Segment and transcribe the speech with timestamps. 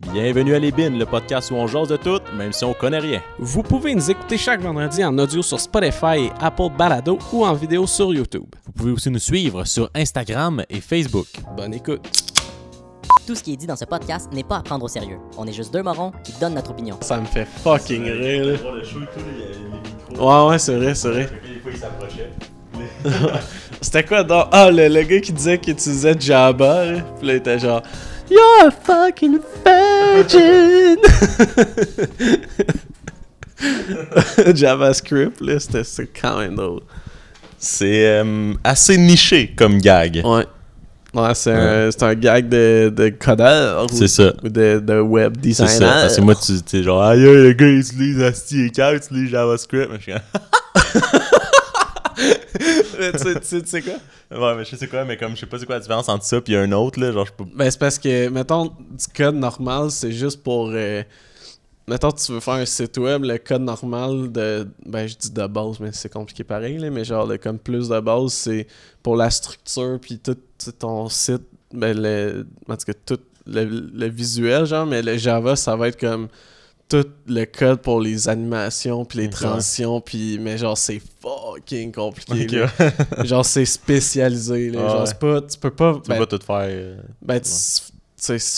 [0.00, 3.00] Bienvenue à Les Bines, le podcast où on jase de tout, même si on connaît
[3.00, 3.20] rien.
[3.40, 7.52] Vous pouvez nous écouter chaque vendredi en audio sur Spotify et Apple Balado ou en
[7.54, 8.44] vidéo sur YouTube.
[8.64, 11.26] Vous pouvez aussi nous suivre sur Instagram et Facebook.
[11.56, 12.00] Bonne écoute.
[13.26, 15.18] Tout ce qui est dit dans ce podcast n'est pas à prendre au sérieux.
[15.36, 16.96] On est juste deux morons qui donnent notre opinion.
[17.00, 18.46] Ça me fait fucking rire.
[18.46, 18.54] là.
[20.44, 21.28] Ouais, ouais, c'est vrai, c'est vrai.
[23.80, 24.46] C'était quoi donc?
[24.52, 27.00] Ah, le, le gars qui disait qu'il utilisait Java, là.
[27.18, 27.82] Puis là, il était genre
[28.30, 30.96] You're a fucking virgin!
[34.54, 36.82] JavaScript, là, c'était c'était quand même drôle.
[37.58, 40.22] C'est euh, assez niché comme gag.
[40.24, 40.46] Ouais.
[41.14, 43.86] Ouais, c'est un, c'est un gag de, de codeur.
[43.86, 44.32] ou- C'est ça.
[44.44, 45.70] Ou de, de web C'est designer.
[45.78, 45.86] ça.
[46.02, 47.78] Parce que moi, tu sais, genre, aïe, le gars, il
[48.66, 49.88] et Cal, il utilise JavaScript.
[49.90, 50.67] Mais je suis Mais tu tu sais-
[52.98, 53.94] tu sais quoi?
[54.38, 56.24] ouais, mais je sais quoi, mais comme je sais pas c'est quoi la différence entre
[56.24, 57.12] ça puis un autre, là.
[57.12, 57.44] Genre, je peux.
[57.54, 60.70] Ben, c'est parce que, mettons, du code normal, c'est juste pour.
[60.72, 61.02] euh,
[61.86, 64.68] mettons, tu veux faire un site web, le code normal de.
[64.86, 67.88] Ben, je dis de base, mais c'est compliqué pareil, là, mais genre, le comme plus
[67.88, 68.66] de base, c'est
[69.02, 72.46] pour la structure, puis tout, tout ton site, ben, le.
[72.68, 76.28] En tout cas, tout le, le visuel, genre, mais le Java, ça va être comme
[76.88, 82.46] tout le code pour les animations puis les transitions puis mais genre c'est fucking compliqué
[82.46, 82.68] là.
[83.24, 84.80] genre c'est spécialisé là.
[84.84, 86.66] Ah genre c'est pas tu peux pas Tu ben, peux pas tout faire.
[86.68, 87.50] euh, ben, tu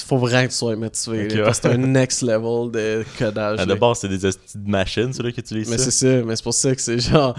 [0.07, 1.25] faut vraiment que tu sois motivé.
[1.27, 1.45] Ok, là, ouais.
[1.45, 3.59] parce que c'est un next level de codage.
[3.61, 3.75] Ah, là.
[3.75, 4.31] de base, c'est des
[4.65, 7.37] machines, ceux-là, qui utilisent mais c'est ça, mais c'est pour ça que c'est genre.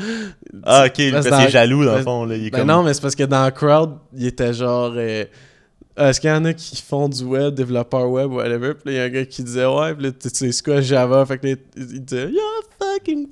[0.64, 2.26] Ah, ok, parce jaloux, dans le ben- fond.
[2.26, 2.36] Là.
[2.36, 2.68] Il est Ben comme...
[2.68, 4.94] non, mais c'est parce que dans le crowd, il était genre.
[4.96, 5.26] euh,
[5.98, 8.74] Est-ce qu'il y en a qui font du web, développeur web, whatever?
[8.74, 10.80] Puis il y a un gars qui disait Ouais, puis là, tu sais, c'est quoi
[10.82, 11.26] Java?
[11.26, 13.28] Fait que là, il disait You're fucking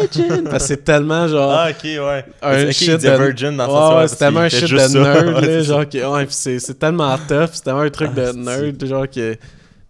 [0.00, 0.44] virgin!
[0.44, 1.50] parce que c'est tellement genre.
[1.52, 2.24] Ah, ok, ouais.
[2.40, 5.88] un shit de- virgin dans sa ouais, c'est tellement un shit de nerd, là, genre.
[5.88, 9.36] que, ouais, pis c'est, tellement tough, c'est tellement un truc Ah, de nerd, genre, que,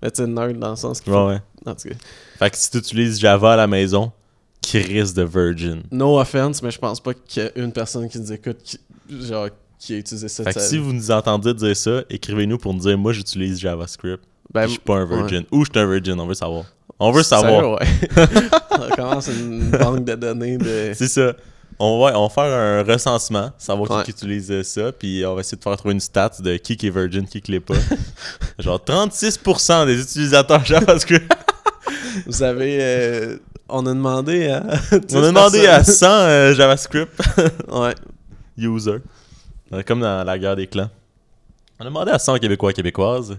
[0.02, 1.38] mais tu sais, nerd dans le sens que, Ouais, ouais.
[1.66, 1.94] en tout cas,
[2.40, 4.10] Fait que si tu utilises Java à la maison,
[4.72, 5.82] risque de virgin.
[5.92, 8.78] no offense, mais je pense pas qu'il y a une personne qui nous écoute, qui,
[9.08, 9.48] genre,
[9.80, 12.80] qui a utilisé ça Fait que si vous nous entendez dire ça, écrivez-nous pour nous
[12.80, 14.22] dire moi j'utilise JavaScript.
[14.52, 15.44] Ben, je suis pas un virgin.
[15.50, 16.64] Ou je suis un virgin, on veut savoir.
[16.98, 17.78] On veut savoir.
[17.80, 18.48] Sérieux, ouais.
[18.92, 20.92] On commence une banque de données de...
[20.94, 21.32] C'est ça.
[21.78, 24.04] On va, on va faire un recensement, savoir Ouais.
[24.04, 26.76] qui, qui utilise ça, puis on va essayer de faire trouver une stat de qui
[26.76, 27.74] qui est virgin, qui qui l'est pas.
[28.58, 31.32] Genre 36% des utilisateurs JavaScript.
[32.26, 32.78] Vous avez...
[32.82, 33.36] euh,
[33.68, 34.62] on a demandé à...
[35.12, 37.12] On a demandé à 100 euh, JavaScript
[37.70, 37.94] Ouais.
[38.58, 38.98] users.
[39.86, 40.90] Comme dans la guerre des clans.
[41.78, 43.38] On a demandé à 100 Québécois Québécoises.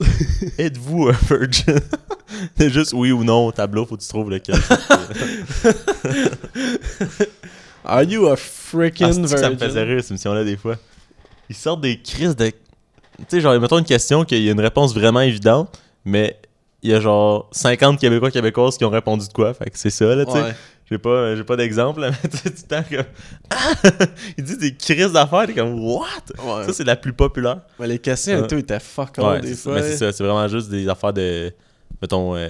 [0.58, 1.80] Êtes-vous un virgin?
[2.58, 4.56] C'est juste oui ou non, au tableau, faut que tu trouves lequel.
[7.84, 9.68] Are you a Ah, freaking c'est-tu que ça me virgin?
[9.68, 10.76] faisait rire, cette émission-là, des fois?
[11.48, 12.48] Ils sortent des crises de...
[12.50, 12.54] Tu
[13.28, 16.36] sais, genre, mettons une question qu'il y a une réponse vraiment évidente, mais
[16.82, 19.54] il y a genre 50 Québécois Québécoises qui ont répondu de quoi.
[19.54, 20.42] Fait que c'est ça, là, tu sais.
[20.42, 20.54] Ouais.
[20.90, 23.04] J'ai pas, j'ai pas d'exemple, mais tu temps comme...
[23.50, 23.72] Ah!
[24.38, 26.04] Il dit des crises d'affaires, t'es comme «What?
[26.42, 26.64] Ouais.
[26.66, 27.60] Ça, c'est la plus populaire.
[27.78, 29.74] Mais les questions et tout étaient fuck all Ouais, des fois.
[29.74, 31.52] mais c'est ça, c'est vraiment juste des affaires de...
[32.00, 32.48] Mettons, euh,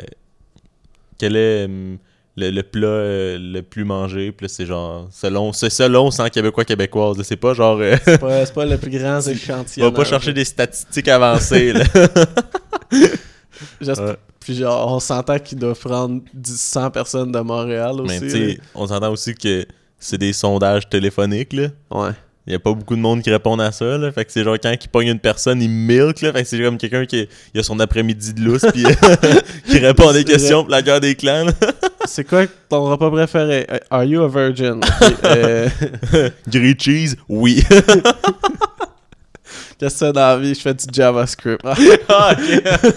[1.18, 1.98] quel est hum,
[2.36, 4.30] le, le plat euh, le plus mangé?
[4.30, 7.20] Puis c'est genre, selon, c'est selon 100 Québécois Québécoises.
[7.24, 7.78] C'est pas genre...
[7.80, 9.86] euh, C'est pas, c'est pas le plus grand On échantillon.
[9.86, 11.84] va pas chercher des statistiques avancées, là.
[13.80, 14.16] Juste- Ouais.
[14.48, 18.18] Puis genre, on s'entend qu'il doit prendre 10, 100 personnes de Montréal aussi.
[18.18, 19.66] Mais tu sais, on s'entend aussi que
[19.98, 21.66] c'est des sondages téléphoniques, là.
[21.90, 22.12] Ouais.
[22.46, 24.10] Il y a pas beaucoup de monde qui répondent à ça, là.
[24.10, 26.32] Fait que c'est genre quand il pogne une personne, il milk, là.
[26.32, 28.84] Fait que c'est comme quelqu'un qui il a son après-midi de lousse, puis
[29.68, 31.44] qui répond à des C'est questions pour la guerre des clans.
[32.06, 33.66] C'est quoi ton repas préféré?
[33.70, 34.80] Euh, Are you a virgin?
[35.24, 35.68] Euh,
[36.48, 37.62] Grilled cheese, oui.
[39.78, 40.54] Qu'est-ce que fais dans la vie?
[40.54, 41.60] Je fais du JavaScript.
[41.66, 41.74] Ah,
[42.08, 42.94] Ah, ok.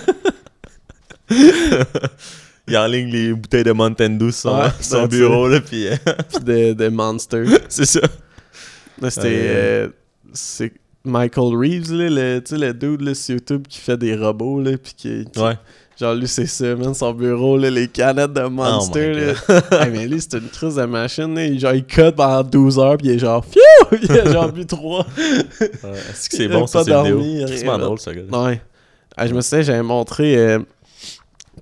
[2.67, 5.95] il enligne les bouteilles de Mountain Dew sur son, Ouais, bureau, là, puis euh,
[6.33, 7.45] Puis des, des monsters.
[7.69, 8.01] c'est ça.
[9.09, 9.27] C'était.
[9.27, 9.87] Euh, euh,
[10.33, 10.71] c'est
[11.03, 14.61] Michael Reeves, là, le, tu sais, le dude là, sur YouTube qui fait des robots,
[14.61, 15.57] là, puis qui, qui- Ouais.
[15.99, 19.83] Genre, lui, c'est ça, man, son bureau, là, les canettes de Monster, Oh là.
[19.85, 21.55] Hey, mais lui, c'est une crise de machine, là.
[21.57, 23.97] Genre, il code pendant 12 heures, puis il est genre, Phew!
[24.01, 25.05] Il a genre bu 3.
[25.19, 25.25] Ouais,
[26.09, 27.83] Est-ce que c'est bon, ça, C'est vraiment là.
[27.85, 28.21] drôle, ça, gars.
[28.31, 28.61] Ouais.
[29.17, 30.37] Ah, je me souviens, j'avais montré.
[30.37, 30.59] euh,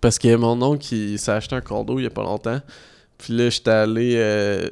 [0.01, 2.59] parce que mon oncle, il s'est acheté un condo il y a pas longtemps.
[3.17, 4.13] Puis là, j'étais allé.
[4.17, 4.69] euh,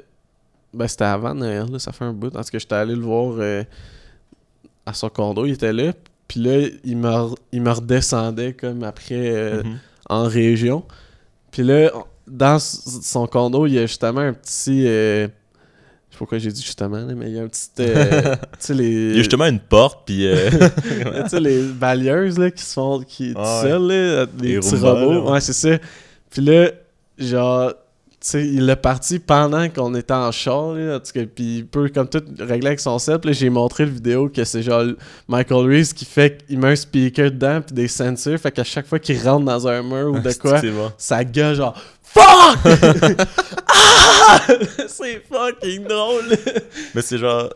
[0.73, 2.27] ben, c'était avant Noël, là, ça fait un bout.
[2.35, 3.63] En tout cas, j'étais allé le voir euh,
[4.85, 5.91] à son condo, il était là.
[6.27, 7.09] Puis là, il me,
[7.51, 9.77] il me redescendait comme après euh, Mhm.
[10.09, 10.83] en région.
[11.51, 11.91] Puis là,
[12.27, 14.85] dans son condo, il y a justement un petit.
[16.17, 17.69] Pourquoi j'ai dit justement, mais il y a un petit.
[17.79, 18.89] euh, tu sais, les.
[18.91, 20.27] Il y a justement une porte, puis.
[20.27, 20.49] euh,
[21.23, 23.69] tu sais, les balayeuses là, qui se font qui Ah ouais.
[23.69, 25.11] là, les, Les petits robots.
[25.13, 25.31] là, ouais.
[25.31, 25.77] Ouais, c'est ça.
[26.29, 26.71] Puis là,
[27.17, 27.73] genre,
[28.33, 31.89] il est parti pendant qu'on était en char, là, en tout cas, puis il peut
[31.89, 33.21] comme tout régler avec son set.
[33.31, 34.83] J'ai montré le vidéo que c'est genre
[35.27, 38.87] Michael Reeves qui fait qu'il met un speaker dedans, puis des sensors, fait qu'à chaque
[38.87, 40.91] fois qu'il rentre dans un mur ou de quoi, C'est bon?
[40.97, 42.23] ça gueule genre FUCK!
[43.67, 44.39] ah!
[44.87, 46.37] C'est fucking drôle!
[46.95, 47.49] Mais c'est genre.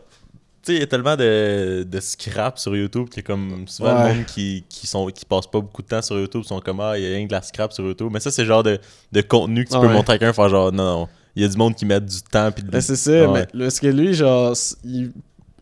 [0.64, 3.66] Tu sais, il y a tellement de, de scrap sur YouTube qu'il y a comme
[3.66, 4.10] souvent Ouais.
[4.10, 6.78] le monde qui, qui, sont, qui passe pas beaucoup de temps sur YouTube sont comme
[6.80, 8.10] Ah, il y a rien que de la scrap sur YouTube.
[8.12, 8.78] Mais ça, c'est le genre de,
[9.10, 11.08] de contenu que tu peux montrer à quelqu'un, faire genre non, non.
[11.34, 12.52] Il y a du monde qui met du temps.
[12.52, 13.26] Puis de- Ben, c'est ça, Ouais.
[13.32, 14.54] mais le- parce que lui, genre,
[14.84, 15.10] il,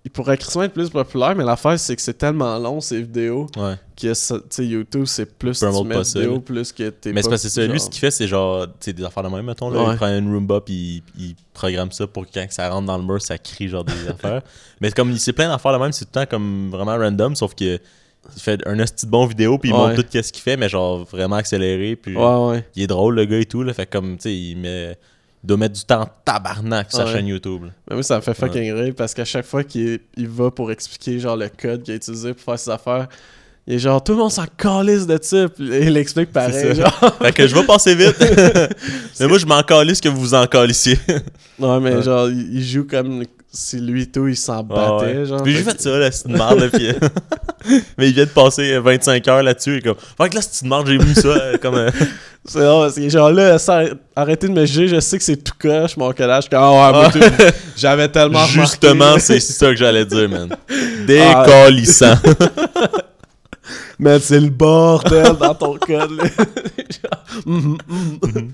[0.04, 3.46] il pourrait crissement être plus populaire, mais l'affaire, c'est que c'est tellement long, ces vidéos,
[3.58, 3.74] Ouais.
[4.00, 6.40] que ça- YouTube, c'est plus tu mets vidéos, là.
[6.40, 7.60] plus que t'es Mais c'est parce que ça.
[7.66, 9.68] Lui, genre- ce qu'il fait, c'est genre, des affaires de même, mettons.
[9.68, 9.92] Là, Ouais.
[9.92, 12.96] Il prend une Roomba, puis il, il programme ça pour que quand ça rentre dans
[12.96, 14.40] le mur, ça crie genre des affaires.
[14.80, 17.36] Mais comme il sait plein d'affaires de même, c'est tout le temps comme vraiment random,
[17.36, 17.78] sauf que
[18.36, 19.78] il fait un de bon vidéo, puis il Ouais.
[19.78, 22.14] montre tout ce qu'il fait, mais genre vraiment accéléré, puis
[22.76, 23.62] il est drôle, le gars et tout.
[23.62, 24.96] Là, fait comme, tu sais, il met.
[25.42, 27.12] Doit mettre du temps tabarnak sur sa Ouais.
[27.12, 27.64] chaîne YouTube.
[27.64, 27.70] là.
[27.88, 30.70] Mais moi, ça me fait fucking rire parce qu'à chaque fois qu'il il va pour
[30.70, 33.08] expliquer genre le code qu'il a utilisé pour faire ses affaires,
[33.66, 36.74] il est genre tout le monde s'en calisse de ça, il explique pareil.
[36.74, 37.14] Genre.
[37.22, 38.16] Fait que je vais passer vite.
[39.20, 40.98] mais moi, je m'en calisse que vous vous en calissiez.
[41.58, 42.02] Ouais, mais Ouais.
[42.02, 45.16] genre, il joue comme si lui tout, il s'en battait.
[45.18, 45.26] Ouais.
[45.26, 46.88] Genre, Puis j'ai Fait ça, là, c'est une merde, puis,
[47.98, 49.96] Mais il vient de passer euh, 25 heures là-dessus, et comme.
[50.16, 51.74] Fait que là, c'est une merde, j'ai vu ça, euh, comme.
[51.74, 51.90] euh,
[52.46, 53.82] C'est drôle, parce que genre là, ça,
[54.16, 56.48] arrêtez de me juger, je sais que c'est tout croche mon collage.
[56.48, 57.18] Comme, ah ouais, moi, tout-
[57.76, 58.46] j'avais tellement.
[58.46, 60.48] Justement, c'est ça que j'allais dire, man.
[61.06, 62.14] Décalissant.
[63.98, 66.24] Mais c'est le bordel dans ton code, là.
[66.24, 67.76] Genre, mhm,
[68.22, 68.52] mhm.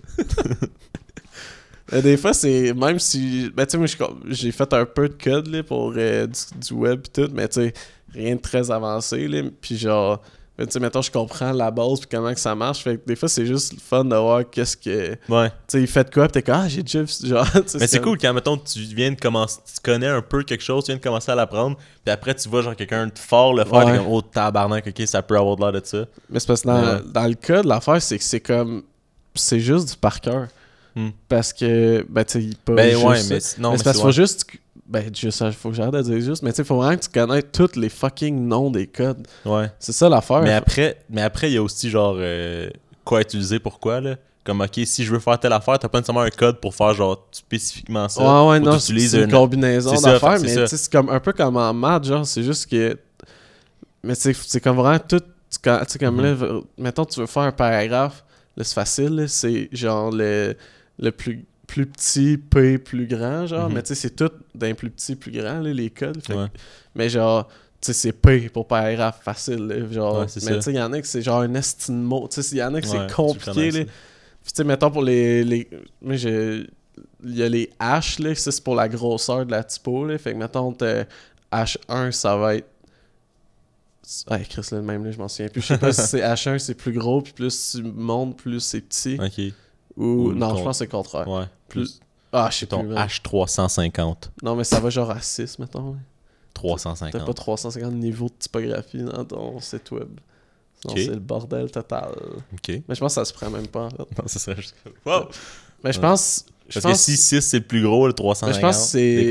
[1.92, 2.72] Mais des fois, c'est.
[2.74, 3.50] Même si.
[3.54, 3.86] Ben, tu sais, moi,
[4.28, 7.46] j'ai fait un peu de code, là, pour euh, du, du web et tout, mais
[7.48, 7.72] tu sais,
[8.12, 9.42] rien de très avancé, là.
[9.60, 10.20] Puis genre.
[10.58, 12.82] ben, Tu sais, mettons, je comprends la base puis comment que ça marche.
[12.82, 15.14] Fait que des fois, c'est juste le fun de voir qu'est-ce que.
[15.14, 15.48] Tu Ouais.
[15.68, 18.00] sais, il fait de quoi, pis t'es comme, ah, j'ai déjà Genre, tu Mais c'est
[18.00, 20.98] cool quand, mettons, tu viens de commencer, tu connais un peu quelque chose, tu viens
[20.98, 23.96] de commencer à l'apprendre, puis après, tu vois, genre, quelqu'un de fort le faire, Ouais.
[23.98, 26.04] comme, oh, tabarnak, ok, ça peut avoir de l'air de ça.
[26.30, 27.00] Mais c'est parce que dans, Ouais.
[27.12, 28.82] dans le code, l'affaire, c'est que c'est comme.
[29.36, 30.48] C'est juste du par cœur.
[30.96, 31.10] Hmm.
[31.28, 32.04] Parce que.
[32.08, 33.34] Ben, tu sais, pas Ben juste ouais, ça.
[33.34, 34.46] mais non, mais mais c'est parce qu'il faut juste.
[34.88, 36.42] Ben, juste, faut que j'arrête de dire juste.
[36.42, 39.26] Mais tu sais, faut vraiment que tu connaisses tous les fucking noms des codes.
[39.44, 39.70] Ouais.
[39.78, 40.42] C'est ça l'affaire.
[40.42, 42.70] Mais après, mais après, il y a aussi genre euh,
[43.04, 44.16] quoi utiliser pourquoi là?
[44.44, 46.94] Comme ok, si je veux faire telle affaire, t'as pas nécessairement un code pour faire
[46.94, 48.22] genre spécifiquement ça.
[48.44, 50.38] ouais, ouais, non, c'est une un- combinaison d'affaires.
[50.40, 50.66] Mais c'est tu ça.
[50.68, 52.96] sais, c'est comme un peu comme en maths, genre, c'est juste que.
[54.04, 55.18] Mais c'est c'est comme vraiment tout.
[55.18, 55.58] Tu
[55.88, 56.22] sais, comme Mhm.
[56.40, 58.24] là, mettons, tu veux faire un paragraphe,
[58.56, 60.54] là, c'est facile, là, c'est genre le,
[60.98, 63.68] le plus, plus petit, P plus grand, genre.
[63.68, 63.74] Mhm.
[63.74, 66.22] Mais tu sais, c'est tout d'un plus petit, plus grand, là, les codes.
[66.22, 66.46] Fait que- Ouais.
[66.94, 67.48] Mais genre,
[67.80, 70.20] tu sais, c'est P pour paragraphe facile, là, genre.
[70.20, 72.28] Ouais, mais tu sais, il y en a que c'est genre un estime mot.
[72.28, 73.84] Tu sais, il y en a que Ouais, c'est compliqué, là.
[73.84, 75.44] Puis tu sais, mettons pour les.
[75.44, 75.68] les...
[76.12, 76.66] J'ai.
[77.24, 80.16] Il y a les H, là, ça c'est pour la grosseur de la typo, là.
[80.18, 81.04] Fait que mettons, t'as
[81.52, 82.68] H1, ça va être.
[84.28, 85.60] Ah, Chris, là, le même, là, je m'en souviens plus.
[85.62, 88.80] Je sais pas si c'est H1, c'est plus gros, puis plus tu montes, plus c'est
[88.80, 89.18] petit.
[89.20, 89.52] Ok.
[89.96, 90.04] Ou.
[90.04, 91.28] Ou Non, je pense que c'est le contraire.
[91.28, 91.44] Ouais.
[91.68, 92.00] Plus-
[92.32, 92.88] Ah, je sais Ton plus.
[92.88, 93.06] man.
[93.08, 94.30] H350.
[94.42, 95.92] Non, mais ça va genre à 6, mettons.
[95.92, 95.98] là.
[96.54, 97.24] T'as 350.
[97.26, 100.08] pas 350 niveaux de typographie dans ton site web.
[100.80, 100.98] Sinon, Ok.
[100.98, 102.10] c'est le bordel total.
[102.52, 102.68] Ok.
[102.88, 103.96] Mais je pense que ça se prend même pas, en fait.
[104.18, 104.74] Non, ça serait juste.
[105.04, 105.28] Wow!
[105.84, 106.46] Mais je pense.
[106.68, 108.48] Je Parce pense que si 6 c'est le plus gros, le 350.
[108.48, 108.66] Mais je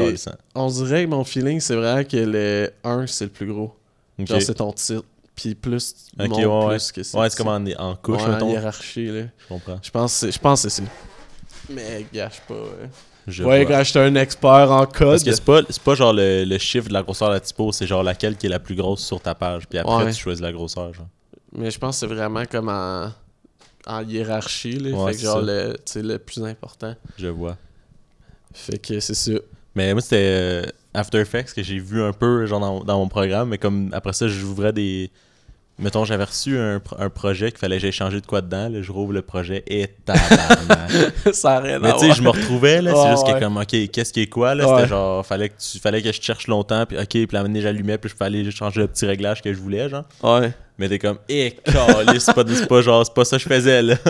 [0.10, 0.38] pense c'est-.
[0.56, 3.76] On dirait que mon feeling, c'est vraiment que le 1, c'est le plus gros.
[4.20, 5.04] Genre, c'est ton titre.
[5.36, 6.68] Puis plus tu Ok, montes, ouais, ouais.
[6.78, 7.18] plus que c'est.
[7.18, 9.24] Ouais, c'est comme en, en couche, ouais, en hiérarchie, là.
[9.38, 9.80] Je comprends.
[9.82, 10.90] Je pense que c'est- je pense que c'est ça.
[11.70, 12.54] Mais gâche pas.
[12.54, 12.90] Ouais,
[13.28, 15.10] Je ouais quand j'étais un expert en code.
[15.10, 17.40] Parce que c'est pas, c'est pas genre le, le chiffre de la grosseur de la
[17.40, 19.68] typo, c'est genre laquelle qui est la plus grosse sur ta page.
[19.68, 20.12] Puis après, Ouais.
[20.14, 20.94] tu choisis la grosseur.
[20.94, 21.08] Genre.
[21.52, 23.12] Mais je pense que c'est vraiment comme en,
[23.88, 24.92] en hiérarchie, là.
[24.96, 26.02] Ouais, fait que c'est genre, ça.
[26.02, 26.96] le, le plus important.
[27.18, 27.58] Je vois.
[28.54, 29.32] Fait que c'est ça.
[29.76, 33.08] Mais moi, c'était euh, After Effects que j'ai vu un peu genre dans, dans mon
[33.10, 33.50] programme.
[33.50, 35.12] Mais comme après ça, j'ouvrais des.
[35.78, 38.70] Mettons, j'avais reçu un, un projet qu'il fallait que j'aille changer de quoi dedans.
[38.70, 39.90] Là, je rouvre le projet et
[41.34, 42.94] ça rien Mais tu sais, je me retrouvais, là.
[42.96, 43.34] c'est juste ouais.
[43.34, 44.68] que comme, ok, qu'est-ce qui est quoi, là?
[44.68, 47.98] C'était genre, fallait que, tu, fallait que je cherche longtemps, puis ok, puis la j'allumais,
[47.98, 50.06] puis je fallait changer le petit réglage que je voulais, genre.
[50.24, 50.54] Ouais.
[50.78, 53.96] Mais t'es comme, eh, c'est pas, pas genre, c'est pas ça que je faisais, là.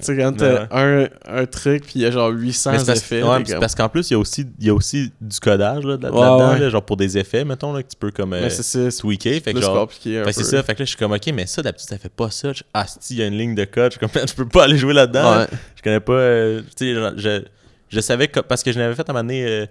[0.00, 2.86] Tu sais, quand t'as un, un truc, puis il y a genre 800 Mais c'est
[2.86, 3.22] parce, effets.
[3.22, 5.84] ouais, comme- parce qu'en plus, il y a aussi, il y a aussi du codage,
[5.84, 6.08] là, Ouais,
[6.52, 6.58] ouais.
[6.58, 9.40] là, genre pour des effets, mettons, là, que tu peux comme euh, Mais c'est tweaker.
[9.42, 11.60] Fait que genre, compliqué c'est ça, fait que là, je suis comme, ok, mais ça,
[11.60, 12.52] d'habitude, ça fait pas ça.
[12.54, 14.48] Je- Ah, si, il y a une ligne de code, je suis comme, je peux
[14.48, 15.44] pas aller jouer là-dedans.
[15.76, 16.12] Je connais pas.
[16.14, 17.42] euh, tu sais, je,
[17.90, 19.66] je savais que, parce que je l'avais fait à un moment donné, euh,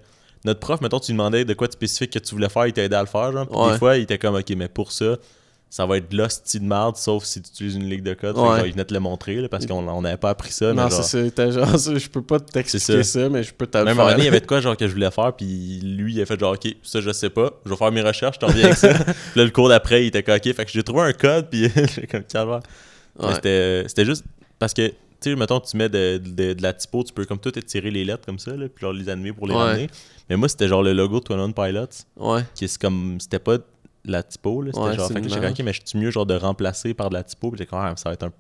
[0.46, 2.74] notre prof, mettons, tu lui demandais de quoi de spécifique que tu voulais faire, il
[2.74, 3.72] t'aidait à le faire, genre.
[3.72, 5.16] Des fois, il était comme, ok, mais pour ça,
[5.72, 8.36] ça va être l'hostie de merde, sauf si tu utilises une ligue de code.
[8.38, 8.44] Ouais.
[8.44, 10.74] genre, il venait te le montrer, là, parce qu'on on n'avait pas appris ça.
[10.74, 11.52] mais non, genre, c'est ça.
[11.52, 13.30] genre, ça, je peux pas t'expliquer C'est ça.
[13.30, 15.12] mais je peux le Même donné, il y avait de quoi genre que je voulais
[15.12, 17.92] faire, puis lui, il a fait genre, ok, ça je sais pas, je vais faire
[17.92, 18.94] mes recherches, je t'en reviens avec ça.
[18.94, 21.70] puis là, le cours d'après, il était ok, fait que j'ai trouvé un code, puis
[21.96, 22.62] j'ai comme, calvaire.
[23.20, 23.34] Ouais.
[23.88, 24.24] c'était juste
[24.58, 24.96] parce que, tu
[25.32, 28.06] sais, mettons, tu mets de, de- de la typo, tu peux comme tout étirer les
[28.06, 29.60] lettres comme ça, là, puis genre les animer pour les Ouais.
[29.62, 29.90] ramener.
[30.30, 31.86] Mais moi, c'était genre le logo de Twin On Pilots,
[32.18, 32.42] Ouais.
[32.56, 33.58] qui est comme, c'était pas
[34.12, 36.12] la typo, là, c'était Ouais, genre, fait que j'étais comme, ok, mais je suis mieux
[36.12, 38.32] genre de remplacer par de la typo, puis j'ai comme, ah, ça va être un.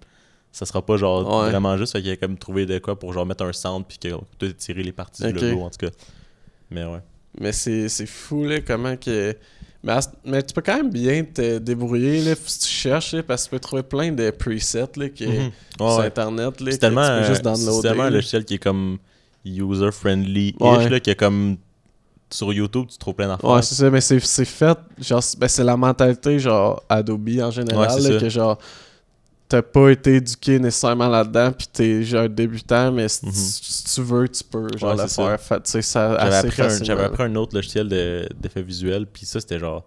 [0.51, 1.49] Ça sera pas genre Ouais.
[1.51, 3.97] vraiment juste, fait qu'il a comme trouvé de quoi pour genre mettre un centre, puis
[3.99, 4.09] que
[4.39, 5.33] tout étirer les parties Ok.
[5.35, 5.91] du logo, en tout cas.
[6.71, 6.99] Mais ouais.
[7.39, 9.35] Mais c'est c'est fou, là, comment que.
[9.83, 9.93] Mais,
[10.25, 13.49] mais tu peux quand même bien te débrouiller, là, si tu cherches, là, parce que
[13.49, 15.51] tu peux trouver plein de presets, là, qui, Mhm.
[15.77, 16.05] sur Ouais, ouais.
[16.07, 18.97] Internet, là, C'est que tellement, tu peux juste c'est tellement un logiciel qui est comme
[19.45, 21.01] user-friendly-ish, Ouais.
[21.01, 21.57] qui est comme
[22.31, 23.49] sur YouTube, tu trouves plein d'affaires.
[23.49, 27.29] Ouais, c'est ça, mais c'est c'est fait, genre, c'est- ben, c'est la mentalité, genre, Adobe
[27.41, 28.57] en général, là, que genre,
[29.47, 33.31] t'as pas été éduqué nécessairement là-dedans, pis t'es genre débutant, mais si, Mhm.
[33.33, 35.37] si tu veux, tu peux, genre, Ouais, le c'est ça.
[35.37, 35.41] faire.
[35.63, 39.39] Fait, ça J'avais appris, un, j'avais appris un autre logiciel de- d'effets visuels, puis ça,
[39.39, 39.83] c'était genre.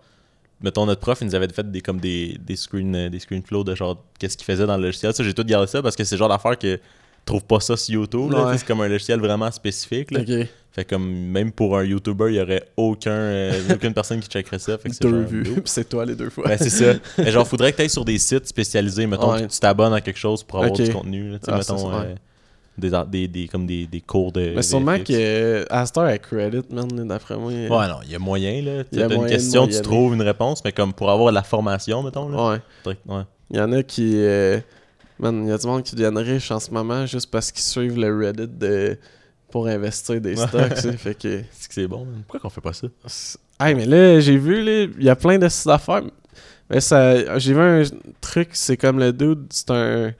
[0.61, 3.42] Mettons, notre prof, il nous avait fait des, comme des, des, screen, euh, des screen
[3.42, 5.12] flows de genre qu'est-ce qu'il faisait dans le logiciel.
[5.12, 6.80] Ça, j'ai tout gardé ça parce que c'est le genre d'affaire que tu
[7.25, 8.32] trouves pas ça sur YouTube.
[8.32, 8.56] Ouais.
[8.58, 10.12] C'est comme un logiciel vraiment spécifique.
[10.12, 10.20] Là.
[10.75, 14.59] Fait comme même pour un YouTuber, il y aurait aucun, euh, aucune personne qui checkerait
[14.59, 14.79] ça.
[14.79, 16.45] Fait que c'est deux genre vues, c'est toi les deux fois.
[16.49, 16.95] Ben, c'est ça.
[17.19, 19.07] Mais genre, faudrait que tu ailles sur des sites spécialisés.
[19.07, 19.47] Mettons, Ouais.
[19.47, 21.33] tu t'abonnes à quelque chose pour avoir du contenu.
[21.33, 21.38] là.
[21.47, 22.14] Ah, mettons, ça, euh,
[22.79, 24.52] des, des, des, comme des, des cours de.
[24.57, 27.50] Mais sûrement que Astor a credit, man, d'après moi.
[27.52, 28.83] Ouais, non, il y a moyen, là.
[28.93, 31.11] Il y a Tu as une de question, tu trouves une réponse, mais comme pour
[31.11, 32.59] avoir la formation, mettons, là.
[32.87, 33.25] Ouais.
[33.50, 34.12] Il y en a qui.
[34.17, 34.59] euh,
[35.19, 37.62] Man, il y a du monde qui deviennent riches en ce moment juste parce qu'ils
[37.62, 38.99] suivent le Reddit de...
[39.52, 40.75] pour investir des stocks.
[40.99, 41.42] fait que.
[41.52, 42.04] C'est que c'est bon.
[42.04, 42.23] man.
[42.26, 42.88] Pourquoi qu'on fait pas ça?
[43.61, 46.02] Mais là, j'ai vu, il y a plein de sites d'affaires.
[46.68, 47.38] Mais ça.
[47.38, 47.82] J'ai vu un
[48.21, 50.12] truc, c'est comme le dude, c'est un.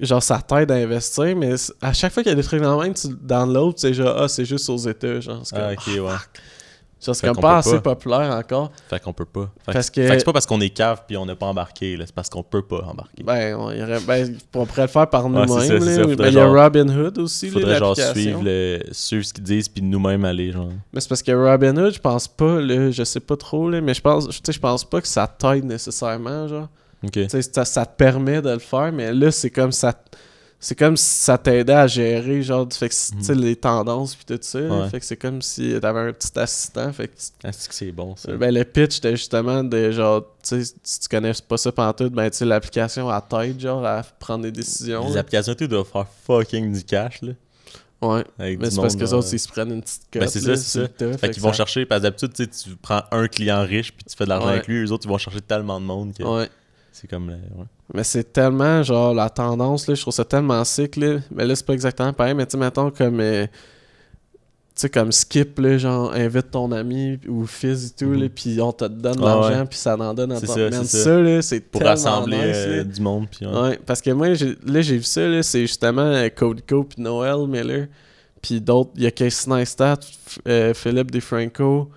[0.00, 2.76] Genre, ça t'aide à investir, mais à chaque fois qu'il y a des trucs dans
[2.76, 5.20] le même, tu downloads, c'est genre, ah, c'est juste aux États.
[5.20, 6.00] Genre, Ah, ok, ouais.
[7.12, 7.94] C'est comme pas assez pas.
[7.94, 8.70] populaire encore.
[8.88, 9.50] Fait qu'on peut pas.
[9.66, 10.00] Fait, Parce que...
[10.00, 12.04] que- fait que c'est pas parce qu'on est cave puis on n'a pas embarqué, là.
[12.06, 13.22] C'est parce qu'on peut pas embarquer.
[13.22, 13.68] Ben, on,
[14.06, 15.48] ben, on pourrait le faire par c'est nous-mêmes.
[15.48, 15.80] ça, c'est là.
[15.80, 18.80] ça, faudrait Ben, il y a Robinhood aussi, là, Faudrait genre suivre, le...
[18.92, 20.70] suivre ce qu'ils disent puis nous-mêmes aller, genre.
[20.92, 23.92] Mais c'est parce que Robinhood, je pense pas, là, je sais pas trop, là, mais
[23.92, 26.68] je pense, je pense pas que ça t'aide nécessairement, genre.
[27.28, 29.92] Ça, ça te permet de le faire, mais là, c'est comme ça.
[30.66, 32.94] C'est comme si ça t'aidait à gérer, genre, fait que,
[33.32, 33.38] Mhm.
[33.38, 34.58] les tendances puis tout ça.
[34.60, 34.88] Ouais.
[34.88, 36.90] Fait que c'est comme si t'avais un petit assistant.
[36.90, 37.12] Fait que,
[37.50, 38.32] c'est bon, ça?
[38.32, 42.14] ben, le pitch, c'était justement de, genre, tu sais, si tu connais pas ça pantoute,
[42.14, 45.06] ben, tu sais, l'application à tête, genre, à prendre des décisions.
[45.08, 45.20] Les là.
[45.20, 47.32] applications, tu doivent faire fucking du cash, là.
[48.00, 48.24] Ouais.
[48.38, 50.22] Avec Mais c'est parce que les autres, ils se prennent une petite cote.
[50.22, 51.18] Ben, c'est ça, c'est ça.
[51.18, 53.92] Fait qu'ils vont ça- chercher, parce que d'habitude, tu sais, tu prends un client riche
[53.92, 54.52] puis tu fais de l'argent Ouais.
[54.54, 56.48] avec lui, eux autres, ils vont chercher tellement de monde que Ouais.
[56.94, 57.28] C'est comme.
[57.28, 57.64] euh, ouais.
[57.92, 61.18] Mais c'est tellement, genre, la tendance, là, je trouve ça tellement sick, là.
[61.30, 63.20] Mais là, c'est pas exactement pareil, mais tu sais, mettons, comme...
[63.20, 68.28] euh, tu sais, comme Skip, là, genre, invite ton ami ou fils et tout, là,
[68.28, 69.66] puis on te donne de Ah l'argent, ouais.
[69.66, 70.84] puis ça en donne à ton ça, ça.
[70.84, 73.28] ça, là, c'est Pour tellement rassembler nice, euh, du monde.
[73.30, 73.60] Puis, ouais.
[73.60, 77.00] Ouais, parce que moi, là, j'ai vu ça, là, c'est justement euh, Cody Co puis
[77.02, 77.86] Noel Miller,
[78.42, 80.00] puis d'autres, il y a Casey Neistat,
[80.48, 81.88] euh, Philippe DeFranco,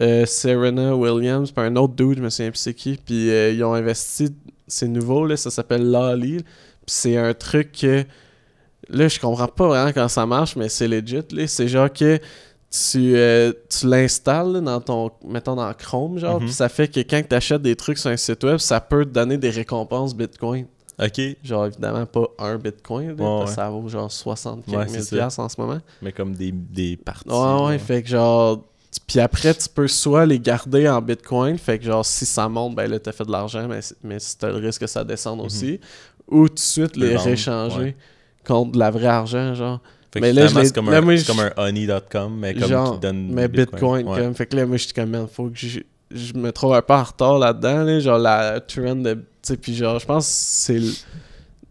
[0.00, 3.50] euh, Serena Williams, puis un autre dude, je me souviens plus c'est qui, puis euh,
[3.52, 4.28] ils ont investi,
[4.66, 6.44] c'est nouveau, là, ça s'appelle Lolly, puis
[6.86, 8.04] c'est un truc que,
[8.88, 12.18] là, je comprends pas vraiment comment ça marche, mais c'est legit, là, c'est genre que
[12.68, 16.46] tu, euh, tu l'installes dans ton, mettons dans Chrome, genre, Mhm.
[16.46, 19.04] puis ça fait que quand tu achètes des trucs sur un site web, ça peut
[19.06, 20.66] te donner des récompenses Bitcoin.
[21.02, 23.54] Ok, Genre, évidemment, pas un bitcoin, là, Ouais, parce que ouais.
[23.66, 25.16] ça vaut genre 60 Ouais, 000 c'est ça.
[25.16, 25.78] piastres en ce moment.
[26.00, 27.28] mais comme des, des parties.
[27.28, 27.78] Ouais, ouais, là.
[27.78, 28.64] fait que genre...
[29.06, 32.74] Puis après, tu peux soit les garder en bitcoin, fait que genre, si ça monte,
[32.74, 35.40] ben là, t'as fait de l'argent, mais, mais si t'as le risque que ça descende
[35.40, 35.80] aussi.
[36.28, 37.96] Ou tout de suite les réchanger ouais.
[38.46, 39.80] contre de la vraie argent, genre.
[40.12, 42.36] Fait que Mais là, je finalement, l'ai- c'est comme, là, un, je- comme un honey.com,
[42.38, 43.28] mais comme genre, qui donne.
[43.32, 44.20] mais bitcoin, Ouais.
[44.22, 44.34] comme.
[44.34, 46.94] Fait que là, moi, j'étais comme, man, faut que je, je me trouve un peu
[46.94, 49.14] en retard là-dedans, là, genre la trend de.
[49.14, 50.80] Tu sais, puis genre, je pense que c'est.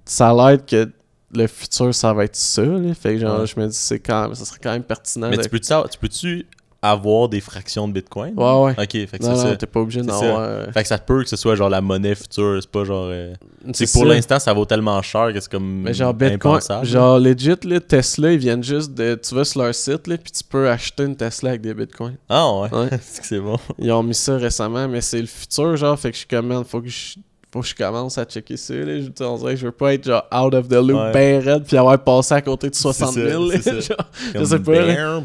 [0.06, 0.90] Ça a l'air que
[1.34, 2.94] le futur, ça va être ça, là.
[2.94, 3.48] Fait que genre, Ouais.
[3.48, 5.30] je me dis, c'est quand même, ça serait quand même pertinent.
[5.30, 6.48] Mais de- tu peux-tu tu peux-tu
[6.90, 8.34] avoir des fractions de bitcoin?
[8.38, 8.72] Ouais, ouais.
[8.78, 10.40] Ok, fait que non, non, t'es pas obligé d'en avoir.
[10.40, 13.08] euh, Fait que ça peut que ce soit genre la monnaie future, c'est pas genre.
[13.10, 13.34] euh,
[13.74, 15.82] C'est pour l'instant, ça vaut tellement cher que c'est comme.
[15.84, 19.16] Mais genre Bitcoin, genre legit, là, Tesla, ils viennent juste de.
[19.22, 22.16] Tu vas sur leur site, là, puis tu peux acheter une Tesla avec des bitcoins.
[22.30, 22.90] Ah ouais, Ouais.
[23.02, 23.58] c'est que c'est bon.
[23.80, 26.48] Ils ont mis ça récemment, mais c'est le futur, genre, fait que je suis comme,
[26.48, 27.16] man, faut que je,
[27.56, 28.74] faut que je commence à checker ça.
[28.74, 29.00] Là.
[29.00, 31.12] Je, on dirait que je veux pas être genre out of the loop, Ouais.
[31.12, 33.46] ben raide, puis avoir passé à côté de C'est 60 ça, 000.
[33.50, 33.96] là, c'est ça.
[33.96, 34.08] genre.
[34.36, 35.22] Je sais pas, là.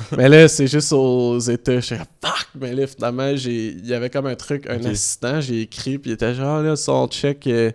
[0.16, 1.76] Mais là, c'est juste aux États.
[1.76, 2.48] Je suis fuck!
[2.60, 6.14] Mais là, finalement, il y avait comme un truc, un assistant, j'ai écrit, puis il
[6.14, 7.46] était genre, là, son check.
[7.46, 7.70] euh,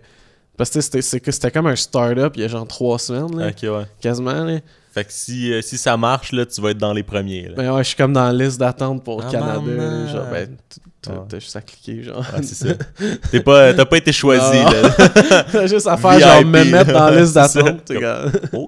[0.56, 3.84] Parce que c'était, comme un start-up il y a genre trois semaines, là, Ok, ouais.
[4.00, 4.44] quasiment.
[4.44, 4.58] Là.
[4.92, 7.48] Fait que si, euh, si ça marche, là, tu vas être dans les premiers.
[7.48, 7.54] Là.
[7.56, 9.60] Mais ouais, je suis comme dans la liste d'attente pour Ah, Canada.
[9.60, 10.08] maman.
[10.08, 11.18] genre, ben, t- t'as, Ouais.
[11.28, 12.18] t'as juste à cliquer, genre.
[12.34, 12.74] Ouais, c'est ça.
[13.30, 14.70] T'es pas, t'as pas été choisi, Non.
[14.70, 15.44] là.
[15.52, 17.86] T'as juste à faire, genre, me mettre dans la liste d'attente.
[17.86, 18.66] comme.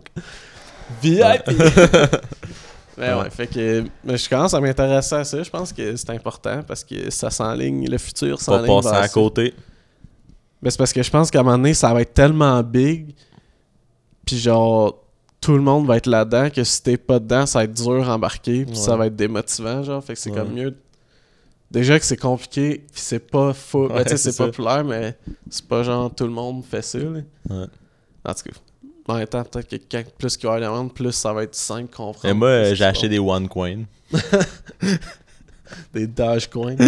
[1.03, 1.43] VIP!
[2.99, 3.31] Mais Ouais.
[3.31, 5.43] fait que mais je commence à m'intéresser à ça.
[5.43, 9.03] Je pense que c'est important parce que ça s'enligne, le futur Pas s'enligne passer vers
[9.03, 9.55] à côté.
[10.61, 13.15] Mais c'est parce que je pense qu'à un moment donné, ça va être tellement big,
[14.25, 15.02] puis genre,
[15.43, 18.09] tout le monde va être là-dedans, que si t'es pas dedans, ça va être dur
[18.09, 18.81] à embarquer, puis Ouais.
[18.81, 20.03] ça va être démotivant, genre.
[20.03, 20.37] Fait que c'est Ouais.
[20.39, 20.75] comme mieux.
[21.71, 23.89] Déjà que c'est compliqué, puis c'est pas faux.
[23.91, 25.17] Ouais, tu sais, c'est populaire, mais
[25.51, 27.21] c'est pas genre tout le monde fait ça, là.
[27.51, 27.67] Ouais.
[28.25, 28.51] En tout cas.
[29.09, 31.33] En même temps, peut-être que quand plus qu'il va y avoir de monde, plus ça
[31.33, 32.25] va être simple comprendre.
[32.27, 33.83] Et moi, euh, j'ai acheté des OneCoin.
[35.93, 36.77] des Dogecoin.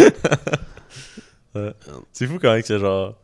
[2.13, 3.15] C'est fou quand même que c'est genre.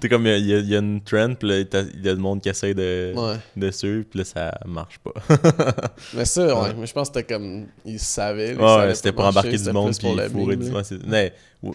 [0.00, 2.14] T'es comme, il y, a- il y a une trend, pis là, il y a
[2.14, 3.36] du monde qui essaie de, ouais.
[3.56, 5.12] de suivre, pis là, ça marche pas.
[6.14, 6.52] Mais ça, ouais.
[6.68, 6.74] Ouais.
[6.78, 7.66] Mais je pense que c'était comme.
[7.84, 8.54] Ils savaient.
[8.54, 11.32] là, Ouais, c'était pour embarquer du monde puis fourrer du c'est- mais,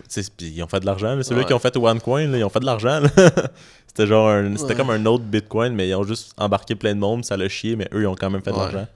[0.08, 1.24] sais, puis ils ont fait de l'argent là.
[1.24, 3.02] ceux-là qui ont fait OneCoin là, ils ont fait de l'argent
[3.88, 7.00] c'était genre un- c'était comme un autre Bitcoin mais ils ont juste embarqué plein de
[7.00, 8.88] monde ça l'a chié mais eux ils ont quand même fait de l'argent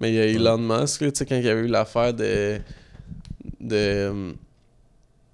[0.00, 2.58] Mais il y a Elon Musk, tu sais, quand il y avait eu l'affaire de.
[3.60, 4.34] de.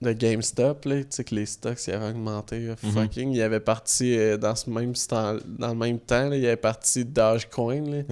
[0.01, 2.93] De GameStop, là, tu sais, que les stocks ils avaient augmenté, là, Mhm.
[2.93, 3.33] fucking.
[3.33, 6.57] Il avait parti euh, dans, ce même stand- dans le même temps, là, il avait
[6.57, 8.03] parti Dogecoin, là.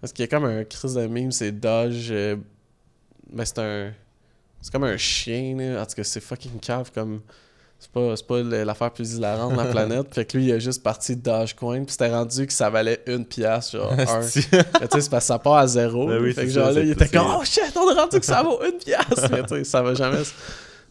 [0.00, 2.08] Parce qu'il y a comme un crise de meme, c'est Doge.
[2.10, 2.36] euh,
[3.32, 3.92] mais c'est un.
[4.60, 5.80] C'est comme un chien, là.
[5.82, 7.20] En tout cas, c'est fucking cave comme.
[7.78, 10.14] C'est pas, c'est pas l'affaire plus hilarante de la planète.
[10.14, 11.84] Fait que lui, il a juste parti de Dogecoin.
[11.84, 14.20] Puis c'était rendu que ça valait une pièce, genre un.
[14.20, 16.06] Tu sais, c'est parce que ça part à zéro.
[16.06, 18.20] Ben oui, fait que ça, genre là, il était comme Oh shit, on a rendu
[18.20, 18.98] que ça vaut une pièce.
[19.30, 20.18] Mais tu sais, ça va jamais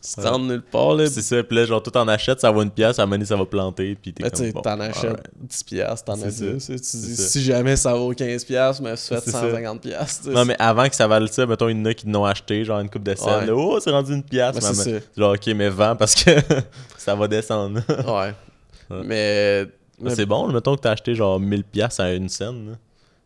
[0.02, 1.08] se- se rendre nulle part, là.
[1.08, 3.16] c'est ça puis là genre tout en achètes ça vaut une pièce à un moment
[3.16, 5.28] donné, ça va planter puis t'es tu comme bon, t'en achètes alright.
[5.42, 6.60] 10 pièces, t'en as C'est 10.
[6.60, 6.74] ça.
[6.74, 7.28] Tu dis, C'est ça.
[7.30, 9.32] si jamais ça vaut 15 pièces, mais C'est ça.
[9.32, 10.22] 150 pièces.
[10.24, 12.24] tu non mais avant que ça vale ça mettons il y en a qui l'ont
[12.26, 15.34] acheté genre une coupe de sel là, oh c'est rendu une pièce Mais mais genre
[15.34, 16.32] ok mais vends parce que
[16.98, 18.34] ça va descendre Ouais.
[19.04, 19.66] Mais.
[20.00, 22.78] mais c'est bon mettons que t'as acheté genre 1000 pièces à une scène.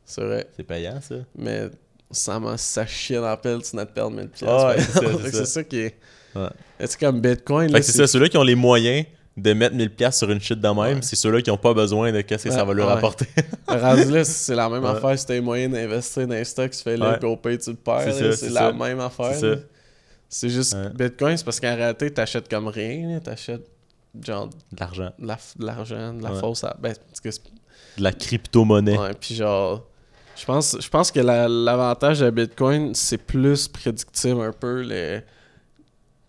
[0.06, 0.48] C'est vrai.
[0.58, 1.70] c'est payant ça Mais
[2.12, 4.50] ça m'a ça chie dans la pelle, tu n'as de perdre 1000 pièces.
[4.52, 5.02] Ah ça.
[5.32, 5.96] c'est ça qui est.
[6.36, 6.50] Ouais.
[6.88, 7.68] C'est comme Bitcoin.
[7.68, 10.30] Fait là, que c'est ça, ceux-là qui ont les moyens de mettre 1000$ piastres sur
[10.32, 10.98] une shit de même, Ouais.
[11.02, 13.26] c'est ceux-là qui ont pas besoin de qu'est-ce que ça va leur apporter.
[13.68, 15.18] Rendu là, c'est la même affaire.
[15.18, 17.18] Si t'as les moyens d'investir dans les stocks, tu fais le.
[17.20, 18.14] GoPay, tu le perds.
[18.36, 18.74] C'est la ça.
[18.74, 19.34] même affaire.
[20.30, 20.76] C'est juste.
[20.96, 23.20] Bitcoin, c'est parce qu'en réalité, t'achètes comme rien.
[23.24, 23.66] T'achètes
[24.22, 25.12] genre De l'argent.
[25.18, 26.64] de la- de l'argent, de la fausse.
[26.64, 26.94] à- Ben,
[27.24, 27.42] que c'est-
[27.98, 28.98] De la crypto-monnaie.
[28.98, 29.84] Ouais, puis genre,
[30.36, 34.82] je pense, je pense que la- l'avantage de Bitcoin, c'est plus prédictible un peu.
[34.82, 35.22] Les...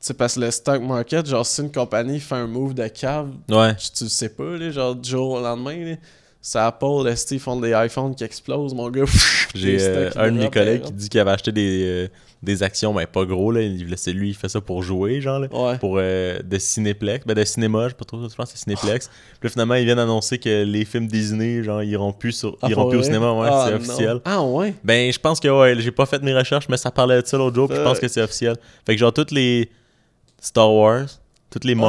[0.07, 3.31] Sais, parce que le stock market, genre, si une compagnie fait un move de cave,
[3.51, 3.75] Ouais.
[3.77, 5.95] tu, tu le sais pas, là, genre, du jour au lendemain, là.
[6.43, 9.05] C'est Apple, là, ils font des iPhones qui explosent, mon gars.
[9.55, 12.09] J'ai euh, un de mes collègues qui dit qu'il avait acheté des, euh,
[12.43, 13.63] des actions, mais pas gros, là.
[13.63, 15.49] Il- C'est lui, il fait ça pour jouer, genre, là.
[15.51, 15.79] Ouais.
[15.79, 18.65] Pour euh, de Cinéplex, ben de cinéma, je sais pas trop, je pense que c'est
[18.65, 19.07] Cinéplex.
[19.41, 22.59] Puis là, finalement, ils viennent annoncer que les films Disney, genre, ils iront plus, sur,
[22.61, 24.21] Ah, ils iront plus au cinéma, ouais, Ah, c'est officiel.
[24.27, 24.75] Ah, ouais?
[24.85, 27.39] Ben, je pense que, ouais, j'ai pas fait mes recherches, mais ça parlait de ça
[27.39, 28.01] l'autre jour, puis je pense Euh.
[28.03, 28.57] que c'est officiel.
[28.85, 29.71] Fait que, genre, toutes les
[30.45, 31.07] Star Wars,
[31.51, 31.81] toutes les Ah, dans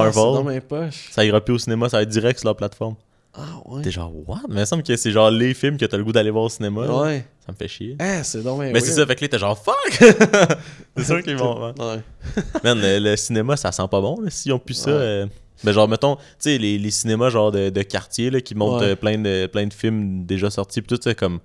[0.43, 1.09] Marvel, mes poches.
[1.11, 2.95] ça ira plus au cinéma, ça va être direct sur leur plateforme.
[3.37, 3.81] Ah, ouais.
[3.81, 4.39] T'es genre, what?
[4.47, 6.45] Mais il me semble que c'est genre les films que t'as le goût d'aller voir
[6.45, 6.85] au cinéma.
[6.85, 7.01] là.
[7.01, 7.25] Ouais.
[7.45, 7.97] Ça me fait chier.
[7.99, 8.41] Ah, c'est
[8.71, 9.75] Mais c'est ça, fait que là, t'es genre, fuck!
[10.97, 11.65] c'est sûr qu'ils vont.
[11.67, 11.73] ouais.
[11.77, 12.43] Ouais.
[12.63, 14.89] Man, le, le cinéma, ça sent pas bon, s'ils ont plus ça.
[14.89, 15.27] Euh.
[15.63, 18.83] Mais genre, mettons, tu sais, les, les cinémas genre de, de quartier, là, qui montrent
[18.85, 18.91] Ouais.
[18.91, 21.39] euh, plein, de, plein de films déjà sortis, pis tout, tu sais, comme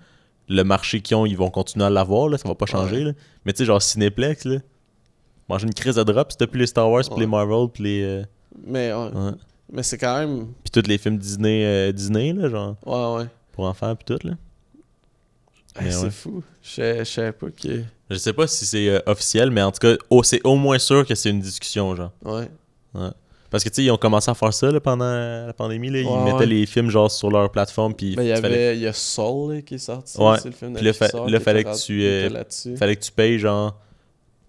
[0.48, 3.04] le marché qu'ils ont, ils vont continuer à l'avoir, là, ça va pas changer, Ouais.
[3.04, 3.12] là.
[3.44, 4.58] Mais tu sais, genre Cinéplex, là,
[5.50, 7.20] manger une crise de drop, c'était plus les Star Wars, puis Ouais.
[7.20, 8.02] les Marvel, puis les.
[8.02, 8.22] euh,
[8.66, 9.08] Mais, ouais.
[9.12, 9.30] ouais.
[9.72, 10.46] Mais c'est quand même.
[10.64, 13.28] Puis tous les films Disney, euh, Disney, là, genre, Ouais, ouais.
[13.52, 14.34] pour enfants, puis tout, là.
[15.80, 16.10] Hey, c'est ouais.
[16.10, 16.42] fou.
[16.62, 17.82] Je sais- pas que.
[18.10, 20.78] Je sais pas si c'est euh, officiel, mais en tout cas, oh, c'est au moins
[20.80, 22.10] sûr que c'est une discussion, genre.
[22.24, 22.48] Ouais.
[23.50, 25.04] Parce que, tu sais, ils ont commencé à faire ça là, pendant
[25.46, 25.90] la pandémie.
[25.90, 26.00] Là.
[26.00, 26.46] Ils Ouais, mettaient ouais.
[26.46, 28.78] les films, genre, sur leur plateforme, puis Ben, il y fallait, avait.
[28.78, 30.18] Y a Soul là, qui est sorti.
[30.20, 30.36] Ouais.
[30.40, 32.44] C'est le film Puis là, fa- fallait que tu, euh,
[32.76, 33.76] fallait que tu payes, genre,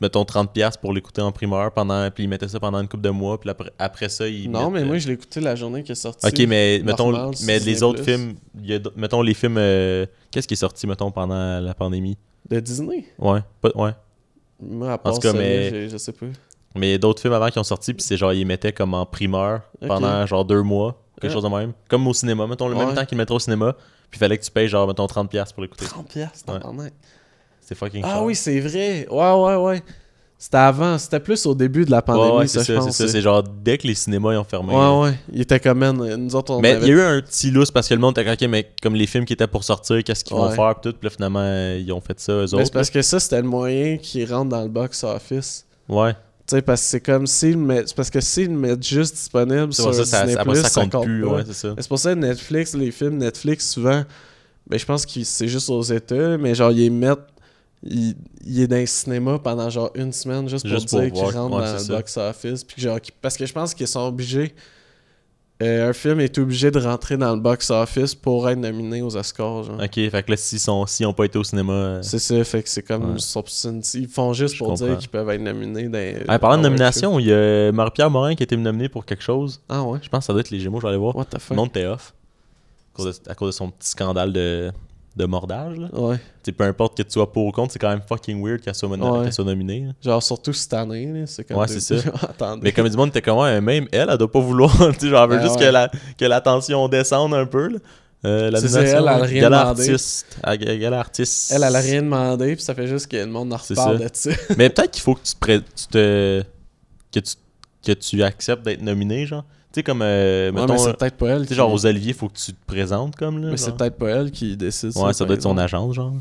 [0.02, 3.10] mettons 30$ pour l'écouter en primeur, pendant, puis ils mettaient ça pendant une couple de
[3.12, 4.50] mois, puis après, après ça, ils.
[4.50, 6.26] Non, mettent, mais moi, je l'ai écouté la journée qui est sortie.
[6.28, 7.74] Ok, mais mettons, normal, mais Disney+.
[7.76, 11.12] les autres films, il y a mettons les films, euh, qu'est-ce qui est sorti, mettons,
[11.12, 12.18] pendant la pandémie?
[12.50, 13.06] De Disney?
[13.20, 13.92] Ouais, pas, ouais.
[14.60, 16.26] Moi, à part tout cas, ça, mais- je sais pas.
[16.76, 19.62] Mais d'autres films avant qui ont sorti, puis c'est genre, ils mettaient comme en primeur
[19.88, 20.98] pendant genre deux mois.
[21.20, 21.34] quelque Ouais.
[21.42, 21.74] chose de même.
[21.88, 23.74] Comme au cinéma, mettons le même temps qu'il mettrait au cinéma,
[24.10, 25.86] puis il fallait que tu payes genre, mettons, 30$ pour l'écouter.
[25.86, 26.92] 30 piastres, Ouais.
[27.76, 28.24] Fucking Ah cher.
[28.24, 29.08] oui, c'est vrai.
[29.10, 29.84] Ouais, ouais, ouais.
[30.38, 30.98] C'était avant.
[30.98, 32.96] C'était plus au début de la pandémie, ouais, ça, c'est je ça, pense.
[32.98, 33.12] c'est ça.
[33.14, 34.74] C'est genre dès que les cinémas ils ont fermé.
[34.74, 35.14] Ouais, ouais.
[35.32, 37.70] Il était comme, man, nous autres, on Mais il y a eu un petit lousse
[37.70, 40.24] parce que le monde était comme, mais comme les films qui étaient pour sortir, qu'est-ce
[40.24, 42.54] qu'ils vont faire, pis tout, puis là finalement euh, ils ont fait ça eux Mais
[42.56, 42.64] autres.
[42.66, 45.66] c'est parce que ça, c'était le moyen qui rentre dans le box-office.
[45.88, 46.14] Ouais.
[46.48, 47.84] Tu sais, parce que c'est comme s'ils.
[47.86, 50.88] C'est parce que s'ils le mettent juste disponible C'est sur ça, ça, Disney+, ça, ça
[50.88, 51.24] compte plus.
[51.24, 51.76] Ouais, c'est ça.
[51.78, 54.04] C'est pour ça que Netflix, les films Netflix, souvent,
[54.68, 57.20] ben je pense que c'est juste aux États, mais genre, ils mettent.
[57.84, 58.16] Il,
[58.46, 61.56] il est dans le cinéma pendant genre une semaine juste pour Juste dire qu'il rentre
[61.58, 61.96] ouais, dans le c'est ça.
[61.96, 62.64] box-office.
[62.64, 64.54] Puis genre, parce que je pense qu'ils sont obligés.
[65.64, 69.64] euh, un film est obligé de rentrer dans le box-office pour être nominé aux Oscars.
[69.64, 69.80] Genre.
[69.84, 71.74] Ok, fait que là, s'ils sont, s'ils ont pas été au cinéma.
[71.74, 73.12] euh, C'est ça, fait que c'est comme.
[73.12, 73.16] Ouais.
[73.18, 73.44] ils sont-
[73.96, 76.24] Ils font juste Je pour dire qu'ils peuvent être nominés dans.
[76.28, 79.24] Ah, parlant de nomination, il y a Marie-Pierre Morin qui a été nominé pour quelque
[79.24, 79.60] chose.
[79.70, 80.00] Ah ouais?
[80.04, 81.16] Je pense que ça doit être les Gémeaux, je vais aller voir.
[81.16, 81.58] What the Le fuck?
[81.58, 82.14] nom était off.
[82.94, 84.72] À cause, de, à cause de son petit scandale de,
[85.16, 85.78] de mordage.
[85.78, 85.88] Là.
[85.92, 86.18] Ouais.
[86.58, 88.90] Peu importe que tu sois pour ou contre, c'est quand même fucking weird qu'elle soit,
[88.90, 89.32] Ouais.
[89.32, 89.86] soit nominée.
[89.88, 89.94] là.
[90.02, 91.58] Genre, surtout cette année, c'est comme.
[91.58, 92.10] Ouais, des- c'est ça.
[92.22, 92.62] Attendez.
[92.64, 94.72] Mais comme du monde était comme ouais, même elle, elle doit pas vouloir.
[94.80, 95.66] genre, elle veut Ben juste ouais.
[95.66, 97.68] que, la, que la tension descende un peu.
[97.68, 97.80] Là.
[98.24, 99.90] Euh, la nomination, elle, elle a rien demandé.
[99.90, 100.38] artiste.
[100.46, 101.52] Ga- Gala artiste.
[101.52, 104.08] Elle, elle a rien demandé, puis ça fait juste que le monde en reparle de
[104.14, 104.30] ça.
[104.58, 106.44] Mais peut-être qu'il faut que tu, te pré- tu te.
[107.12, 107.34] Que tu,
[107.84, 109.44] que tu acceptes d'être nominé, genre.
[109.74, 110.02] Tu sais, comme.
[110.02, 111.38] euh, Ouais, mettons, mais c'est peut-être pas elle.
[111.40, 113.52] tu sais, qui- genre aux Olivier, faut que tu te présentes comme là.
[113.52, 114.96] Mais c'est peut-être pas elle qui décide.
[114.98, 116.14] Ouais, ça doit être son agence, genre.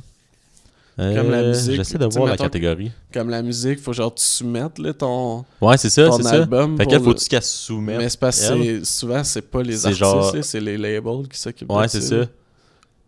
[0.97, 2.91] Comme la Euh, musique, J'essaie de voir la catégorie.
[3.13, 6.31] Comme la musique, faut genre tu soumettes là, ton, Ouais, c'est ça, c'est ça.
[6.43, 6.77] album.
[6.77, 9.79] Fait qu'elle, le- faut-tu qu'elle se soumette Mais c'est parce que souvent, c'est pas les
[9.79, 12.25] C'est artistes, genre- c'est les labels qui s'occupent Ouais, c'est ça.
[12.25, 12.31] ça.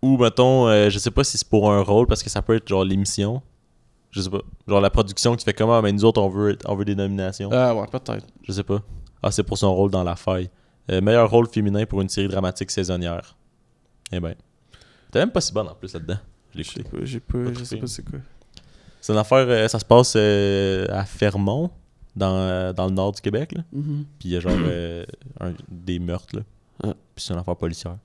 [0.01, 2.57] Ou, mettons, euh, je sais pas si c'est pour un rôle, parce que ça peut
[2.57, 3.43] être genre l'émission.
[4.11, 4.41] Je sais pas.
[4.67, 7.51] Genre la production qui fait comment, mais nous autres, on veut, on veut des nominations.
[7.53, 8.27] Ah ouais, peut-être.
[8.43, 8.81] Je sais pas.
[9.23, 10.51] Ah, c'est pour son rôle dans La Faille.
[10.91, 13.37] Euh, meilleur rôle féminin pour une série dramatique saisonnière.
[14.11, 14.35] Eh ben.
[15.11, 16.19] T'es même pas si bonne en plus là-dedans.
[16.53, 16.89] Je l'ai écouté.
[17.05, 18.19] j'ai pas, Pas je sais pas c'est quoi.
[19.01, 21.71] C'est une affaire, euh, ça se passe euh, à Fermont,
[22.17, 23.53] dans, dans le nord du Québec.
[23.53, 23.63] Là.
[23.73, 24.05] Mhm.
[24.19, 24.53] Puis il y a genre
[25.41, 26.37] un- des meurtres.
[26.37, 26.43] Là.
[26.85, 26.95] Ah.
[27.15, 27.97] Puis c'est une affaire policière.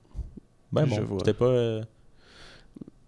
[0.72, 1.80] Ben bon, c'était pas,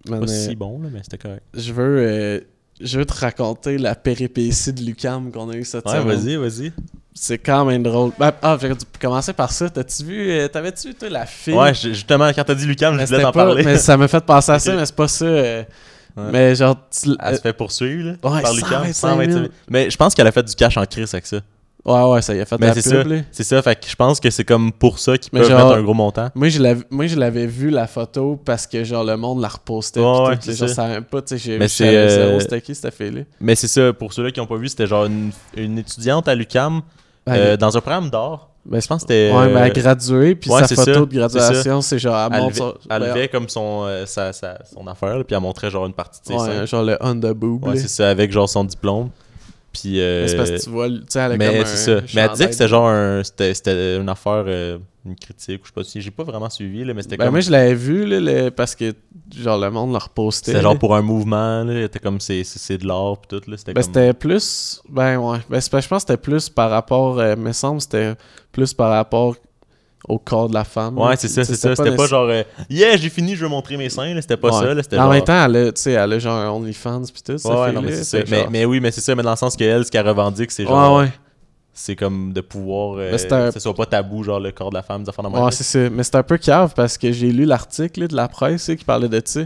[0.09, 1.44] Man, pas si bon, là, mais c'était correct.
[1.55, 2.46] je veux,
[2.81, 6.16] je veux te raconter la péripétie de Lucam qu'on a eu cette Ouais, semaine.
[6.16, 6.73] vas-y, vas-y.
[7.14, 8.12] C'est quand même drôle.
[8.18, 9.68] Ben, ah, j'aurais dû commencer par ça.
[9.68, 11.55] T'as-tu vu, euh, t'avais-tu vu, toi, la fille?
[11.55, 13.62] Ouais, justement, quand t'as dit Lucam, je voulais t'en parler.
[13.64, 15.25] mais ça m'a fait penser à ça, mais c'est pas ça.
[15.25, 15.62] euh,
[16.16, 16.25] Ouais.
[16.33, 18.85] Mais genre, tu- Elle se fait poursuivre là, Ouais, par Lucam.
[18.92, 19.44] 125 000.
[19.68, 21.38] Mais je pense qu'elle a fait du cash en crise avec ça.
[21.85, 23.23] Ouais, ouais, ça y a fait de la c'est pub.
[23.31, 25.79] C'est ça, fait que je pense que c'est comme pour ça qu'ils peuvent genre- mettre
[25.79, 26.29] un gros montant.
[26.35, 26.61] Moi, je
[27.19, 30.01] l'avais, vu la photo parce que genre le monde la repostait.
[30.01, 30.75] Pis ouais, tout, c'est les gens ça.
[30.75, 33.23] savaient pas, tu sais, j'ai Mais je c'est, savais euh, c'était qui cette fille-là.
[33.40, 36.35] Mais c'est ça, pour ceux-là qui n'ont pas vu, c'était genre une, une étudiante à
[36.35, 36.83] Lucam
[37.27, 38.49] Ben, euh, dans un programme d'art.
[38.64, 39.31] ben, Je pense que c'était.
[39.35, 42.16] Ouais, mais elle a euh, gradué, puis ouais, sa photo ça, de graduation, c'est genre,
[42.31, 45.35] elle elle montre levait, elle ben, levait comme son, euh, sa, sa- son affaire, puis
[45.35, 47.66] elle montrait genre une partie de ouais, genre le on the boob.
[47.66, 49.11] Ouais, c'est ça, avec genre son diplôme.
[49.72, 50.00] Puis.
[50.00, 52.00] euh, Mais c'est parce que tu vois, tu sais, elle a comme mais un ça.
[52.14, 55.64] Mais elle disait que c'était genre un, c'était, c'était une affaire, euh, une critique, ou
[55.64, 56.00] je sais pas si.
[56.00, 57.35] J'ai pas vraiment suivi, là, mais c'était Ben, comme.
[57.35, 58.92] moi, je l'avais vu, là, le- parce que,
[59.37, 60.50] genre, le monde la repostait.
[60.52, 61.83] C'était genre pour un mouvement, là.
[61.83, 63.56] C'était comme c'est, c'est, c'est de l'art, pis tout, là.
[63.56, 63.94] C'était Ben, comme.
[63.94, 64.83] c'était plus.
[64.88, 65.38] Ben, ouais.
[65.48, 67.18] Ben, c'est je pense que c'était plus par rapport.
[67.20, 68.14] Euh, me semble, c'était
[68.52, 69.37] plus par rapport
[70.11, 70.99] au corps de la femme.
[70.99, 71.75] Ouais, c'est ça, c'est ça.
[71.75, 74.14] C'était pas genre, euh, yeah, j'ai fini, je veux montrer mes seins.
[74.20, 74.83] C'était pas ça, là.
[75.07, 77.33] En même temps, elle a, tu sais, elle a genre OnlyFans pis tout.
[77.33, 78.18] Ouais, ça ouais, non, mais c'est ça.
[78.51, 80.99] Mais, oui, mais c'est ça, mais dans le sens qu'elle, ce qu'elle revendique, c'est genre.
[81.73, 82.96] C'est comme de pouvoir.
[82.99, 83.12] euh,
[83.49, 85.64] Que ce soit pas tabou, genre le corps de la femme, des affaires Ouais, c'est
[85.64, 85.88] ça.
[85.90, 89.09] Mais c'est un peu cave parce que j'ai lu l'article de la presse qui parlait
[89.09, 89.40] de ça.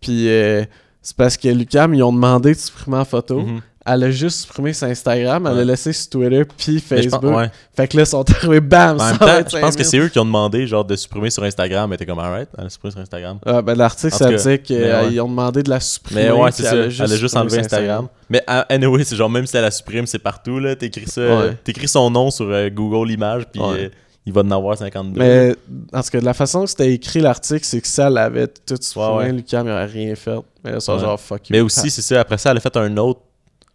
[0.00, 0.64] Puis euh,
[1.02, 3.44] c'est parce que Lucam, ils ont demandé de supprimer la photo.
[3.90, 7.22] Elle a juste supprimé sur Instagram, elle a laissé sur Twitter puis Facebook.
[7.22, 7.50] pense- ouais.
[7.76, 8.98] Fait que là, ils sont arrivés, bam!
[9.00, 9.90] En même 125 temps, je pense que 000.
[9.90, 12.66] c'est eux qui ont demandé genre de supprimer sur Instagram, mais t'es comme alright, elle
[12.66, 13.38] a supprimé sur Instagram.
[13.46, 15.20] Ah, ben, l'article, ça disait qu'ils ouais.
[15.20, 16.24] ont demandé de la supprimer.
[16.24, 16.74] Mais ouais, c'est ça.
[16.74, 18.08] Elle a juste, enlevé sur Instagram.
[18.28, 20.76] Mais ah, anyway, c'est genre même si elle la supprime, c'est partout là.
[20.76, 21.56] T'écris ça, euh, Ouais.
[21.64, 23.88] t'écris son nom sur euh, Google Images, puis euh,
[24.26, 25.18] il va en avoir 52.
[25.18, 25.54] Mais
[25.94, 28.46] en tout cas, de la façon que c'était écrit l'article, c'est que ça, elle avait
[28.48, 29.06] tout supprimé.
[29.08, 29.32] Ouais, ouais.
[29.32, 30.36] Lucam, il aurait rien fait.
[30.64, 30.98] Mais là, c'est Ouais.
[30.98, 31.52] genre fuck you.
[31.56, 32.20] Mais aussi, c'est ça.
[32.20, 33.20] Après ça, elle a fait un autre.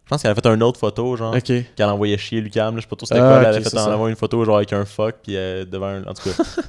[0.04, 1.34] Je pense qu'elle a fait une autre photo, genre.
[1.42, 2.74] Qu'elle envoyait chier Lucam.
[2.74, 3.48] là, Je sais pas trop c'était Ah, quoi.
[3.50, 5.86] elle a fait c'est en envoyer une photo, genre avec un fuck, puis euh, devant
[5.86, 6.04] un.
[6.04, 6.42] En tout cas.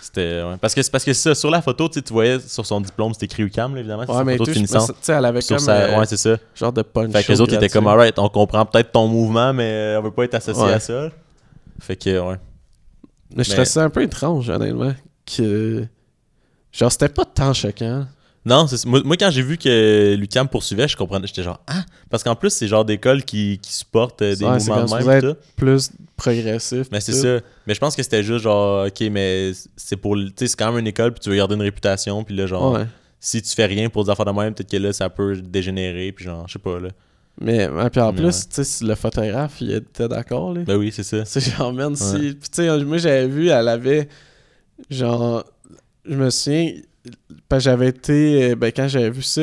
[0.00, 0.42] C'était.
[0.42, 0.56] ouais.
[0.60, 3.12] Parce que c'est parce que c'est ça, sur la photo, tu voyais sur son diplôme,
[3.12, 4.04] c'était écrit Lucam, là, évidemment.
[4.06, 4.86] C'est Ouais, sa mais photo tout, de je- mais finissant.
[4.86, 5.72] ça- tu sais, elle avait Sur comme sa...
[5.74, 6.36] euh, Ouais, c'est ça.
[6.54, 7.12] genre de punch.
[7.12, 10.02] Fait que les autres étaient comme, alright, on comprend peut-être ton mouvement, mais euh, on
[10.04, 10.72] veut pas être associé Ouais.
[10.72, 11.10] à ça.
[11.80, 12.36] Fait que, ouais.
[13.36, 14.94] Mais je trouvais ça un peu étrange, honnêtement.
[15.26, 15.84] Que.
[16.72, 18.06] Genre, c'était pas tant choquant.
[18.48, 21.26] Non, moi, moi, quand j'ai vu que Lucam poursuivait, je comprenais.
[21.26, 21.84] J'étais genre, ah!
[22.10, 25.20] Parce qu'en plus, c'est genre d'école qui, qui supporte euh, des Ouais, mouvements de même.
[25.22, 25.36] tout.
[25.56, 26.86] plus progressif.
[26.90, 27.40] Mais c'est ça.
[27.66, 30.16] Mais je pense que c'était juste genre, ok, mais c'est pour.
[30.16, 32.46] Tu sais, c'est quand même une école, puis tu veux garder une réputation, puis là,
[32.46, 32.86] genre, Ouais.
[33.20, 36.12] si tu fais rien pour des affaires de même, peut-être que là, ça peut dégénérer,
[36.12, 36.88] puis genre, je sais pas, là.
[37.40, 40.62] Mais, puis en Mais plus, tu sais, le photographe, il était d'accord, là.
[40.66, 41.24] Ben oui, c'est ça.
[41.24, 42.34] C'est genre, man, si.
[42.36, 44.08] Tu sais, moi, j'avais vu, elle avait.
[44.90, 45.44] Genre.
[46.04, 46.72] Je me souviens.
[47.58, 48.50] J'avais été.
[48.50, 49.42] euh, Ben, quand j'avais vu ça,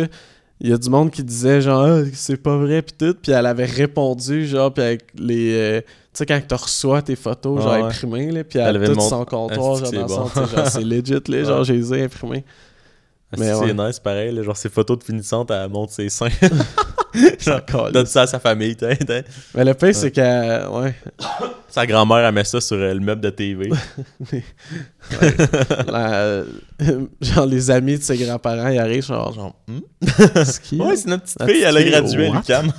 [0.59, 3.15] il y a du monde qui disait, genre, Ah, c'est pas vrai, puis tout.
[3.21, 5.53] Puis elle avait répondu, genre, puis avec les.
[5.55, 7.81] euh, tu sais, quand tu reçois tes photos, genre, ouais.
[7.83, 9.85] imprimées, là, puis Elle elle avait tout mon- son comptoir, genre, dans
[10.29, 10.45] c'est son.
[10.45, 12.45] genre, c'est legit, là, genre, j'ai les ai imprimés.
[13.37, 13.67] Mais ouais.
[13.67, 16.29] c'est nice, pareil, là, genre, ses photos de finissante, elle montre ses seins.
[17.39, 18.97] genre, donne ça à sa famille, t'sais.
[19.53, 20.67] Mais le pire, c'est que.
[20.69, 20.95] Ouais.
[21.69, 23.69] Sa grand-mère, elle met ça sur euh, le meuble de TV.
[25.87, 26.43] la-
[27.21, 29.33] genre, les amis de ses grands-parents, ils arrivent, genre.
[29.33, 29.79] genre, hmm?
[30.81, 32.71] Ouais, c'est notre petite fille, elle a gradué à l'UQAM.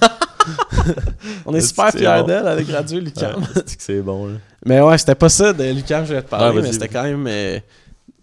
[1.44, 3.00] On est super fiers d'elle, elle a gradué.
[3.00, 4.34] Ouais, c'est bon, là.
[4.64, 6.88] Mais ouais, c'était pas ça de Lucam je voulais te parler, Ah, vas-y, mais c'était
[6.88, 7.58] quand même euh,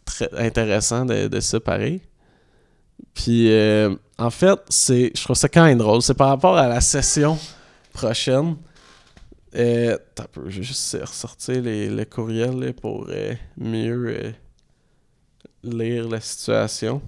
[0.06, 2.02] très intéressant de, de ça pareil.
[3.14, 6.02] Puis euh, en fait, c'est je trouve ça quand même drôle.
[6.02, 7.38] C'est par rapport à la session
[7.92, 8.56] prochaine.
[9.56, 14.34] Euh, un peu, je vais juste ressortir les, le courriel là, pour euh, mieux
[15.64, 17.02] lire la situation.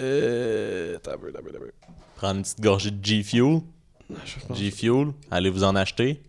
[0.00, 1.72] Euh, un peu, un peu, un peu.
[2.16, 3.60] Prendre une petite gorgée de G-Fuel.
[4.54, 6.22] G-Fuel, allez vous en acheter.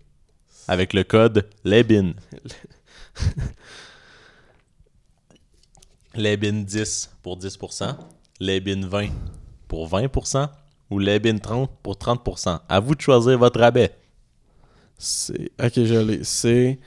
[0.67, 2.13] Avec le code LEBIN.
[6.19, 7.95] LEBIN 10 pour 10%.
[8.39, 9.07] LEBIN 20
[9.67, 10.47] pour 20%.
[10.91, 12.59] Ou LEBIN 30 pour 30%.
[12.67, 13.95] À vous de choisir votre rabais.
[14.97, 15.51] C'est.
[15.63, 16.23] Ok, je l'ai.
[16.23, 16.79] C'est.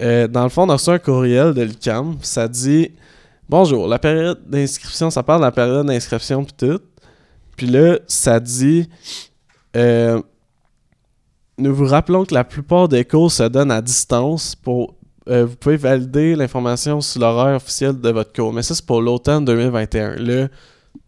[0.00, 2.18] euh, dans le fond, on a reçu un courriel de l'UCAM.
[2.22, 2.90] Ça dit
[3.48, 6.80] Bonjour, la période d'inscription, ça parle de la période d'inscription puis tout.
[7.56, 8.88] Puis là, ça dit
[9.76, 10.20] euh,
[11.58, 14.96] Nous vous rappelons que la plupart des cours se donnent à distance pour.
[15.28, 18.52] Euh, vous pouvez valider l'information sur l'horaire officiel de votre cours.
[18.52, 20.16] Mais ça, c'est pour l'automne 2021.
[20.16, 20.48] Là,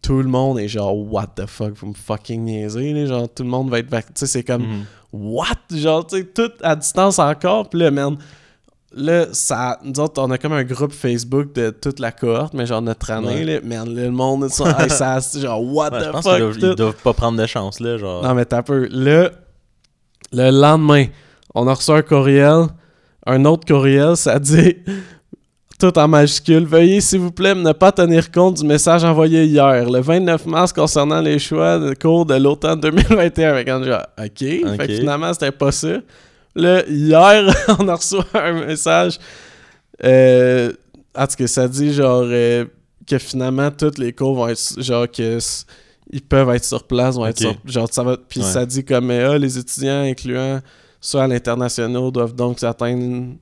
[0.02, 3.06] tout le monde est genre, what the fuck, vous me fucking niaisez, là?
[3.06, 4.06] Genre, tout le monde va être vac...
[4.06, 4.84] Tu sais, c'est comme, Mhm.
[5.12, 5.46] what?
[5.72, 7.68] Genre, tu sais, tout à distance encore.
[7.68, 8.16] Puis là, man,
[8.94, 12.66] là, ça, nous autres, on a comme un groupe Facebook de toute la cohorte, mais
[12.66, 16.04] genre notre année, là, man, là, le monde, ça, ça, c'est genre, what Ouais, je
[16.08, 16.32] the pense fuck?
[16.34, 17.98] qu'ils doivent, ils doivent pas prendre de chance, là.
[17.98, 18.22] Genre.
[18.22, 18.86] Non, mais t'as peu.
[18.90, 19.30] Là,
[20.32, 21.06] le lendemain,
[21.54, 22.66] on a reçu un courriel.
[23.26, 24.76] Un autre courriel, ça dit
[25.78, 26.64] tout en majuscule.
[26.66, 30.72] Veuillez, s'il vous plaît, ne pas tenir compte du message envoyé hier, le 29 mars,
[30.72, 33.54] concernant les choix de cours de l'automne 2021.
[33.54, 34.28] Fait qu'on dit, ah, OK.
[34.38, 35.98] Fait que finalement, c'était pas ça.
[36.54, 39.18] Là, hier, on a reçu un message.
[40.04, 40.72] Euh,
[41.16, 42.64] en tout cas, ça dit genre euh,
[43.06, 44.60] que finalement, tous les cours vont être.
[44.80, 45.36] Genre que.
[45.36, 45.66] s-
[46.10, 47.54] Ils peuvent être sur place, vont être sur.
[47.64, 48.16] Genre, ça va.
[48.28, 48.46] Puis Ouais.
[48.46, 50.60] ça dit comme euh, ah, les étudiants, incluant
[51.06, 53.34] ceux à l'international, doivent donc atteindre.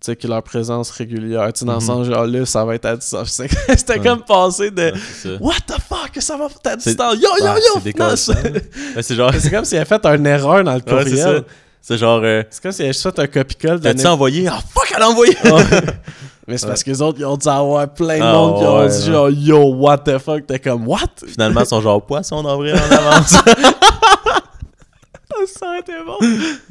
[0.00, 1.52] Tu sais, que leur présence régulière.
[1.52, 1.84] Tu sais, dans le Mhm.
[1.86, 3.42] sens, genre là, ça va être à distance.
[3.76, 3.98] C'était Ouais.
[4.06, 4.92] comme passer de.
[4.92, 5.36] Ouais.
[5.40, 7.14] What the fuck, ça va être à distance?
[7.16, 7.80] Yo, yo, yo!
[8.14, 8.36] c'est
[8.96, 9.32] Ouais, genre.
[9.50, 11.42] Comme s'il avait fait une erreur dans le courriel.
[11.82, 12.20] C'est genre.
[12.22, 14.46] euh, c'est comme s'il avait juste fait un copie-colle T'as-tu envoyé?
[14.46, 15.36] Ah, fuck, elle a envoyé!
[16.46, 18.64] Mais c'est parce que les autres, ils ont dû avoir plein de Ah, monde qui
[18.64, 20.46] ont dit genre yo, what the fuck?
[20.46, 21.00] T'es comme what?
[21.26, 23.34] Finalement, ils sont genre poisson d'avril en avance.
[25.48, 26.18] Ça aurait été bon.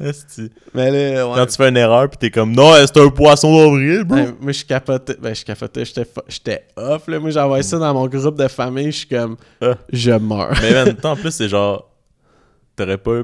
[0.06, 0.50] Esti.
[0.74, 1.34] Mais là, ouais.
[1.36, 4.16] Quand tu fais une erreur, pis t'es comme, non, c'est un poisson d'avril, bro.
[4.16, 5.16] Ouais, moi, je capotais.
[5.20, 5.84] Ben, je capotais.
[5.84, 7.18] J'étais off, là.
[7.18, 8.92] Moi, j'ai envoyé ça dans mon groupe de famille.
[8.92, 9.74] Je suis comme, Ah.
[9.92, 10.54] je meurs.
[10.62, 11.90] Mais toi, en plus, c'est genre,
[12.76, 13.20] t'aurais pas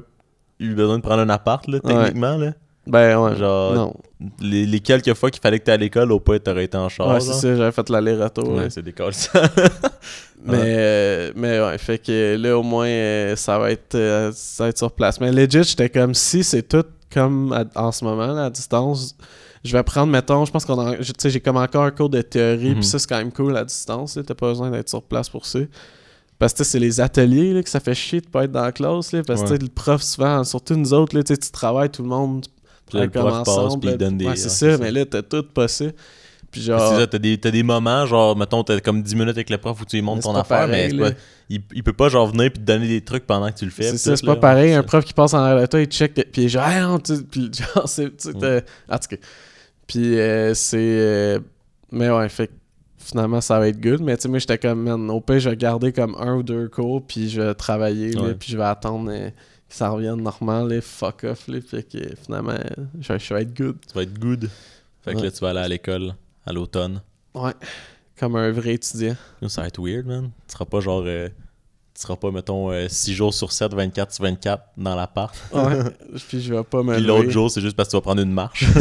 [0.61, 2.53] eu besoin de prendre un appart, là, techniquement, là.
[2.87, 3.37] Ben, ouais.
[3.37, 3.95] Genre, non.
[4.41, 6.89] Les, les quelques fois qu'il fallait que t'aies à l'école, au point, t'aurais été en
[6.91, 7.09] char.
[7.09, 7.57] Ouais, c'est ça.
[7.57, 8.49] J'avais fait l'aller-retour.
[8.51, 8.71] Ouais, là.
[8.71, 9.13] c'est des calls.
[10.45, 14.65] Mais, euh, mais ouais, fait que là, au moins, euh, ça, va être, euh, ça
[14.65, 15.19] va être sur place.
[15.21, 19.17] Mais legit, j'étais comme si c'est tout comme à- en ce moment, là, à distance.
[19.65, 20.97] Je vais prendre, mettons, je pense qu'on a.
[21.01, 22.75] je- Tu sais, j'ai comme encore un cours de théorie, Mhm.
[22.75, 24.19] puis ça, c'est quand même cool à distance.
[24.27, 25.61] T'as pas besoin d'être sur place pour ça.
[26.39, 28.73] Parce que c'est les ateliers là, que ça fait chier de pas être dans la
[28.73, 29.13] classe.
[29.13, 29.59] Là, parce que Ouais.
[29.59, 32.45] le prof, souvent, surtout nous autres, là, tu travailles, tout le monde.
[32.91, 34.91] Puis le prof comme passe, ensemble, puis il donne des- Ouais, c'est ouais, ça, mais
[34.91, 35.93] là, t'as tout passé.
[36.55, 37.09] Puis genre.
[37.09, 39.85] t'as des, t'as des moments, genre, mettons, t'as comme 10 minutes avec le prof où
[39.85, 41.17] tu lui montres ton affaire, pareil, mais pas-
[41.51, 43.71] il, il peut pas, genre, venir puis te donner des trucs pendant que tu le
[43.73, 43.83] fais.
[43.91, 44.35] C'est ça, c'est là.
[44.37, 44.73] pas pareil.
[44.73, 46.99] Un prof qui passe en arrière de toi, il check, puis il est genre, non,
[47.01, 48.17] tu puis genre, c'est.
[48.17, 49.17] tu sais, t'as- En tout cas.
[49.89, 50.79] Puis euh, c'est.
[50.81, 51.41] euh,
[51.91, 52.53] Mais ouais, fait que
[52.99, 54.01] finalement, ça va être good.
[54.01, 56.43] Mais tu sais, moi, j'étais comme, man, au pire, je vais garder comme un ou
[56.43, 58.35] deux cours, puis je vais travailler, là, Ouais.
[58.35, 61.99] puis je vais attendre euh, que ça revienne normal, là, fuck off, là, puis que
[62.25, 62.55] finalement,
[63.01, 63.77] je, vais- je vais être good.
[63.89, 64.49] Tu vas être good.
[65.05, 65.25] Fait que Ouais.
[65.25, 66.15] là, tu vas aller à l'école
[66.47, 67.01] à l'automne.
[67.35, 67.53] Ouais.
[68.19, 69.17] comme un vrai étudiant.
[69.49, 70.31] Ça va être weird, man.
[70.47, 71.03] Tu seras pas genre.
[71.07, 71.29] euh,
[71.95, 75.35] tu seras pas, mettons, 6 jours sur 7, 24 sur 24 dans l'appart.
[75.53, 75.79] Ouais.
[76.29, 78.21] puis je vais pas me Puis l'autre jour, c'est juste parce que tu vas prendre
[78.23, 78.65] une marche.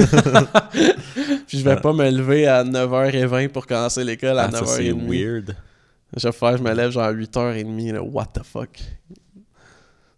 [1.48, 4.92] Puis je vais pas me lever à 9h20 pour commencer l'école à Ah, ça, c'est
[4.92, 5.08] 9h30.
[5.10, 5.56] weird.
[6.18, 8.80] Je vais faire, je me lève genre à 8h30, là, what the fuck?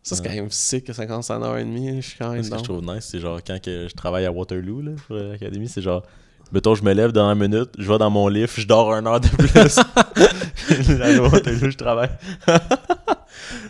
[0.04, 0.28] Ça, c'est Ouais.
[0.30, 2.64] quand même sick que ça commence à 9h30, je suis quand même Ce que je
[2.64, 6.04] trouve nice, c'est genre quand que je travaille à Waterloo, là, pour l'académie, c'est genre.
[6.52, 9.08] Mettons, je me lève dans une minute, je vais dans mon livre, je dors une
[9.08, 9.78] heure de plus.
[11.02, 12.10] à Waterloo, je travaille?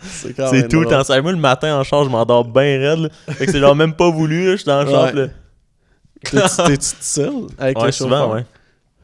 [0.02, 0.98] C'est quand C'est même tout le drôle.
[0.98, 1.20] temps ça.
[1.20, 2.98] Moi, le matin en char, je m'endors bien raide.
[3.00, 3.08] là.
[3.34, 4.90] Fait que c'est genre même pas voulu, là, je suis dans le.
[4.90, 5.12] Ouais.
[5.12, 5.28] là.
[6.66, 7.32] T'es-tu seul?
[7.58, 8.44] Avec Ouais, le souvent, ouais.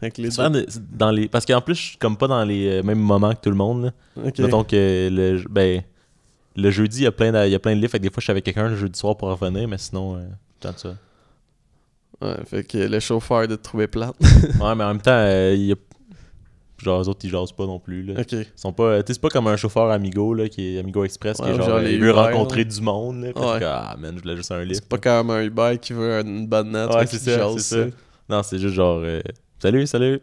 [0.01, 0.63] Avec les Souvent, deux.
[0.63, 1.29] de- dans les...
[1.29, 3.57] Parce qu'en plus, je suis comme pas dans les euh, mêmes moments que tout le
[3.57, 3.85] monde.
[4.17, 4.23] là.
[4.39, 5.83] Mettons que le, ben,
[6.57, 7.93] le jeudi, il y a plein de, il y a plein de livres.
[7.93, 10.17] Fait que des fois, je suis avec quelqu'un le jeudi soir pour revenir, mais sinon,
[10.17, 10.21] euh,
[10.59, 10.95] temps ça.
[12.23, 14.15] Ouais, fait que le chauffeur de te trouver plate.
[14.61, 15.77] Ouais, mais en même temps, euh, il y a...
[16.79, 18.03] genre, eux autres, ils jasent pas non plus.
[18.03, 18.21] Là.
[18.21, 18.33] ok.
[18.33, 21.05] Ils sont pas, tu sais, c'est pas comme un chauffeur Amigo, là, qui est Amigo
[21.05, 22.71] Express, qui est genre, genre euh, les il veut Uber, rencontrer là.
[22.71, 23.23] du monde.
[23.23, 23.33] Là, Ouais.
[23.35, 24.75] c'est comme, ah, man, je voulais juste un livre.
[24.75, 26.95] C'est pas comme un Uber qui veut une bonne note.
[26.95, 27.77] Ouais, c'est ça, ça.
[28.29, 29.21] Non, c'est juste genre, euh,
[29.59, 30.21] salut, salut.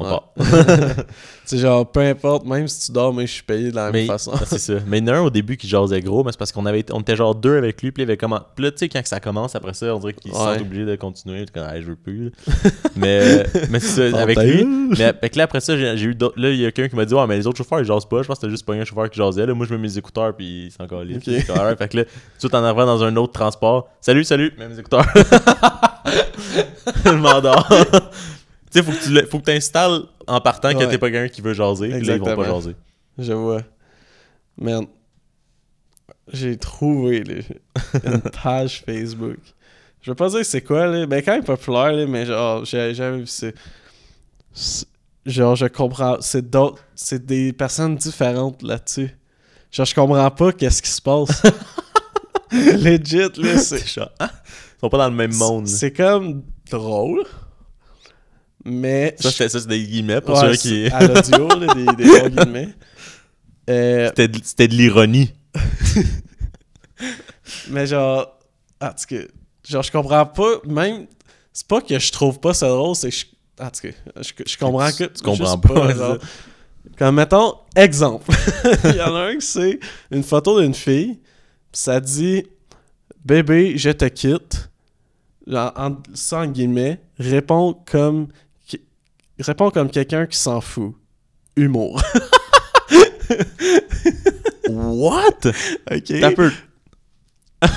[0.00, 0.10] On Ouais.
[0.10, 0.32] part.
[1.44, 4.00] C'est genre, peu importe, même si tu dors, mais je suis payé de la Mais
[4.00, 4.32] même façon.
[4.34, 4.74] ah, c'est ça.
[4.86, 6.66] Mais il y en a un au début qui jasait gros, mais c'est parce qu'on
[6.66, 8.40] avait on était genre deux avec lui, puis il avait comment.
[8.54, 10.44] Puis là, tu sais, quand ça commence, après ça, on dirait qu'ils se Ouais.
[10.44, 11.46] sentent obligés de continuer.
[11.52, 12.32] Comme, Hey, je veux plus.
[12.96, 14.64] mais mais c'est ça, avec lui.
[14.98, 17.06] Mais avec là, après ça, j'ai eu d'autres- Là, il y a quelqu'un qui m'a
[17.06, 18.20] dit, ouais, mais les autres chauffeurs, ils jasent pas.
[18.22, 19.46] Je pense que c'était juste pas un chauffeur qui jasait.
[19.46, 21.20] Là, moi, je mets mes écouteurs, puis c'est encore libre.
[21.26, 21.76] Ok.
[21.78, 22.04] Fait que là,
[22.38, 25.06] tout en arrivant dans un autre transport, salut, salut, mets mes écouteurs.
[27.04, 27.66] je m'endors.
[28.70, 31.32] Tu sais, faut que tu le- faut que t'installes en partant que t'es pas quelqu'un
[31.32, 31.88] qui veut jaser.
[31.90, 32.60] Puis là, ils vont pas Exactement.
[32.60, 32.76] jaser.
[33.18, 33.62] Je vois.
[34.56, 34.86] Man,
[36.32, 37.34] j'ai trouvé là,
[38.04, 39.38] une page Facebook.
[40.02, 41.06] Je veux pas dire c'est quoi, là.
[41.06, 43.48] Ben, quand même populaire, là, mais genre, j'ai jamais vu ça.
[44.52, 44.86] C'est-
[45.26, 46.16] Genre, je comprends.
[46.20, 46.82] C'est d'autres.
[46.94, 49.10] C'est des personnes différentes là-dessus.
[49.70, 51.42] Genre, je comprends pas qu'est-ce qui se passe.
[52.52, 53.84] Legit, là, c'est.
[54.18, 55.66] Ah, ils sont pas dans le même monde.
[55.66, 57.24] C'est comme drôle.
[58.68, 59.14] Mais.
[59.20, 60.86] Ça, c'était- ça, c'est des guillemets pour Ouais, ceux qui.
[60.92, 62.68] À l'audio, des, des bons guillemets.
[63.70, 65.32] Euh, C'était de, l'ironie.
[67.70, 68.38] Mais genre,
[68.80, 69.22] en tout cas,
[69.68, 71.06] genre, je comprends pas, même,
[71.52, 73.24] c'est pas que je trouve pas ça drôle, c'est que je,
[73.62, 75.04] en tout cas, je, je comprends que.
[75.04, 76.18] Tu comprends juste pas, genre.
[76.96, 78.30] Comme, mettons, exemple.
[78.84, 79.78] Il y en a un qui c'est
[80.10, 81.14] une photo d'une fille,
[81.70, 82.44] pis ça dit
[83.24, 84.70] Bébé, je te quitte.
[85.46, 85.96] Genre, en,
[86.32, 88.28] en guillemets, réponds comme.
[89.38, 90.94] Qui- Réponds comme quelqu'un qui s'en fout.
[91.56, 92.00] Humour.
[94.68, 95.46] What?
[95.90, 96.20] ok?
[96.20, 96.52] T'as peu.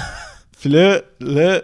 [0.59, 1.61] Puis là, là,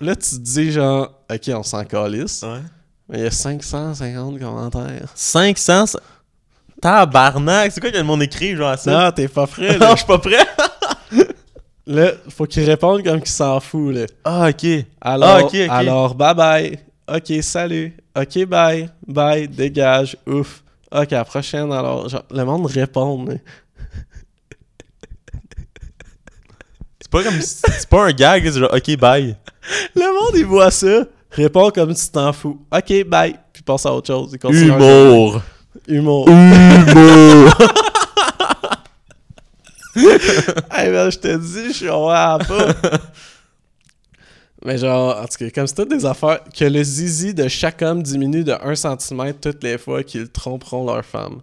[0.00, 2.42] là, tu te dis genre, ok, on s'en calisse.
[2.42, 2.60] Ouais.
[3.08, 5.08] Mais il y a 550 commentaires.
[5.14, 5.86] 500.
[5.86, 6.00] ça-
[6.80, 7.72] Tabarnak!
[7.72, 8.90] C'est quoi que le monde écrit, genre à ça?
[9.06, 9.90] Non, t'es pas prêt, Non, là.
[9.92, 10.44] je suis pas prêt.
[11.86, 14.06] là, faut qu'il réponde comme qu'il s'en fout, là.
[14.24, 14.66] Ah, ok.
[15.00, 16.78] Alors, Ah, alors, bye bye.
[17.08, 17.96] Ok, salut.
[18.16, 18.88] Ok, bye.
[19.06, 20.16] Bye, dégage.
[20.26, 20.62] Ouf.
[20.92, 22.08] Ok, à la prochaine, alors.
[22.08, 23.34] Genre, le monde répond, là.
[27.00, 27.40] C'est pas comme.
[27.40, 29.36] C'est pas un gag, c'est genre, ok, bye.
[29.94, 31.04] Le monde, il voit ça.
[31.30, 32.64] Répond comme si tu t'en fous.
[32.72, 33.36] Ok, bye.
[33.52, 34.36] Puis passe à autre chose.
[34.44, 35.42] Humour.
[35.88, 36.28] Humour.
[36.28, 37.50] Humour.
[40.70, 42.98] Hey, ben, je te dis, je comprends pas.
[44.64, 47.82] Mais genre, en tout cas, comme c'est toutes des affaires, que le zizi de chaque
[47.82, 51.42] homme diminue de 1 cm toutes les fois qu'ils tromperont leur femme.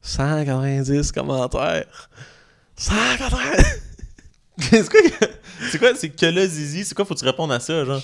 [0.00, 2.08] 190 commentaires.
[2.76, 3.64] 190!
[4.58, 5.00] c'est quoi?
[5.02, 5.26] que-
[5.70, 5.94] C'est quoi?
[5.94, 6.84] C'est que le zizi?
[6.84, 7.04] C'est quoi?
[7.04, 8.00] Faut que tu répondes à ça, genre?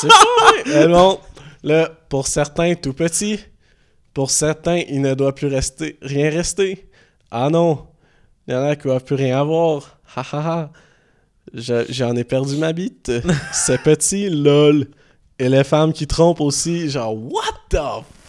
[0.00, 1.20] C'est pas bon,
[1.62, 3.38] là, pour certains, tout petit.
[4.14, 6.88] Pour certains, il ne doit plus rester, rien rester.
[7.30, 7.86] Ah non!
[8.48, 9.98] Il y en a qui ne doivent plus rien avoir.
[10.16, 10.70] Ha ha ha!
[11.54, 13.10] Je- J'en ai perdu ma bite.
[13.52, 14.86] C'est petit, lol.
[15.38, 17.78] Et les femmes qui trompent aussi, genre, what the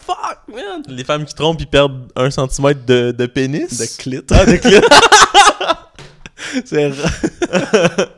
[0.06, 0.82] fuck, man?
[0.88, 3.78] Les femmes qui trompent, ils perdent un centimètre de, de pénis?
[3.78, 4.22] De clit.
[4.32, 4.76] Ah, de clit.
[6.66, 8.06] C'est ra-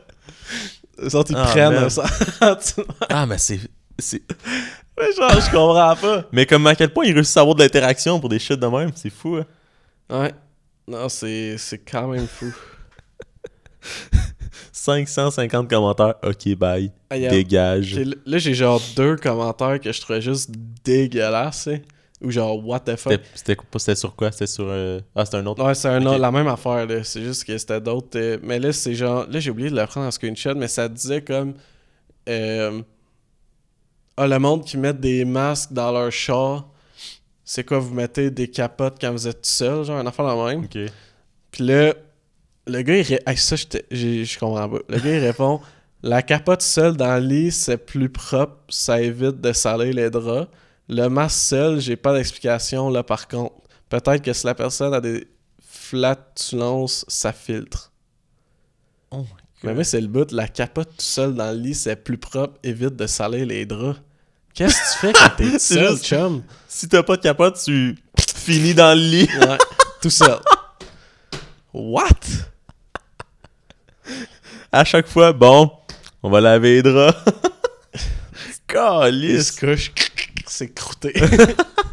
[0.98, 2.84] Les autres, ils Ah, prennent un centimètre.
[3.10, 3.60] ah, mais c'est.
[3.98, 4.22] c'est...
[4.98, 6.24] Mais genre, je comprends pas.
[6.32, 8.66] Mais comme à quel point ils réussissent à avoir de l'interaction pour des shit de
[8.66, 9.44] même, c'est fou, hein.
[10.08, 10.32] Ouais.
[10.88, 12.54] Non, c'est c'est quand même fou.
[14.78, 16.92] 550 commentaires, ok, bye.
[17.08, 17.98] Ah, Dégage.
[18.26, 20.50] Là- j'ai genre deux commentaires que je trouvais juste
[20.84, 21.68] dégueulasses.
[21.68, 21.78] hein.
[22.22, 23.20] Ou genre, what the fuck?
[23.34, 24.30] C'était, sur quoi?
[24.32, 24.66] C'était sur.
[24.68, 25.64] euh, Ah, c'était un autre.
[25.64, 26.08] Ouais, c'est un Ok.
[26.08, 27.02] autre- la même affaire, là.
[27.04, 28.18] C'est juste que c'était d'autres.
[28.18, 29.26] euh, Mais là, c'est genre.
[29.28, 31.54] Là, j'ai oublié de le prendre en screenshot, mais ça disait comme.
[32.28, 32.82] euh,
[34.18, 36.68] Ah, le monde qui met des masques dans leur char
[37.48, 40.34] c'est quoi, vous mettez des capotes quand vous êtes tout seul, genre, un affaire la
[40.46, 40.64] même.
[40.64, 40.78] Ok.
[41.52, 41.94] Puis là,
[42.66, 44.78] le gars, il ça, j'étais- j'ai- je comprends pas.
[44.88, 45.60] Le gars, il répond
[46.02, 50.48] La capote seule dans le lit, c'est plus propre, ça évite de saler les draps.
[50.88, 53.54] Le masque seul, j'ai pas d'explication là par contre.
[53.88, 55.26] Peut-être que si la personne a des
[55.60, 57.92] flatulences, ça filtre.
[59.10, 59.26] Oh my
[59.62, 60.30] Mais moi, c'est le but.
[60.32, 64.00] La capote tout seul dans le lit, c'est plus propre, évite de saler les draps.
[64.54, 66.42] Qu'est-ce que tu fais quand t'es seul, juste- chum?
[66.68, 67.96] Si t'as pas de capote, tu
[68.36, 69.28] finis dans le lit.
[69.40, 69.58] Ouais,
[70.02, 70.38] tout seul.
[71.72, 72.20] What?
[74.76, 75.70] À chaque fois, bon,
[76.22, 77.16] on va laver les draps.
[78.68, 79.52] Calice.
[79.52, 79.90] couche,
[80.46, 81.14] c'est croûté.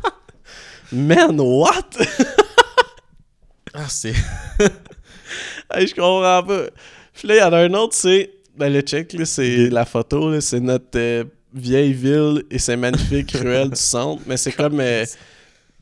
[0.91, 1.71] Man, what?
[3.73, 4.13] Ah, c'est.
[5.73, 6.65] Hey, je comprends pas.
[7.13, 8.31] Puis là, il y en a un autre, c'est.
[8.55, 11.23] Ben, le check, là, c'est la photo, là, c'est notre euh,
[11.55, 14.21] vieille ville et ses magnifiques ruelles du centre.
[14.27, 14.79] Mais c'est comme.
[14.81, 15.05] euh,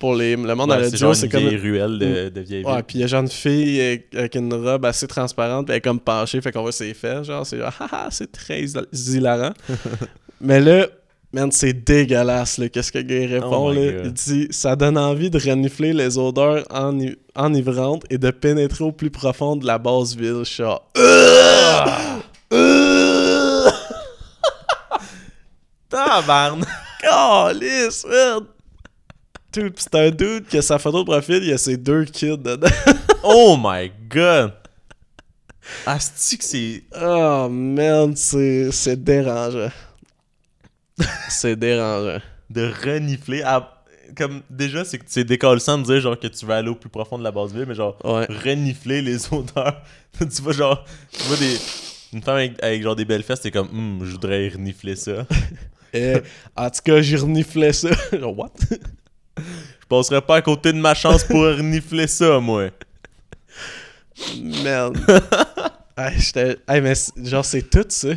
[0.02, 1.42] pour les, le monde à Ouais, la c'est comme.
[1.42, 3.80] vieille ruelle de, de vieille Ouais, puis il y a genre une fille
[4.14, 7.28] avec une robe assez transparente, puis elle est comme penchée, fait qu'on voit ses fesses,
[7.28, 9.54] genre, c'est genre, haha, c'est très hila- hilarant.
[10.42, 10.88] Mais là,
[11.32, 13.92] man, c'est dégueulasse, là, qu'est-ce que le gars répond, Oh my là?
[13.92, 14.02] God.
[14.08, 18.92] Il dit, ça donne envie de renifler les odeurs eni- enivrantes et de pénétrer au
[18.92, 20.42] plus profond de la basse ville.
[20.46, 20.90] Suis genre,
[25.90, 26.68] Tabarnak.
[27.02, 28.46] Calisse, man!
[29.54, 32.38] Dude, c'est un dude que sa photo de profil, il y a ses deux kids
[32.38, 32.68] dedans.
[33.24, 34.54] Oh my god.
[35.86, 36.84] Asti que c'est.
[37.00, 39.70] Oh man, c'est c'est dérangeant.
[41.30, 42.20] c'est dérangeant.
[42.50, 43.44] De renifler.
[43.44, 43.84] à-
[44.18, 47.20] Comme déjà, c'est c'est décalissant de dire genre que tu vas aller au plus profond
[47.20, 48.26] de la base ville, mais genre Ouais.
[48.44, 49.82] renifler les odeurs.
[50.18, 50.84] tu vois genre.
[51.12, 51.58] Tu vois des.
[52.14, 55.28] Une femme avec, avec genre des belles fesses, t'es comme Hum, je voudrais renifler ça.
[55.94, 56.16] Et,
[56.56, 57.90] en tout cas, j'ai reniflé ça.
[58.12, 58.52] Genre, what?
[59.92, 62.70] Je passerais pas à côté de ma chance pour renifler ça, moi.
[64.64, 64.94] Man.
[65.98, 68.14] hey, mais genre, c'est tout ça.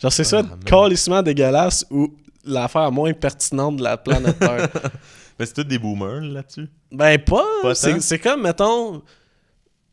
[0.00, 2.12] Genre, c'est ça, Ah, calissement dégueulasse ou
[2.44, 4.68] l'affaire moins pertinente de la planète Terre.
[5.38, 6.68] Mais c'est tous des boomers là-dessus.
[6.90, 7.46] ben, pas.
[7.62, 9.00] Pas c'est comme, mettons,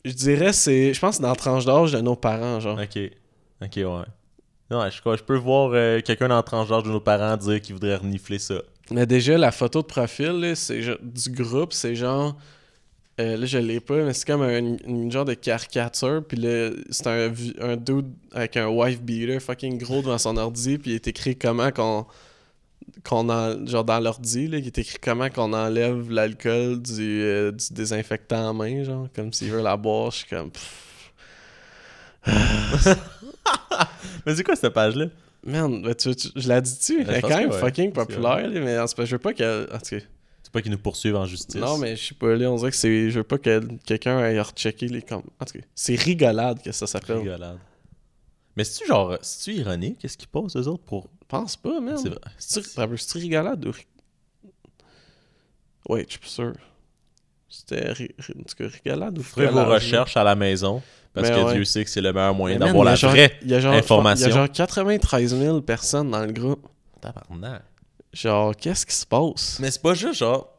[0.04, 0.96] je dirais, c'est.
[0.96, 2.80] Je pense que c'est dans la tranche d'âge de nos parents, genre.
[2.80, 3.00] Ok.
[3.62, 4.06] Ok, ouais.
[4.72, 7.62] Non, je, je peux voir euh, quelqu'un dans le tranche d'âge de nos parents dire
[7.62, 8.56] qu'il voudrait renifler ça.
[8.92, 12.36] Mais déjà, la photo de profil c'est du groupe, c'est genre.
[13.20, 16.24] euh, là, je l'ai pas, mais c'est comme un, une genre de caricature.
[16.28, 20.78] Puis là, c'est un, un dude avec un wife beater fucking gros devant son ordi.
[20.78, 22.06] Puis il est écrit comment qu'on.
[23.04, 27.52] qu'on en, genre dans l'ordi, là, il est écrit comment qu'on enlève l'alcool du, euh,
[27.52, 30.12] du désinfectant en main, genre, comme s'il veut la boire.
[30.12, 30.52] Je suis comme.
[34.26, 35.06] Mais c'est quoi cette page-là?
[35.44, 37.02] Man, tu, tu- je l'ai dit-tu?
[37.02, 37.60] Elle est quand même ouais.
[37.60, 39.70] fucking populaire, mais en je veux pas qu'elle.
[39.72, 40.06] En tout cas.
[40.44, 41.62] C'est pas qu'ils nous poursuivent en justice.
[41.62, 43.12] Non, mais je sais pas, là, on dirait que c'est.
[43.12, 45.22] Je veux pas que quelqu'un aille rechecker les com...
[45.40, 47.18] En tout cas, c'est rigolade que ça s'appelle.
[47.20, 47.60] Rigolade.
[48.56, 49.18] Mais c'est-tu genre.
[49.22, 50.00] C'est-tu ironique?
[50.00, 51.08] Qu'est-ce qu'ils posent eux autres pour.
[51.28, 51.98] Pense pas, man.
[51.98, 52.20] C'est vrai.
[52.40, 53.74] C'est-tu rigolade ou.
[55.88, 56.54] Ouais, je suis pas sûr.
[57.50, 57.92] C'était.
[57.92, 60.82] ri- ri- En tout cas, rigolade ou Ferez vos recherches à la maison.
[61.14, 61.54] Parce Mais que ouais.
[61.56, 63.74] Dieu sait que c'est le meilleur moyen d'avoir la genre- vraie il y a genre-
[63.74, 64.28] information.
[64.28, 66.68] Il y a genre 93 000 personnes dans le groupe.
[67.02, 67.64] Tabarnak.
[68.14, 69.58] Genre, qu'est-ce qui se passe?
[69.60, 70.56] Mais c'est pas juste genre.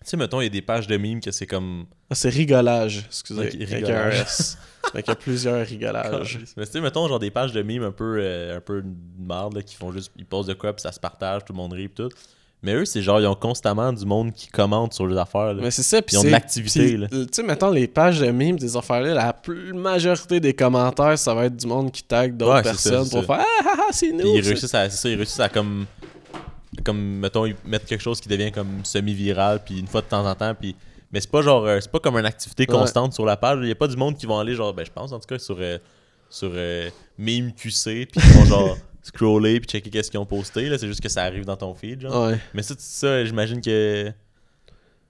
[0.00, 1.86] Tu sais, mettons, il y a des pages de mimes que c'est comme.
[2.10, 3.40] Ah, c'est rigolage, excusez.
[3.48, 4.18] Ok, avec rigolage.
[4.18, 4.58] un S.
[4.94, 6.38] Avec il y a plusieurs rigolages.
[6.56, 8.88] Mais tu sais, mettons, genre des pages de mimes un peu, euh, un peu de
[9.18, 10.12] merde, là, qui font juste.
[10.16, 12.08] Ils posent de quoi, puis ça se partage, tout le monde rit, pis tout.
[12.62, 15.54] Mais eux, c'est genre, ils ont constamment du monde qui commente sur les affaires.
[15.54, 15.62] Là.
[15.62, 17.06] Mais c'est ça, puis Ils ont de l'activité, là.
[17.08, 21.34] Tu sais, mettons les pages de mimes des affaires-là, la plus majorité des commentaires, ça
[21.34, 23.26] va être du monde qui tag d'autres Ouais, c'est ça, personnes pour ça.
[23.36, 24.18] faire Ah ah ah, c'est nous!
[24.32, 25.86] Puis ils réussissent à, ça, ils réussissent à comme,
[26.84, 30.26] comme, mettons, ils mettent quelque chose qui devient comme semi-viral, puis une fois de temps
[30.28, 30.74] en temps, puis...
[31.12, 32.76] Mais c'est pas genre, euh, c'est pas comme une activité Ouais.
[32.78, 33.60] constante sur la page.
[33.62, 35.26] Il y a pas du monde qui vont aller genre, ben je pense en tout
[35.26, 35.78] cas sur, euh,
[36.28, 38.76] sur euh, meme QC, puis ils vont genre
[39.08, 40.68] scroller puis checker qu'est-ce qu'ils ont posté.
[40.68, 42.28] Là, c'est juste que ça arrive dans ton feed, genre.
[42.28, 42.38] Ouais.
[42.54, 44.12] Mais ça, ça j'imagine que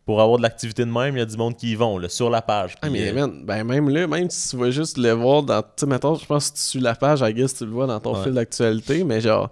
[0.04, 2.08] pour avoir de l'activité de même, il y a du monde qui y vont là,
[2.08, 2.74] sur la page.
[2.76, 5.42] Ah, puis, mais euh, man, ben même là, même si tu vas juste le voir
[5.42, 5.60] dans.
[5.62, 7.72] Tu sais, mettons, je pense que si tu suis la page, I guess tu le
[7.72, 8.22] vois dans ton Ouais.
[8.24, 9.50] fil d'actualité, mais genre,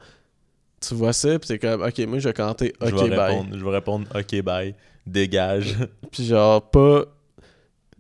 [0.81, 3.31] tu vois ça, pis t'es comme, ok, moi je vais canter, je ok, vais bye.
[3.37, 4.75] répondre, je vais répondre OK bye,
[5.07, 5.77] dégage.
[6.11, 7.05] Puis genre, pas.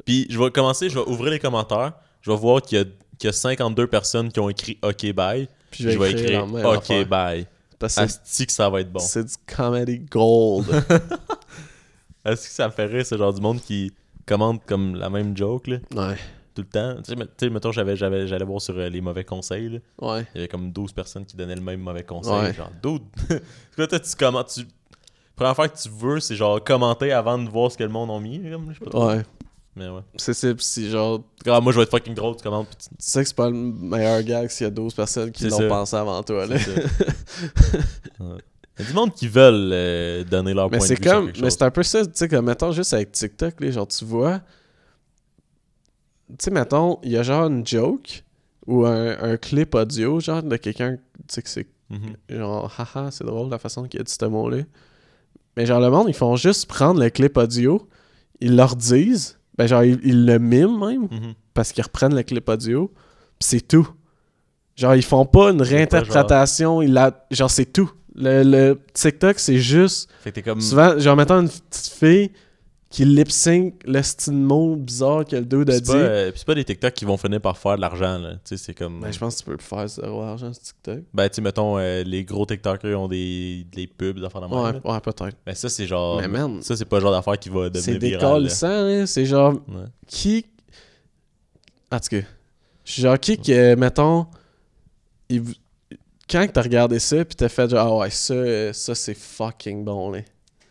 [0.06, 1.92] Puis je vais commencer, je vais ouvrir les commentaires.
[2.22, 2.84] Je vais voir qu'il y, a-
[3.18, 5.48] qu'il y a 52 personnes qui ont écrit OK bye.
[5.70, 7.06] Puis Je vais écrire OK affaire.
[7.06, 7.46] bye.
[7.78, 9.00] Parce Asti que ça va être bon.
[9.00, 10.66] c'est du comedy gold.
[12.24, 13.92] Est-ce que ça me fait rire, ce genre du monde qui
[14.26, 16.16] commente comme la même joke là, ouais.
[16.54, 16.96] tout le temps?
[17.02, 19.68] Tu sais, mettons, j'avais, j'avais, j'allais voir sur euh, les mauvais conseils.
[19.68, 19.78] là.
[20.00, 20.26] Ouais.
[20.34, 22.32] Il y avait comme 12 personnes qui donnaient le même mauvais conseil.
[22.32, 22.54] Ouais.
[22.54, 23.02] Genre, dude,
[23.76, 24.66] quoi, toi, tu commentes, tu,
[25.36, 28.10] première fois que tu veux, c'est genre commenter avant de voir ce que le monde
[28.10, 28.40] a mis.
[28.50, 29.06] Comme, je sais pas trop.
[29.08, 29.22] Ouais.
[29.76, 30.00] Mais ouais.
[30.16, 32.68] C'est pis si genre, Ah, moi, je vais être fucking drôle, tu commentes.
[32.68, 35.30] puis tu- tu sais que c'est pas le meilleur gag s'il y a 12 personnes
[35.30, 35.68] qui C'est l'ont ça.
[35.68, 36.56] pensé avant toi, là.
[36.58, 36.74] c'est.
[38.20, 38.38] Ouais.
[38.78, 41.10] Il y a du monde qui veulent euh, donner leur Mais point de c'est vue
[41.10, 43.88] comme, mais c'est un peu ça, tu sais, comme, mettons, juste avec TikTok, là, genre,
[43.88, 44.40] tu vois,
[46.28, 48.24] tu sais, mettons, il y a genre une joke
[48.66, 52.16] ou un, un clip audio, genre, de quelqu'un, tu sais, que c'est Mhm.
[52.38, 54.62] genre, haha, c'est drôle la façon qu'il a dit ce mot-là.
[55.56, 57.88] Mais genre, le monde, ils font juste prendre le clip audio,
[58.40, 61.34] ils leur disent, ben genre, ils, ils le miment même, Mhm.
[61.54, 62.92] parce qu'ils reprennent le clip audio,
[63.38, 63.88] pis c'est tout.
[64.76, 67.26] Genre, ils font pas une pas réinterprétation, ils la...
[67.30, 67.90] genre, c'est tout.
[68.14, 70.60] Le, le TikTok, c'est juste, Fait que comme.
[70.60, 72.30] souvent, genre, mettons une petite fille
[72.88, 75.90] qui lip-sync le style mot bizarre que le dude a C'est dit.
[75.92, 78.34] pas, euh, pis c'est pas des TikTok qui vont finir par faire de l'argent, là.
[78.34, 79.00] Tu sais, c'est comme.
[79.00, 81.00] Ben, je pense que tu peux plus faire zéro argent sur TikTok.
[81.12, 84.46] Ben, tu sais, mettons, euh, les gros TikTokers ont des, des pubs, des affaires de
[84.46, 84.56] même.
[84.58, 84.80] Ouais, là.
[84.84, 85.36] ouais, peut-être.
[85.46, 86.20] Mais ça, c'est genre.
[86.20, 88.42] Mais man, Ça, c'est pas le genre d'affaire qui va c'est devenir viral.
[88.44, 89.06] décalissant, là.
[89.06, 89.84] C'est genre, Ouais.
[90.06, 90.46] qui.
[91.90, 92.22] En tout cas,
[92.84, 94.26] je suis genre qui que, mettons,
[95.28, 95.42] il
[96.28, 99.84] quand t'as regardé ça, pis t'as fait genre, ah ouais, ça, euh, ça c'est fucking
[99.84, 100.20] bon, là.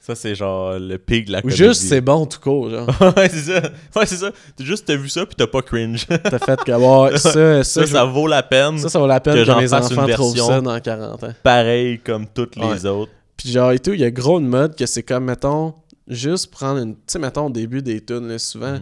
[0.06, 1.58] Ça, c'est genre le pig de la Ou comédie.
[1.58, 2.88] juste c'est bon tout court, genre.
[3.18, 3.62] ouais, c'est ça.
[3.96, 4.32] Ouais, c'est ça.
[4.56, 6.06] T'as juste t'as vu ça, puis t'as pas cringe.
[6.08, 7.32] ça, T'as fait que, ouais, ça,
[7.64, 8.78] ça, ça, je- vaut la peine.
[8.78, 11.34] ça, ça vaut la peine que une enfants trouvent ça dans 40 ans.
[11.42, 13.12] Pareil comme toutes les autres.
[13.36, 15.74] Puis genre et tout, il y a gros une mode que c'est comme, mettons,
[16.08, 16.94] juste prendre une.
[16.96, 18.78] Tu sais, mettons, au début des tunes, là, souvent,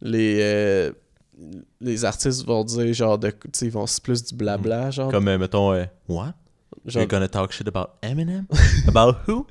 [0.00, 0.38] les.
[0.40, 0.92] euh,
[1.80, 5.10] les artistes vont dire genre de tu sais ils vont c'est plus du blabla genre
[5.10, 6.34] Comme, euh, mettons, euh, What?
[6.84, 8.44] genre You're gonna talk shit about Eminem?
[8.86, 9.46] about who?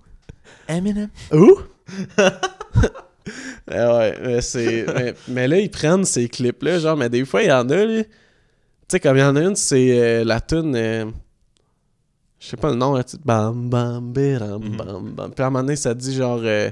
[0.69, 1.09] Eminem?
[1.33, 1.59] Où?
[3.71, 4.85] Eh ouais, mais c'est.
[4.93, 7.75] mais, mais là, ils prennent ces clips-là, genre, mais des fois, il y en a,
[7.85, 8.03] là.
[8.03, 8.09] Tu
[8.87, 10.75] sais, comme il y en a une, c'est euh, la tune.
[10.75, 11.05] euh,
[12.39, 14.77] je sais pas le nom, sais, Bam, bam, biram, Mhm.
[14.77, 15.31] bam, bam.
[15.31, 16.39] Puis à un moment donné, ça dit genre.
[16.43, 16.71] euh,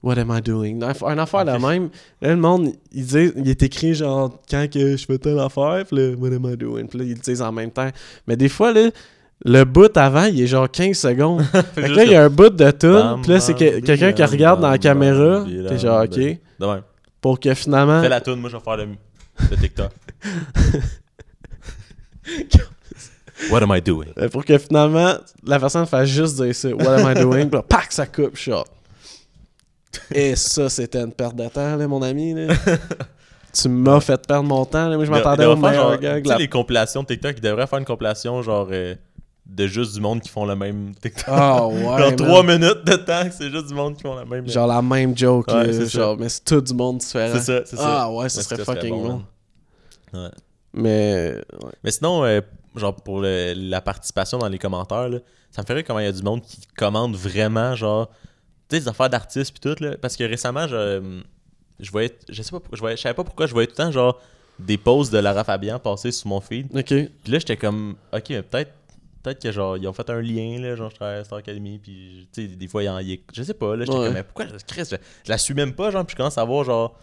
[0.00, 0.80] What am I doing?
[0.82, 1.88] Un, un affaire la même.
[2.20, 5.84] Là, le monde, il, dit, il est écrit genre quand que je fais telle affaire,
[5.88, 6.86] puis là, what am I doing?
[6.86, 7.90] Puis là, ils le disent en même temps.
[8.28, 8.90] Mais des fois, là,
[9.44, 11.42] le bout avant, il est genre 15 secondes.
[11.74, 14.12] Fait que là, il y a un bout de tune, puis là, c'est que- quelqu'un
[14.12, 16.82] qui regarde dans la caméra, t'es genre, ok, De même.
[17.20, 18.00] pour que finalement...
[18.02, 18.88] Fais la tune, moi je vais faire le,
[19.50, 19.90] le TikTok.
[23.50, 24.08] What am I doing?
[24.18, 25.14] euh, Pour que finalement,
[25.46, 28.36] la personne fasse juste dire ça, what am I doing, puis là, pack, ça coupe,
[28.36, 28.64] shot.
[30.12, 32.52] Et ça, c'était une perte de temps, là, mon ami, là.
[33.52, 34.96] tu m'as fait perdre mon temps, là.
[34.96, 36.24] Moi, je m'attendais au meilleur gag.
[36.24, 38.94] Tu sais, les compilations de TikTok, ils devraient faire une compilation genre euh,
[39.48, 41.24] de juste du monde qui font le même TikTok.
[41.26, 42.16] Ah ouais, genre.
[42.16, 44.46] 3 minutes de temps, c'est juste du monde qui font la même.
[44.48, 47.32] Genre la même joke, Ouais, là, genre, mais c'est tout du monde différent.
[47.38, 48.02] c'est ça, c'est ça.
[48.02, 49.22] Ah ouais, ça serait fucking bon.
[50.12, 50.28] Ouais.
[50.74, 51.70] Mais, ouais.
[51.82, 52.40] Mais sinon, euh,
[52.76, 55.18] genre pour le- la participation dans les commentaires, là,
[55.50, 58.08] ça me ferait comment il y a du monde qui commente vraiment, genre,
[58.68, 59.96] tu sais, des affaires d'artistes puis tout, là.
[60.00, 61.20] Parce que récemment, je,
[61.80, 63.84] je voyais, je sais pas, je, voyais, je savais pas pourquoi, je voyais tout le
[63.84, 64.20] temps, genre,
[64.58, 66.66] des posts de Lara Fabian passer sur mon feed.
[66.76, 66.84] ok.
[66.86, 68.72] Puis là, j'étais comme, ok, mais peut-être.
[69.28, 71.78] Peut-être que genre ils ont fait un lien là, genre je travaille à Star Academy
[71.78, 72.98] puis tu sais des fois il y en
[73.32, 74.04] je sais pas là j'étais Ouais.
[74.06, 76.38] comme mais pourquoi je, Chris, je, je la suis même pas genre puis je commence
[76.38, 76.98] à voir genre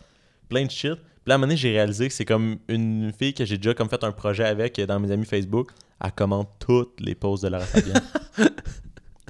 [0.49, 0.95] plein de shit.
[0.95, 3.57] Puis là à un moment donné, j'ai réalisé que c'est comme une fille que j'ai
[3.57, 5.69] déjà comme fait un projet avec euh, dans mes amis Facebook,
[6.03, 7.93] elle commente toutes les posts de Lara Fabian.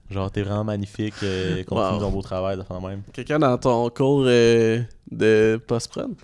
[0.10, 2.00] genre t'es vraiment magnifique, euh, continue Wow.
[2.00, 3.02] ton beau travail de faire même.
[3.14, 4.82] Quelqu'un dans ton cours euh,
[5.12, 6.16] de post-prod?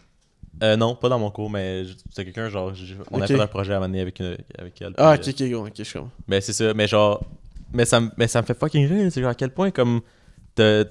[0.61, 2.71] Euh, non, pas dans mon cours mais je- c'est quelqu'un genre
[3.09, 3.27] on a Ok.
[3.27, 4.93] fait un projet à donné avec une- avec elle.
[4.97, 6.11] Ah, puis, ok, euh, ok, ok, je comprends.
[6.27, 7.23] Mais c'est ça, mais genre.
[7.73, 10.01] Mais ça, me- mais ça me fait fucking rire, c'est genre à quel point comme
[10.55, 10.83] t'as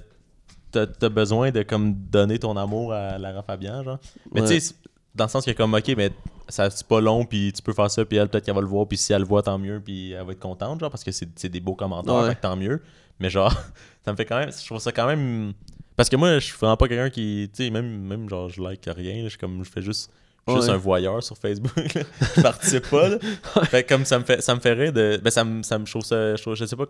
[1.09, 3.99] besoin de comme donner ton amour à Lara Fabian, genre.
[4.33, 4.47] Mais Ouais.
[4.47, 4.75] tu sais,
[5.15, 6.11] dans le sens que comme ok, mais
[6.47, 8.67] ça c'est pas long, puis tu peux faire ça, puis elle peut-être qu'elle va le
[8.67, 11.03] voir, puis si elle le voit, tant mieux, puis elle va être contente, genre, parce
[11.03, 12.29] que c'est des beaux commentaires, Ouais.
[12.29, 12.81] fait tant mieux.
[13.19, 13.51] Mais genre,
[14.05, 14.51] ça me fait quand même.
[14.51, 15.53] Je trouve ça quand même.
[15.95, 17.49] Parce que moi, je suis vraiment pas quelqu'un qui.
[17.53, 19.63] Tu sais, même, même genre, je like rien, je suis comme.
[19.63, 20.09] Je fais juste.
[20.47, 21.71] Je suis juste un voyeur sur Facebook.
[21.93, 22.01] là.
[22.35, 23.09] je participe pas.
[23.09, 23.17] Là.
[23.65, 25.19] Fait comme ça me fait ça me fait rire de.
[25.23, 26.35] Ben ça me, ça me je trouve ça.
[26.35, 26.85] Je, trouve, je sais pas.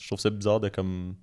[0.00, 1.14] Je trouve ça bizarre de comme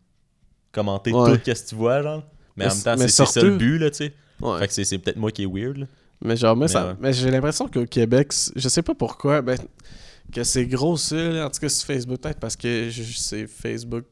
[0.72, 1.38] commenter Ouais.
[1.38, 2.24] tout ce que tu vois, genre.
[2.56, 4.14] Mais, en même temps, c'est ça le but, là, tu sais.
[4.40, 4.60] Ouais.
[4.60, 5.78] Fait que c'est- peut-être moi qui est weird.
[5.78, 5.86] là.
[6.22, 9.58] Mais genre, moi, Mais ça, mais j'ai l'impression qu'au Québec, je sais pas pourquoi, ben,
[10.32, 14.06] que c'est gros ça, en tout cas sur Facebook, peut-être parce que c'est Facebook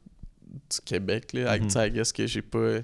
[0.55, 2.79] du Québec, là, avec, tu sais, I guess que j'ai pas...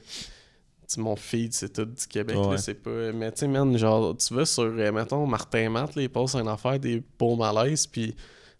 [0.97, 2.57] mon feed, c'est tout du Québec, là, Ouais.
[2.57, 3.11] c'est pas...
[3.13, 6.35] Mais tu sais, man, genre, tu vas sur, euh, mettons, Martin Matt, là, il poste
[6.35, 8.13] une affaire des beaux malaises, puis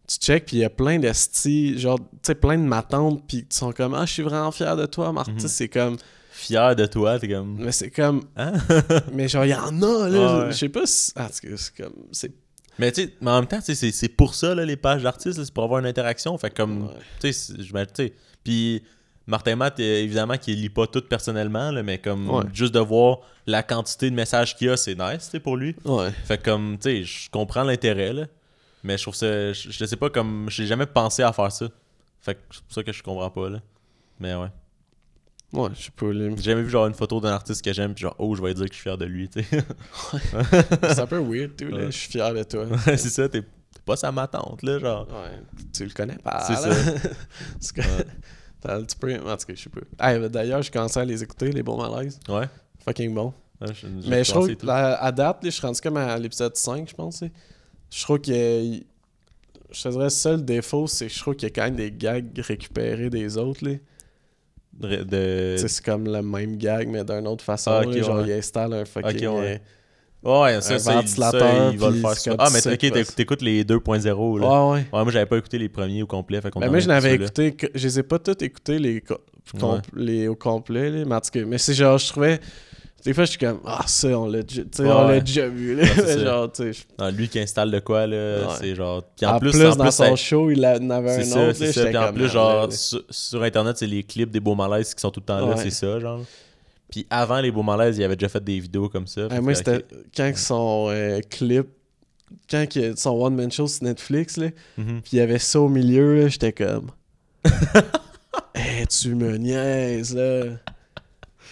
[0.08, 3.24] tu check, puis il y a plein de styles, genre, tu sais, plein de matantes,
[3.28, 5.40] puis qui sont comme «Ah, je suis vraiment fier de toi, Martin Mhm.
[5.48, 5.98] C'est comme...
[6.34, 7.58] Fier de toi, t'es comme.
[7.60, 8.24] Mais c'est comme...
[8.38, 8.54] Hein?
[9.14, 10.52] Mais genre, il y en a, là, ouais.
[10.54, 11.12] je sais pas si...
[11.16, 11.94] Ah, c'est comme...
[12.12, 12.32] C'est...
[12.80, 15.04] Mais tu sais, mais en même temps, tu sais, c'est pour ça, là, les pages
[15.04, 16.36] d'artistes, là, c'est pour avoir une interaction.
[16.38, 16.84] Fait comme.
[16.88, 16.94] Ouais.
[17.20, 18.14] Tu sais, je me- tu sais.
[18.46, 18.82] Puis
[19.28, 22.44] Martin Matt, euh, évidemment, qui lit pas tout personnellement, là, mais comme Ouais.
[22.54, 25.76] juste de voir la quantité de messages qu'il y a, c'est nice, tu pour lui.
[25.86, 26.12] Ouais.
[26.26, 28.14] Fait comme, tu sais, je comprends l'intérêt.
[28.84, 29.54] Mais je trouve ça.
[29.54, 30.48] Je, je sais pas, comme.
[30.50, 31.68] J'ai jamais pensé à faire ça.
[32.20, 33.60] Fait que c'est pour ça que je comprends pas, là.
[34.20, 34.48] Mais ouais.
[35.54, 36.12] Ouais, je sais pas.
[36.12, 38.42] les- J'ai jamais vu genre une photo d'un artiste que j'aime, puis genre, oh, je
[38.42, 39.64] vais dire que je suis fier de lui, tu sais.
[40.84, 41.78] C'est un peu weird, là.
[41.78, 41.86] Ouais.
[41.88, 42.66] Je suis fier de toi.
[42.86, 43.44] C'est ça, t'es
[43.86, 45.08] pas sa ma tante, là, genre.
[45.10, 45.40] Ouais,
[45.74, 46.40] tu le connais pas.
[46.48, 46.70] C'est ça.
[48.62, 49.14] T'as un petit peu.
[49.16, 50.12] En tout cas, je sais pas.
[50.12, 52.20] Hey, D'ailleurs, je commençais à les écouter, les bons malaises.
[52.30, 52.46] Ouais.
[52.86, 53.34] Fucking bon.
[53.60, 55.82] Ouais, je- j'ai Mais je trouve commencé que la- à date, là, je suis rendu
[55.82, 57.24] comme à l'épisode 5, je pense.
[57.92, 58.80] Je trouve que.
[59.74, 61.76] Je te dirais, le seul défaut, c'est que je trouve qu'il y a quand même
[61.76, 63.66] des gags récupérés des autres.
[63.66, 63.76] Là.
[64.74, 67.72] De- C'est comme le même gag, mais d'une autre façon.
[67.72, 68.28] Ah, ok, là, genre, ouais.
[68.28, 69.28] il installe un fucking.
[69.28, 69.62] Ok, ouais.
[70.24, 71.32] Ouais, ça, un ça, il- ça,
[71.72, 72.36] il va le faire ça.
[72.38, 74.48] Ah, mais ok, t'écoutes- les 2.0, là.
[74.48, 74.80] Ouais, ouais.
[74.94, 77.16] Ouais, moi, j'avais pas écouté les premiers au complet, fait Ben, en moi, je n'avais
[77.16, 77.54] écouté.
[77.54, 79.18] que- Je les ai pas tous écoutés, les, co-
[79.60, 79.80] com- Ouais.
[79.96, 80.92] les au complet.
[80.92, 82.40] là, mais mais c'est genre, je trouvais.
[83.04, 84.62] Des fois, je suis comme, ah, ça, on l'a déjà,
[85.08, 85.76] Ouais, déjà vu.
[85.76, 85.86] Là.
[86.24, 89.02] Genre, tu sais, je- Ah, lui qui installe de quoi, là, c'est genre...
[89.18, 91.40] Puis en, en, plus, plus, en dans plus, son show, il en avait un ça,
[91.48, 91.54] autre.
[91.56, 91.86] c'est ça.
[91.86, 92.68] Puis en plus, ah, genre,
[93.10, 95.72] sur, Internet, c'est les clips des beaux malaises qui sont tout le temps là, c'est
[95.72, 96.20] ça, genre.
[96.92, 99.28] Puis avant les beaux malaises, il avait déjà fait des vidéos comme ça.
[99.32, 99.84] Ah, moi, c'était
[100.16, 101.68] quand son euh, clip,
[102.50, 102.66] quand
[102.98, 105.02] son one-man show sur Netflix, là, Mhm.
[105.02, 106.92] puis il y avait ça au milieu, j'étais comme.
[108.56, 110.44] hey, tu me niaises, là?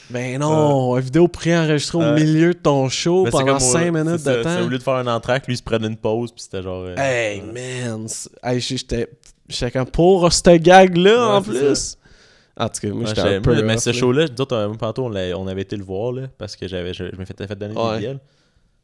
[0.09, 2.15] Ben non, une vidéo préenregistrée au Ouais.
[2.15, 4.61] milieu de ton show c'est pendant comme au- 5 minutes de ça, temps.
[4.63, 6.83] Au lieu de faire un entraque, lui, il se prenait une pause, puis c'était genre...
[6.87, 8.07] euh, Hey, man.
[8.43, 9.07] Hey, j'étais
[9.47, 11.95] j'étais comme pour ce gag-là, Ouais, en plus.
[12.59, 13.61] En tout cas, moi, j'étais un peu.
[13.63, 13.95] mais ce là.
[13.95, 16.93] show-là, nous autres, euh, tantôt, on, on avait été le voir, là, parce que j'avais,
[16.93, 17.93] je, je me fait, fait donner Ouais.
[17.93, 18.17] des billets.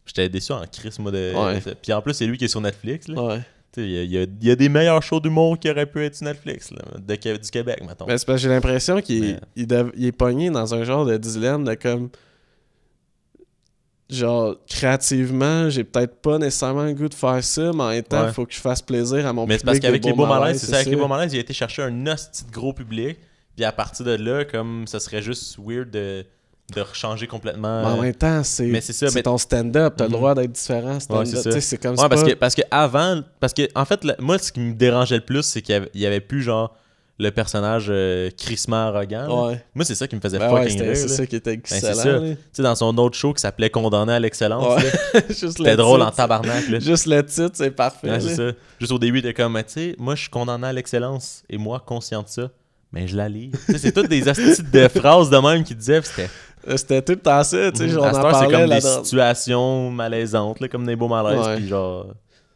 [0.05, 1.11] J'étais déçu en crise, moi.
[1.11, 1.59] De, Ouais.
[1.81, 3.07] Puis en plus, c'est lui qui est sur Netflix.
[3.07, 3.21] Là.
[3.21, 3.39] Ouais.
[3.77, 6.71] Il y, a- y y des meilleurs shows d'humour qui auraient pu être sur Netflix,
[6.71, 8.05] là, de, Qué- du Québec, mettons.
[8.07, 10.85] Mais c'est parce que j'ai l'impression qu'il Mais- il dev- il est pogné dans un
[10.85, 12.09] genre de dilemme de comme.
[14.07, 18.21] Genre, créativement, j'ai peut-être pas nécessairement le goût de faire ça, mais en même temps,
[18.21, 18.33] il Ouais.
[18.33, 19.65] faut que je fasse plaisir à mon Mais c'est public.
[19.65, 21.81] parce qu'avec les beaux malaises, c'est ça, avec les beaux malaises, il a été chercher
[21.81, 23.17] un hostie de gros public.
[23.55, 26.25] Puis à partir de là, comme ça serait juste weird de,
[26.75, 27.81] de rechanger complètement.
[27.81, 30.15] Mais en même temps, c'est mais c'est ça, c'est mais- ton stand-up, t'as le Mhm.
[30.15, 30.99] droit d'être différent.
[30.99, 31.25] stand-up.
[31.25, 31.77] Ouais, c'est ça.
[31.77, 34.51] Comme Ouais, c'est parce pas- que, parce que avant, parce que en fait, moi, ce
[34.51, 36.75] qui me dérangeait le plus, c'est qu'il y avait, il y avait plus genre
[37.17, 39.47] le personnage euh, crissement arrogant.
[39.47, 39.63] Ouais.
[39.73, 40.97] Moi, c'est ça qui me faisait Ben ouais, fucking rire.
[40.97, 41.07] c'est.
[41.07, 41.93] Ben, ça qui était c'est excellent.
[42.03, 42.19] ça.
[42.19, 45.23] Tu sais, dans son autre show qui s'appelait Condamné à l'excellence, Ouais.
[45.29, 46.67] c'était le drôle en tabarnak.
[46.67, 46.79] Là.
[46.79, 48.09] Juste le titre, c'est parfait.
[48.09, 48.51] Ouais, ça.
[48.81, 51.81] Juste au début, était comme, tu sais, moi, je suis condamné à l'excellence et moi,
[51.85, 52.49] conscient de ça.
[52.95, 53.51] Mais je la lis.
[53.77, 55.99] C'est toutes des astuces de phrases de même qu'il disait.
[56.01, 56.29] puis C'était.
[56.67, 58.81] Euh, C'était tout le temps ça, tu sais, genre, on en parlait comme là des
[58.81, 61.45] situations malaisantes, là, comme des beaux malaises.
[61.45, 61.57] Ouais.
[61.57, 62.07] Puis genre,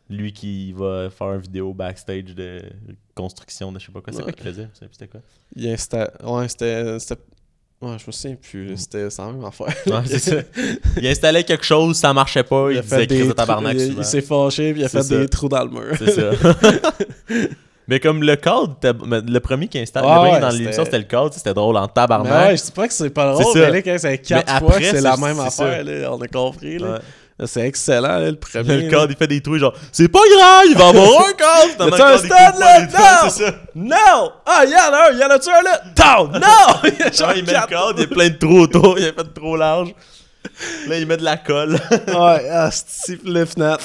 [0.10, 2.60] lui qui va faire une vidéo backstage de
[3.14, 4.12] construction de je sais pas quoi.
[4.12, 4.34] C'est quoi Ouais.
[4.34, 5.20] qu'il faisait C'était quoi
[5.56, 6.12] Il insta...
[6.24, 6.98] Ouais, c'était...
[7.00, 7.22] c'était-
[7.82, 8.76] Ouais, je me souviens plus.
[8.76, 9.68] C'était la même affaire.
[9.86, 10.36] Ouais, c'est ça.
[10.98, 13.96] Il installait quelque chose, ça marchait pas, il, a disait crise de tabarnak il-.
[14.00, 15.18] Il s'est fâché puis il a fait ça.
[15.18, 15.96] des trous dans le mur.
[15.98, 16.32] C'est ça.
[17.90, 21.00] Mais comme le t'as- mais le premier qui installe, le premier ouais, dans l'émission, c'était
[21.00, 22.50] le cadre, c'était drôle en Mais tabarnak.
[22.50, 24.60] ouais, je dis pas que c'est pas drôle, C'est mais là, quand c'est quatre Mais
[24.60, 26.78] fois c'est la même affaire, là, on a compris.
[26.78, 26.88] Là.
[26.92, 27.00] Ouais.
[27.46, 28.82] C'est excellent, là, le premier.
[28.84, 31.38] Le cadre, il fait des trucs genre, c'est pas grave, il va avoir un Y'a-tu
[31.80, 32.88] le un pas là?
[33.76, 33.88] Non!
[33.88, 34.32] Non!
[34.46, 35.12] Ah, il y en a un!
[35.14, 35.82] Il y en a-tu un là?
[35.96, 36.32] Down!
[36.40, 36.90] Non!
[37.34, 39.34] Il il met le cadre, il y a plein de trous autour, il a fait
[39.34, 39.94] trop large.
[40.88, 41.80] Là, il met de la colle.
[41.92, 43.80] Ouais, ah, c'est le FNAF.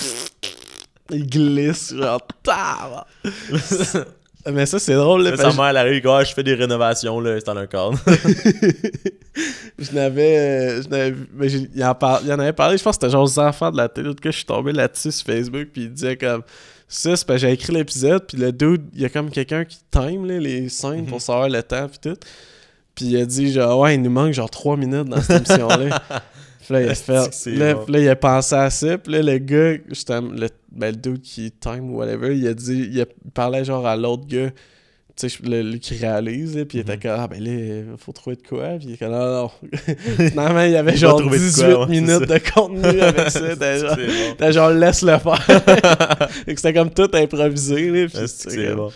[1.11, 3.05] Il glisse, genre, tab!
[4.52, 7.34] Mais ça, c'est drôle, là, sa mère, elle arrive, ah, je fais des rénovations, là,
[7.38, 7.98] c'est dans un cadre.
[9.78, 10.38] je n'avais.
[10.38, 13.12] euh, Je n'avais mais il, en par- il en avait parlé, je pense que c'était
[13.12, 14.09] genre aux enfants de la télé.
[14.11, 16.42] En tout cas, je suis tombé là-dessus sur Facebook, puis il disait comme.
[16.86, 19.64] Ça, c'est parce que j'ai écrit l'épisode, puis le dude, il y a comme quelqu'un
[19.64, 22.18] qui time là, les scènes pour savoir le temps, puis tout.
[22.94, 26.02] Puis il a dit, genre, ouais, il nous manque genre 3 minutes dans cette émission-là.
[26.70, 27.28] Là, il a Est-ce fait.
[27.28, 27.84] que c'est Là, bon.
[27.84, 28.98] puis là, il a pensé à ça.
[28.98, 32.54] Puis là, le gars, justement, le, ben, le dude qui time ou whatever, il a
[32.54, 34.50] dit, il, a- il parlait genre à l'autre gars,
[35.16, 37.02] tu sais, le, le qui réalise, là, puis il était Mhm.
[37.02, 38.70] comme, ah ben là, il faut trouver de quoi.
[38.78, 39.50] Puis il est comme, non, non.
[40.28, 43.30] Finalement, il y avait genre trouver de 18 quoi, ouais, c'est minutes de contenu avec
[43.30, 43.56] ça.
[43.56, 43.96] T'es genre,
[44.40, 44.50] bon.
[44.52, 46.28] genre, laisse le faire.
[46.48, 48.06] C'était comme tout improvisé, là.
[48.08, 48.90] puis c'est bon.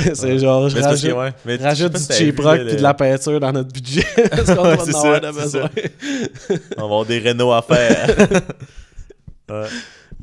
[0.14, 1.32] c'est genre, je que, rajoute, ouais.
[1.44, 4.04] Mais rajoute du cheap rock puis de la peinture dans notre budget.
[4.30, 5.70] Parce qu'on va C'est en avoir ça, besoin.
[6.76, 8.16] On va avoir des rénaux à faire.
[8.18, 8.36] ouais.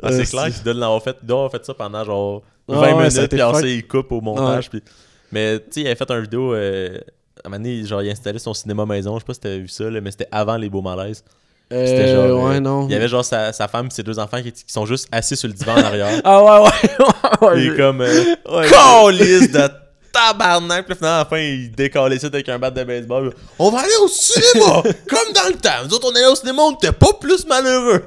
[0.04, 2.96] Ah, Euh, c'est clair qu'il doit l'avoir fait, doit fait ça pendant genre 20 Ah
[2.98, 3.62] ouais, ça a minutes, puis après fuck.
[3.64, 4.70] ça, il coupe au montage.
[4.70, 4.84] puis-
[5.32, 6.54] Mais tu sais, il avait fait un vidéo.
[6.54, 6.98] Euh...
[7.44, 9.16] À un moment donné, genre, il installait son cinéma maison.
[9.16, 11.24] Je sais pas si t'avais vu ça, là, mais c'était avant les beaux malaises.
[11.70, 12.86] C'était Euh, genre, ouais, euh, non.
[12.88, 15.08] Il y avait genre sa, sa femme et ses deux enfants qui, qui sont juste
[15.12, 16.22] assis sur le divan en arrière.
[16.24, 16.70] Ah ouais,
[17.42, 17.48] ouais.
[17.48, 18.02] ouais, Il est je- comme.
[18.02, 18.24] Euh.
[18.70, 19.68] Calice de
[20.14, 20.86] tabarnak.
[20.86, 23.34] Puis finalement, à la fin, il décalait ça avec un bat de baseball.
[23.60, 25.84] On va aller au cinéma, comme dans le temps.
[25.86, 28.04] Nous autres, on allait au cinéma, on était pas plus malheureux.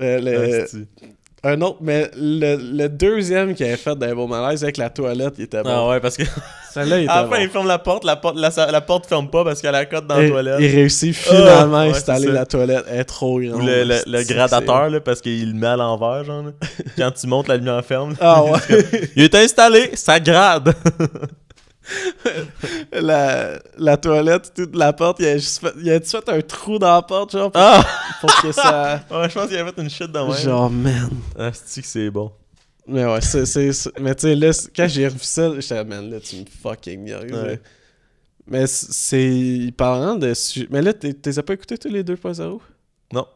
[0.00, 0.66] Euh, le-.
[1.48, 5.34] Un autre, mais le, le deuxième qui avait fait d'un beau malaise avec la toilette,
[5.38, 5.70] il était bon.
[5.70, 6.22] Ah ouais, parce que
[6.72, 7.34] Celle-là, il était à la bon.
[7.34, 9.78] fin, il ferme la porte, la porte, la, la porte ferme pas parce qu'elle a
[9.80, 10.56] la cote dans la Et- toilette.
[10.60, 12.84] Il réussit finalement Ah, à ouais, installer la toilette.
[12.90, 13.62] Elle est trop grande.
[13.62, 16.42] Ou le, le, le gradateur, là, parce qu'il le met à l'envers, genre.
[16.44, 16.50] là.
[16.98, 18.14] Quand tu montes, la lumière ferme.
[18.20, 18.58] Ah ouais.
[19.16, 20.74] Il est installé, ça grade.
[22.92, 26.40] la, la toilette, toute la porte, il a juste fait, il a juste fait un
[26.40, 27.84] trou dans la porte, genre, pour, Ah!
[28.20, 29.04] pour que ça.
[29.10, 30.32] Ouais, je pense qu'il a fait une shit même.
[30.32, 31.10] Genre, man.
[31.38, 32.30] Ah, c'est que c'est bon.
[32.86, 33.44] Mais ouais, c'est.
[34.00, 37.04] Mais tu sais, là, quand j'ai revu ça, j'étais, man, là, tu me fucking.
[37.12, 37.26] Ouais.
[37.30, 37.56] là.
[38.46, 39.72] Mais c'est-.
[39.76, 40.32] Parlant de.
[40.70, 42.60] Mais là, t'es- t'es as pas écouté tous les 2.0
[43.12, 43.26] Non.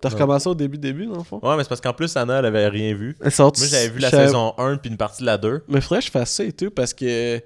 [0.00, 1.40] T'as recommencé au début, début, dans le fond?
[1.42, 3.16] Ouais, mais c'est parce qu'en plus, Anna, elle avait rien vu.
[3.20, 3.30] Moi,
[3.68, 5.64] j'avais vu la saison 1 puis une partie de la 2.
[5.66, 7.40] Mais faudrait que je fasse ça et tout parce que.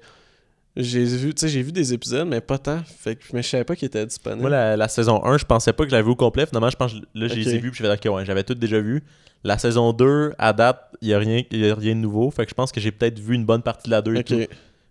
[0.75, 2.81] J'ai vu, j'ai vu des épisodes, mais pas tant.
[2.85, 4.41] Fait que mais je savais pas qu'il était disponible.
[4.41, 6.45] Moi, la, la saison 1, je pensais pas que je l'avais vu au complet.
[6.45, 7.45] Finalement, je pense que là, j'ai Ok.
[7.45, 9.03] les ai vus puis je fait OK, ouais, j'avais tout déjà vu.
[9.43, 12.29] La saison 2, à date, il y a rien, y a rien de nouveau.
[12.31, 14.19] Fait que je pense que j'ai peut-être vu une bonne partie de la 2 et
[14.19, 14.25] Ok.
[14.25, 14.39] tout.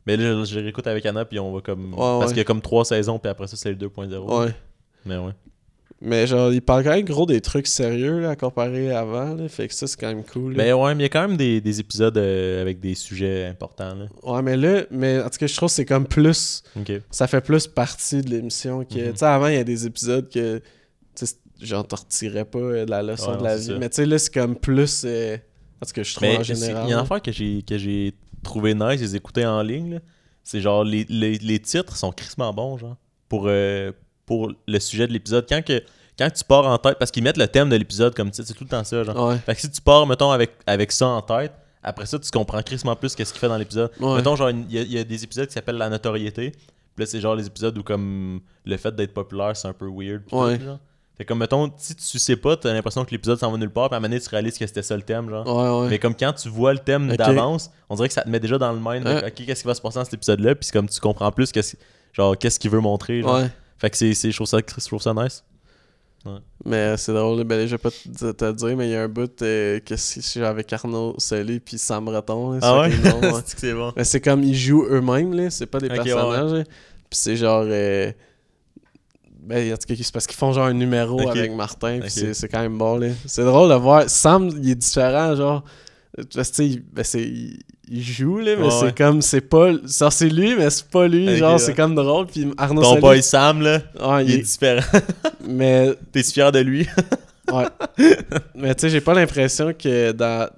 [0.06, 1.92] Mais là, je, je réécoute avec Anna puis on va comme.
[1.92, 2.26] Ouais, parce ouais.
[2.28, 4.44] qu'il y a comme trois saisons puis après ça, c'est le 2.0.
[4.46, 4.54] Ouais.
[5.06, 5.32] Mais ouais.
[6.00, 9.34] Mais genre, il parle quand même gros des trucs sérieux là, comparé à avant.
[9.34, 10.54] Là, fait que ça, c'est quand même cool.
[10.54, 10.62] là.
[10.64, 13.46] Mais ouais, mais il y a quand même des, des épisodes euh, avec des sujets
[13.46, 13.94] importants.
[13.96, 14.06] Là.
[14.22, 16.62] Ouais, mais là, mais en tout cas, je trouve que c'est comme plus.
[17.10, 18.94] Ça fait plus partie de l'émission que.
[18.94, 19.12] Mhm.
[19.12, 20.58] Tu sais, avant, il y a des épisodes que.
[21.16, 23.64] Tu sais, genre, t'en retirais pas euh, de la leçon Ouais, de la vie.
[23.66, 23.78] ça.
[23.78, 25.02] Mais tu sais, là, c'est comme plus.
[25.04, 25.36] euh,
[25.82, 26.88] En tout cas, je trouve Mais en c'est- il général.
[26.88, 30.00] y a une affaire que j'ai, trouvé nice, les écouter en ligne.
[30.44, 32.96] C'est genre, les, les, les titres sont crissement bons, genre,
[33.28, 33.90] pour, euh,
[34.28, 35.46] pour le sujet de l'épisode.
[35.48, 35.82] Quand, que,
[36.18, 38.54] quand tu pars en tête, parce qu'ils mettent le thème de l'épisode comme titre, c'est
[38.54, 39.28] tout le temps ça, genre.
[39.30, 39.38] Ouais.
[39.38, 41.52] Fait que si tu pars, mettons, avec, avec ça en tête,
[41.82, 43.90] après ça, tu comprends crissement plus qu'est-ce qu'il fait dans l'épisode.
[43.98, 44.16] Ouais.
[44.16, 46.50] Mettons, genre, il y, a- il y a des épisodes qui s'appellent La notoriété.
[46.50, 49.86] Puis là, c'est genre les épisodes où, comme, le fait d'être populaire, c'est un peu
[49.90, 50.22] weird.
[50.30, 50.58] Ouais.
[50.58, 50.78] tout, genre.
[51.16, 53.88] Fait comme, mettons, si tu sais pas, t'as l'impression que l'épisode s'en va nulle part,
[53.88, 55.46] puis à un moment donné, tu réalises que c'était ça le thème, genre.
[55.46, 55.88] Ouais, ouais.
[55.90, 58.56] Mais comme quand tu vois le thème d'avance, on dirait que ça te met déjà
[58.58, 59.04] dans le mind.
[59.06, 59.24] Ouais.
[59.26, 60.54] ok, qu'est-ce qui va se passer dans cet épisode-là?
[60.54, 61.74] Puis comme tu comprends plus qu'est-ce,
[62.12, 63.22] genre, qu'est-ce qu'il veut montrer.
[63.22, 63.42] Genre.
[63.78, 63.80] Ouais.
[63.80, 65.44] Fait que c'est, c'est, je, trouve ça, je trouve ça nice.
[66.64, 69.40] Mais c'est drôle, ben, je vais pas te, dire, mais il y a un bout
[69.40, 72.52] euh, que c'est c'est avec Arnaud Soli puis Sam Breton.
[72.52, 72.88] là, Ah ouais?
[73.32, 73.40] ouais.
[73.46, 73.92] c'est que bon.
[73.96, 75.48] Mais c'est comme ils jouent eux-mêmes, là.
[75.48, 76.52] C'est pas des ouais, personnages.
[76.52, 76.64] là.
[76.64, 77.64] Puis c'est genre.
[77.66, 78.12] euh,
[79.40, 82.00] Ben, c'est parce qu'ils font genre un numéro avec Martin.
[82.00, 83.08] Puis c'est- c'est quand même bon, là.
[83.24, 84.10] C'est drôle de voir.
[84.10, 85.64] Sam, il est différent, genre.
[86.34, 87.32] Parce que, tu sais, il- ben, c'est.
[87.90, 88.94] Il, joue, là, mais Ouais, c'est ouais.
[88.96, 89.22] comme.
[89.22, 89.72] C'est pas.
[89.86, 91.36] Ça, c'est lui, mais c'est pas lui.
[91.36, 91.58] Genre, ouais.
[91.58, 92.26] c'est comme drôle.
[92.26, 93.00] Puis Arnaud Ton Soli.
[93.00, 93.80] boy Sam, là,
[94.22, 95.00] il il est différent.
[95.48, 96.86] Mais T'es fier de lui?
[97.50, 97.64] Ouais.
[98.54, 100.48] Mais tu sais, j'ai pas l'impression que dans.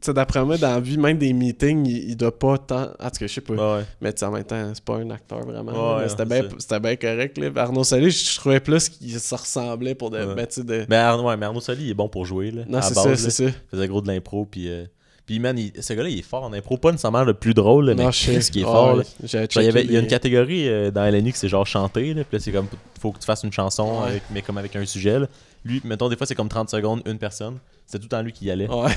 [0.00, 2.82] Tu sais, d'après moi, dans la vie, même des meetings, il, il doit pas tant.
[3.00, 3.54] En tout cas, je sais pas.
[3.78, 3.82] ouais.
[4.00, 5.96] Mais tu sais, en même temps, c'est pas un acteur vraiment.
[5.96, 7.38] Ouais, c'était bien correct.
[7.38, 7.50] Là.
[7.56, 10.24] Arnaud Soli, je, je trouvais plus qu'il se ressemblait pour de.
[10.24, 10.34] Ouais.
[10.36, 10.86] Ben, tu de.
[10.88, 12.52] Mais, Arnaud, mais Arnaud Soli, il est bon pour jouer.
[12.52, 13.42] Là, non, c'est ça, c'est ça.
[13.44, 14.44] Il faisait gros de l'impro.
[14.48, 14.84] Puis, euh,
[15.28, 16.78] puis man, il- ce gars-là, il est fort en impro.
[16.78, 18.40] Pas nécessairement le plus drôle, là, mais Non, je sais.
[18.40, 18.96] ce qui est fort.
[18.96, 21.50] ouais, Genre, il, y avait- il y a une catégorie euh, dans LNU qui c'est
[21.50, 22.66] genre chanter, là, puis là c'est comme
[22.98, 24.08] faut que tu fasses une chanson, Ouais.
[24.08, 25.18] avec- mais comme avec un sujet.
[25.18, 25.26] là.
[25.66, 27.58] Lui, mettons, des fois c'est comme 30 secondes, une personne.
[27.86, 28.70] C'est tout le temps lui qui y allait.
[28.70, 28.90] Ouais.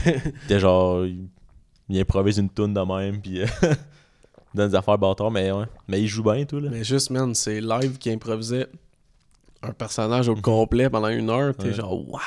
[0.43, 1.27] C'était genre, il,
[1.89, 3.45] il improvise une toune de même, puis euh,
[4.55, 5.65] dans des affaires bâtards, mais ouais.
[5.89, 6.69] Mais il joue bien, tout, là.
[6.71, 8.67] Mais juste, man, c'est live qui improvisait
[9.63, 11.53] un personnage au complet pendant une heure.
[11.55, 12.21] T'es genre, what?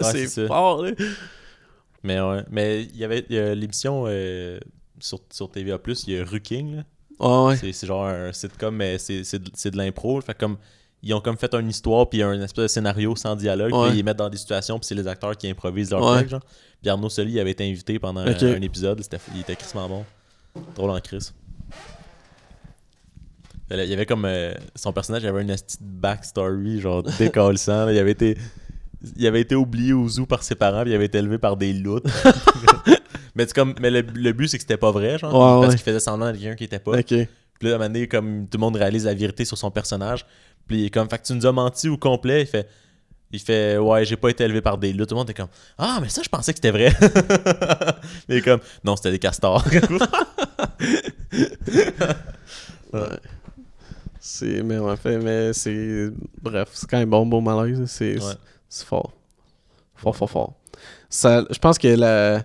[0.12, 0.92] c'est fort, là.
[2.02, 2.44] Mais ouais.
[2.50, 3.24] Mais il y avait
[3.54, 4.58] l'émission euh,
[5.00, 6.82] sur, sur TVA, il y a Ruking, là.
[7.20, 7.72] Ouais, ouais.
[7.72, 10.20] C'est, genre un sitcom, mais c'est, de, de l'impro.
[10.20, 10.56] Fait comme,
[11.02, 13.90] ils ont comme fait une histoire, puis un espèce de scénario sans dialogue, Ouais.
[13.90, 16.18] puis ils mettent dans des situations, puis c'est les acteurs qui improvisent leur Ouais.
[16.18, 16.42] truc, genre.
[16.80, 19.02] Puis Arnaud Soli il avait été invité pendant un- épisode,
[19.34, 20.04] il était crissement bon.
[20.76, 21.34] Drôle en crise.
[23.70, 24.24] Il y avait comme.
[24.24, 27.02] euh, son personnage avait une petite backstory, genre.
[27.20, 28.38] Il avait été.
[29.16, 31.56] Il avait été oublié au zoo par ses parents, puis il avait été élevé par
[31.56, 32.10] des loutres.
[33.34, 35.32] mais c'est comme, mais le, le but, c'est que c'était pas vrai, genre.
[35.32, 35.76] Ouais, parce ouais.
[35.76, 36.98] qu'il faisait semblant d'être quelqu'un qui était pas.
[36.98, 37.06] Ok.
[37.06, 39.70] Puis là, à un moment donné, comme tout le monde réalise la vérité sur son
[39.70, 40.24] personnage.
[40.66, 42.42] Puis il est comme, fait que tu nous as menti au complet.
[42.42, 42.68] Il fait,
[43.30, 45.06] il fait, ouais, j'ai pas été élevé par des loups.
[45.06, 46.92] Tout le monde est comme, ah, mais ça, je pensais que c'était vrai.
[48.28, 49.64] il est comme, non, c'était des castors.
[52.90, 53.00] Ouais.
[54.18, 54.62] C'est.
[54.62, 56.08] Mais en fait, mais c'est.
[56.40, 57.84] Bref, c'est quand même bon, beau malaise.
[57.86, 58.32] C'est Ouais.
[58.68, 59.12] C'est fort.
[59.96, 60.52] Fort, fort, fort.
[61.10, 62.44] Ça, je pense que la.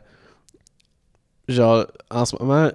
[1.47, 2.71] Genre, en ce moment,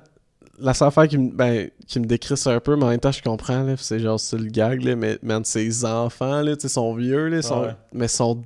[0.61, 3.11] la seule affaire qui me, ben, qui me décrisse un peu, mais en même temps,
[3.13, 6.95] je comprends, c'est genre, c'est le gag, là, mais man, ces enfants, là, tu sont
[6.95, 7.75] vieux, là, sont, ouais.
[7.95, 8.43] mais sont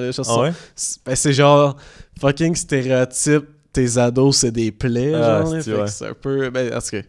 [0.00, 0.10] là.
[0.10, 0.52] genre, Ah sont- ouais?
[0.74, 1.76] c'est ben, c'est genre
[2.20, 5.62] fucking stéréotype tes ados, c'est des plaies, Ah, genre.
[5.62, 5.88] c'est- ouais.
[6.08, 6.50] un peu.
[6.50, 7.02] Ben, en tout cas.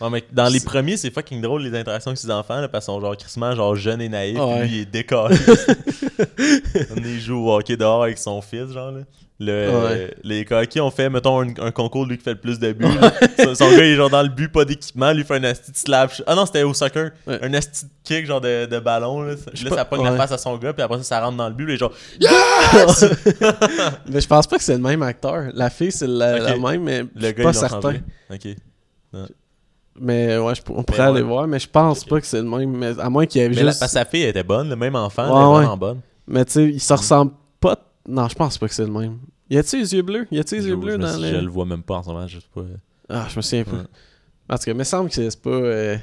[0.00, 2.84] Ouais, mais dans les premiers, c'est fucking drôle les interactions avec ses enfants, là, parce
[2.86, 4.34] qu'ils sont genre crissement genre jeunes et Ouais.
[4.60, 5.36] puis lui il est décalé.
[6.90, 9.00] On il joue au hockey dehors avec son fils, genre là.
[9.40, 10.14] Le, Ouais.
[10.22, 12.86] Les hockey ont fait, mettons, un, un concours, lui qui fait le plus de buts.
[13.00, 13.12] là.
[13.38, 15.72] son, son gars, il est genre dans le but, pas d'équipement, lui fait un asti
[15.72, 16.12] de slap.
[16.26, 17.10] Ah non, c'était au soccer.
[17.26, 19.22] Un asti de kick, genre de, de ballon.
[19.22, 21.02] Là, Je là sais ça pas- pogne la face à son gars, puis après ça,
[21.04, 21.92] ça rentre dans le but, là, et genre.
[24.08, 25.46] mais je pense pas que c'est le même acteur.
[25.52, 26.42] La fille, c'est la, Ok.
[26.42, 27.94] la même, mais Le je suis pas certain.
[28.32, 28.48] Ok.
[30.00, 31.04] Mais ouais, je on pourrait ouais.
[31.06, 32.76] aller voir, mais je pense pas que c'est le même.
[32.76, 33.80] Mais à moins qu'il y ait Mais la, juste.
[33.80, 35.54] parce que sa fille elle était bonne, le même enfant, Ouais, elle ouais.
[35.66, 36.00] vraiment bonne.
[36.26, 37.78] Mais tu sais, il se ressemble pas.
[38.08, 39.18] Non, je pense pas que c'est le même.
[39.50, 40.26] Y a-tu les yeux bleus?
[40.30, 41.30] Y a-tu les yeux bleus dans les.
[41.30, 42.62] je le vois même pas en ce moment, je sais pas.
[43.08, 43.76] Ah, je me souviens pas.
[44.52, 45.50] En tout cas, il me semble que c'est pas.
[45.50, 45.96] euh,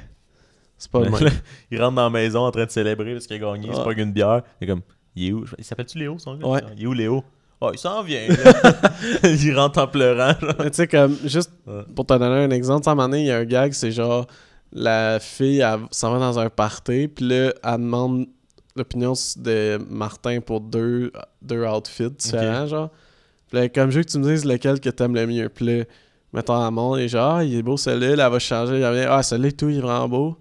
[0.78, 1.24] C'est pas le même.
[1.24, 1.30] là,
[1.70, 3.80] il rentre dans la maison en train de célébrer parce qu'il a gagné, il se
[3.80, 4.42] pogne une bière.
[4.60, 4.80] Il est comme,
[5.14, 5.44] il est où?
[5.58, 6.46] Il s'appelle-tu Léo, son gars?
[6.46, 6.60] Ouais.
[6.76, 7.22] Il est où Léo?
[7.64, 8.22] Oh, il s'en vient.
[9.22, 10.34] il rentre en pleurant.
[10.34, 11.82] tu sais, comme, juste Ouais.
[11.94, 13.92] pour te donner un exemple, à un moment donné, il y a un gag, c'est
[13.92, 14.26] genre,
[14.72, 18.26] la fille, elle s'en va dans un party, puis là, elle demande
[18.74, 22.90] l'opinion de Martin pour deux, deux outfits différents, genre.
[23.48, 25.48] Puis là, comme je veux que tu me dises lequel que t'aimes le mieux.
[25.48, 25.84] Puis là,
[26.32, 28.80] mettons à monde, et genre, ah, il est beau celui-là, là, elle va changer.
[28.80, 30.36] Elle vient, ah, celui-là et tout, il est vraiment beau.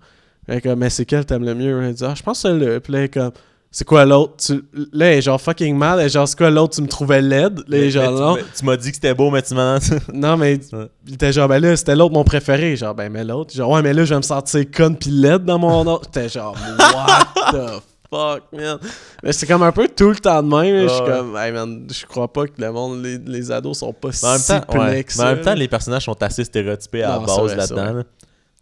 [0.48, 1.84] Puis là, comme, mais c'est quel t'aimes le mieux?
[1.84, 2.80] Elle dit, ah, je pense celui-là.
[2.80, 3.32] Puis là, comme,
[3.74, 4.34] c'est quoi l'autre?
[4.38, 4.54] Tu...
[4.92, 6.00] Là, elle est genre fucking mal.
[6.00, 6.76] Elle est genre, c'est quoi l'autre?
[6.76, 7.60] Tu me trouvais laide?
[7.68, 8.36] Là, elle est genre, tu- non.
[8.36, 9.80] mais Tu m'as dit que c'était beau, mais tu m'as.
[10.14, 10.88] Non, mais Ouais.
[11.08, 12.76] il était genre, ben là, c'était l'autre mon préféré.
[12.76, 13.54] Genre, ben, mais l'autre.
[13.54, 16.00] Genre, ouais, mais là, je vais me sentir conne pis laide dans mon nom.
[16.04, 17.82] J'étais genre, what the
[18.14, 18.78] fuck, man.
[19.24, 20.88] Mais c'est comme un peu tout le temps de même.
[20.90, 23.94] Je suis comme, hey, man, je crois pas que le monde, les, les ados sont
[23.94, 25.06] pas Mais si temps, ouais.
[25.18, 28.02] Mais en même temps, les personnages sont assez stéréotypés à Non, la base là-dedans.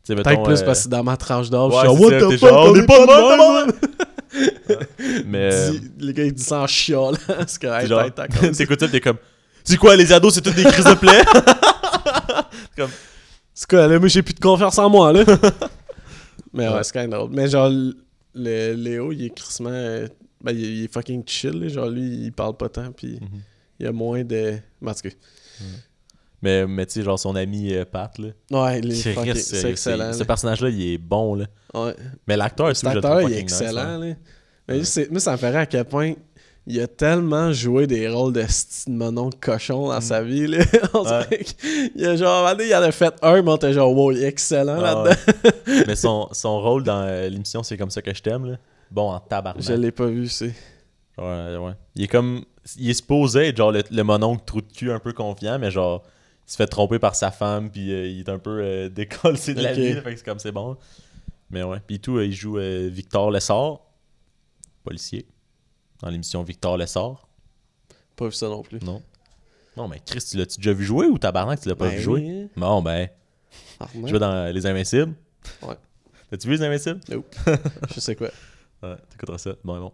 [0.07, 1.71] Peut-être plus euh, parce que dans ma tranche d'âge.
[1.71, 3.98] ouais, je suis genre, what the fuck, on est pas
[5.25, 5.49] Mais.
[5.53, 7.11] euh, Les gars, ils disent ça en chialant.
[7.27, 9.17] Parce que, T'écoutes ça, t'es comme.
[9.63, 11.21] C'est quoi, les ados, c'est toutes des crises de plaie?
[12.75, 12.89] Comme.
[13.53, 15.23] C'est quoi, là, moi j'ai plus de confiance en moi, là.
[16.53, 17.29] mais ouais, c'est quand même drôle.
[17.33, 17.69] Mais genre,
[18.33, 19.69] le Léo, il est crissement.
[19.71, 20.07] euh,
[20.41, 21.67] Ben, il est, fucking chill, là.
[21.67, 23.41] Genre, lui, il parle pas tant, puis Mhm.
[23.79, 24.55] il y a moins de.
[24.85, 25.09] En tout cas,
[26.41, 28.29] Mais, mais tu sais, genre son ami euh, Pat, là.
[28.51, 30.13] Ouais, il est C'est fucking- c'est- c'est c'est- excellent.
[30.13, 30.25] Ce là.
[30.25, 31.45] personnage-là, il est bon, là.
[31.73, 31.93] Ouais.
[32.27, 34.07] Mais l'acteur, Cet tout, je le trouve acteur, il est excellent, là.
[34.07, 34.13] là.
[34.67, 36.13] Mais juste, c'est- moi, ça me rire à quel point
[36.67, 40.59] il a tellement joué des rôles de style monon cochon dans sa vie, là.
[40.93, 41.07] On Mm.
[41.07, 41.27] Ouais.
[41.29, 44.11] dirait qu'il a genre, donné, il en a fait un, mais on était genre, wow,
[44.11, 45.15] il est excellent Ah, là-dedans.
[45.67, 45.83] ouais.
[45.87, 48.57] Mais son, son rôle dans euh, l'émission C'est comme ça que je t'aime, là.
[48.91, 49.61] Bon, en tabarnak.
[49.63, 50.53] Je l'ai pas vu, c'est.
[51.17, 51.73] Ouais, ouais.
[51.95, 52.43] Il est comme.
[52.77, 55.69] Il est supposé être genre le, le mononcle trou de cul un peu confiant, mais
[55.71, 56.03] genre.
[56.49, 59.53] Il se fait tromper par sa femme, puis euh, il est un peu euh, décollé
[59.53, 60.77] de la vie, fait que c'est comme c'est bon.
[61.51, 61.79] Mais ouais.
[61.85, 63.81] Puis tout, euh, il joue euh, Victor Lessard,
[64.83, 65.27] policier,
[66.01, 67.27] dans l'émission Victor Lessard.
[68.15, 68.79] Pas vu ça non plus.
[68.79, 68.99] Non.
[69.77, 72.01] Non, mais Chris, tu l'as-tu déjà vu jouer ou tabarnak, tu l'as pas Ben vu
[72.01, 72.21] jouer?
[72.21, 72.49] oui.
[72.57, 73.07] Bon, ben.
[73.93, 74.11] Je ouais.
[74.11, 75.13] vais dans Les Invincibles?
[75.61, 75.75] Ouais.
[76.31, 76.99] T'as-tu vu Les Invincibles?
[77.09, 77.35] Nope.
[77.93, 78.29] Je sais quoi.
[78.81, 79.51] Ouais, t'écouteras ça.
[79.63, 79.93] Bon, bon.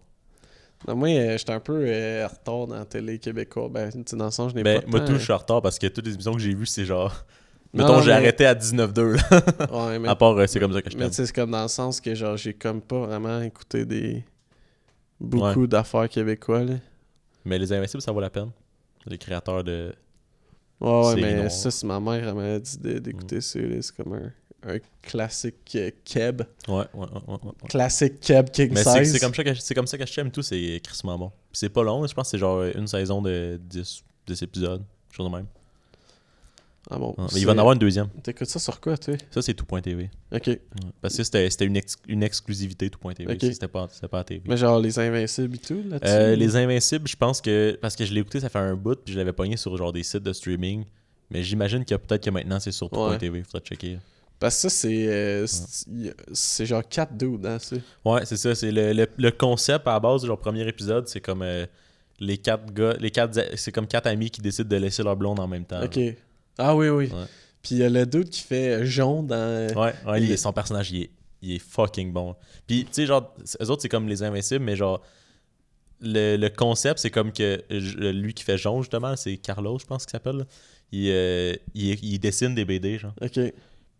[0.87, 3.71] Non, moi, euh, j'étais un peu euh, en retard dans la télé québécoise.
[3.71, 4.87] Ben, tu sais, dans le sens, je n'ai Ben, pas.
[4.87, 6.85] moi, tout, je suis en retard parce que toutes les émissions que j'ai vues, c'est
[6.85, 7.25] genre.
[7.73, 9.21] Mettons, j'ai mais- arrêté à 19-2, là.
[9.89, 11.51] Ouais, mais, À part, euh, c'est comme ça que je mais tu sais, c'est comme
[11.51, 14.23] dans le sens que, genre, j'ai comme pas vraiment écouté des.
[15.19, 16.75] Beaucoup d'affaires québécois, là.
[17.45, 18.51] Mais Les Invincibles, ça vaut la peine.
[19.05, 19.93] Les créateurs de.
[20.81, 22.99] Ouais, ouais, mais ça, c'est ma mère, elle m'a dit de- Mm.
[22.99, 23.59] d'écouter ça.
[23.81, 24.31] C'est comme un,
[24.65, 26.41] un classique euh, keb.
[26.67, 27.07] Ouais, ouais, ouais.
[27.27, 27.69] ouais, ouais.
[27.69, 29.13] Classique keb king Mais c'est size.
[29.13, 31.29] c'est comme, ça que je- c'est comme ça t'aime, tout, c'est crissement bon.
[31.51, 34.83] Puis c'est pas long, je pense que c'est genre une saison de 10, 10 épisodes,
[35.11, 35.45] chose de même.
[36.89, 37.15] Ah bon.
[37.17, 38.09] Ouais, Mais il va en avoir une deuxième.
[38.21, 39.15] T'écoutes ça sur quoi, toi?
[39.31, 40.09] Ça, c'est tout.tv.
[40.31, 40.45] Ok.
[40.45, 40.61] Ouais.
[41.01, 43.33] Parce que c'était une, ex- une exclusivité tout.tv.
[43.33, 43.41] Ok.
[43.41, 44.41] ça, C'était pas, pas à TV.
[44.45, 46.13] Mais genre, les Invincibles et tout, là-dessus?
[46.13, 47.75] Euh, les Invincibles, je pense que.
[47.81, 49.91] Parce que je l'ai écouté, ça fait un bout, puis je l'avais pogné sur genre
[49.93, 50.85] des sites de streaming.
[51.31, 53.13] Mais j'imagine que peut-être que maintenant c'est sur Ouais.
[53.13, 53.41] tout.tv.
[53.41, 53.97] Faudra checker.
[54.39, 55.07] Parce que ça, c'est.
[55.07, 55.45] euh,
[56.33, 57.75] c'est- genre 4 dudes, hein, ça.
[58.03, 58.53] Ouais, c'est ça.
[58.55, 61.65] C'est le, le, le concept à la base du genre, premier épisode, c'est comme euh,
[62.19, 62.93] les quatre gars.
[62.99, 65.81] Les quatre, c'est comme quatre amis qui décident de laisser leur blonde en même temps.
[65.83, 65.99] Ok.
[66.57, 67.05] Ah oui, oui.
[67.07, 67.25] Ouais.
[67.61, 69.67] Puis il y a le dude qui fait euh, jaune dans.
[69.75, 71.09] Ouais, ouais, Il- son personnage, il est,
[71.41, 72.35] il est fucking bon.
[72.67, 75.01] Puis, tu sais, genre, eux autres, c'est comme les Invincibles, mais genre,
[76.01, 77.63] le, le concept, c'est comme que
[78.11, 80.45] lui qui fait jaune, justement, c'est Carlos, je pense qu'il s'appelle.
[80.91, 83.13] Il, euh, il, il dessine des BD, genre.
[83.21, 83.39] Ok.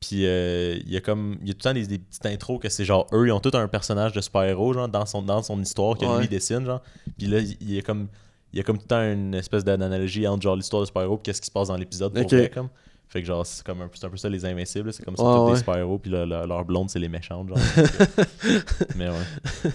[0.08, 2.26] Puis, euh, il y a comme, il y a tout le temps des, des petites
[2.28, 5.22] intros que c'est genre, eux, ils ont tout un personnage de super-héros, genre, dans son,
[5.24, 6.20] dans son histoire que Ouais.
[6.22, 6.82] lui dessine, genre.
[7.18, 8.08] Puis là, il, y a comme,
[8.54, 11.18] il y a comme tout le temps une espèce d'analogie entre, genre, l'histoire de super-héros
[11.18, 12.34] et qu'est-ce qui se passe dans l'épisode pour Ok.
[12.34, 12.70] vrai, comme.
[13.08, 15.34] Fait que genre, c'est comme un, un peu ça les invincibles, c'est comme ça Ouais,
[15.36, 15.52] tous ouais.
[15.54, 17.58] des super-héros, puis leur, leur blonde, c'est les méchantes, genre.
[18.96, 19.72] mais ouais.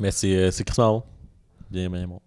[0.00, 1.02] Mais c'est, euh, c'est bon.
[1.70, 2.20] Bien, bien bon.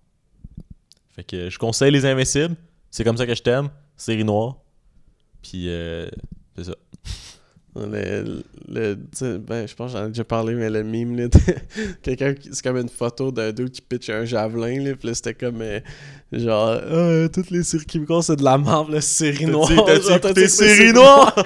[1.12, 2.56] Fait que je conseille les invincibles,
[2.90, 3.70] c'est comme ça que je t'aime.
[3.96, 4.58] série noire.
[5.42, 6.08] Puis, euh,
[6.56, 6.76] c'est ça.
[7.74, 8.96] Le, le-
[9.38, 11.28] ben, je pense que j'en ai déjà parlé, mais le meme, là,
[12.04, 15.14] quelqu'un, qui- c'est comme une photo d'un dude qui pitch un javelin, là, puis là,
[15.14, 15.80] c'était comme, euh,
[16.34, 19.70] genre, Ah, toutes les séries québécoises, c'est de la merde, la série noire.
[20.50, 21.34] Série Noire?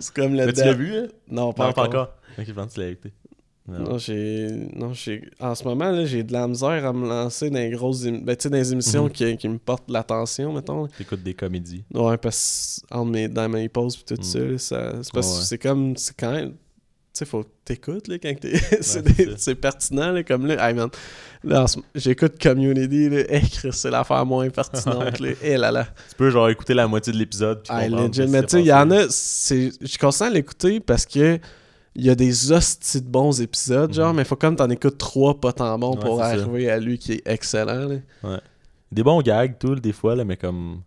[0.00, 0.46] c'est comme le...
[0.46, 1.06] Mais tu da- l'as vu, hein?
[1.28, 1.74] Non, pas Non, encore.
[1.74, 2.08] pas encore.
[2.38, 3.12] Ok, je pense que tu l'as écouté.
[3.66, 3.78] Non.
[3.78, 4.48] Non, j'ai.
[4.76, 5.22] Non, j'ai.
[5.40, 8.02] En ce moment, là, j'ai de la misère à me lancer dans les grosses.
[8.04, 9.10] Ben, dans les émissions Mhm.
[9.10, 10.86] qui, qui me portent l'attention, mettons.
[10.88, 11.82] T'écoutes des comédies.
[11.94, 14.22] Ouais, parce que mes, dans mes pauses pis tout Mm.
[14.22, 15.44] ça, là, ça c'est parce que Ouais.
[15.44, 15.96] c'est comme.
[15.96, 16.50] C'est quand même.
[16.50, 18.52] Tu sais, faut t'écoutes, là, quand t'es.
[18.82, 19.02] c'est
[19.46, 20.68] des- pertinent, là, comme là.
[20.68, 20.90] Hey, man.
[21.42, 23.22] Là, j'écoute Community, là.
[23.30, 25.30] Hey, c'est l'affaire moins pertinente, là.
[25.42, 25.84] Eh là là.
[26.10, 27.62] Tu peux, genre, écouter la moitié de l'épisode.
[27.62, 28.26] puis Hey, legit.
[28.28, 29.04] Mais tu sais, il y en a.
[29.04, 29.08] Je
[29.86, 31.38] suis constant à l'écouter parce que.
[31.96, 34.16] Il y a des hosties de bons épisodes, genre, Mhm.
[34.16, 36.42] mais faut comme t'en écoutes trois pas tant bons Ouais, pour c'est ça.
[36.42, 37.88] arriver à lui qui est excellent.
[38.22, 38.40] Là.
[38.90, 40.80] Des bons gags, tout, des fois, là, mais comme.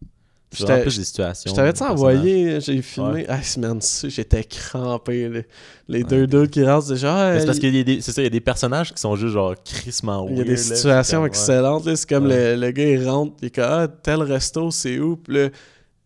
[0.54, 1.52] Je C'est plus des situations.
[1.54, 1.92] Je personnages.
[1.92, 3.26] envoyé, j'ai filmé.
[3.28, 5.28] Ah, man, ça, j'étais crampé.
[5.28, 5.42] là.
[5.90, 8.14] Les deux dudes qui rentrent ah, Mais C'est parce il- qu'il y a des, c'est
[8.14, 10.52] ça, il y a des personnages qui sont juste genre crissement il y a des
[10.52, 11.28] là, situations c'est ouais.
[11.28, 11.86] excellentes.
[11.86, 11.96] là.
[11.98, 12.56] C'est comme Ouais.
[12.56, 15.18] le, le gars, il rentre, il est comme, ah, tel resto, c'est où?
[15.18, 15.50] Puis là,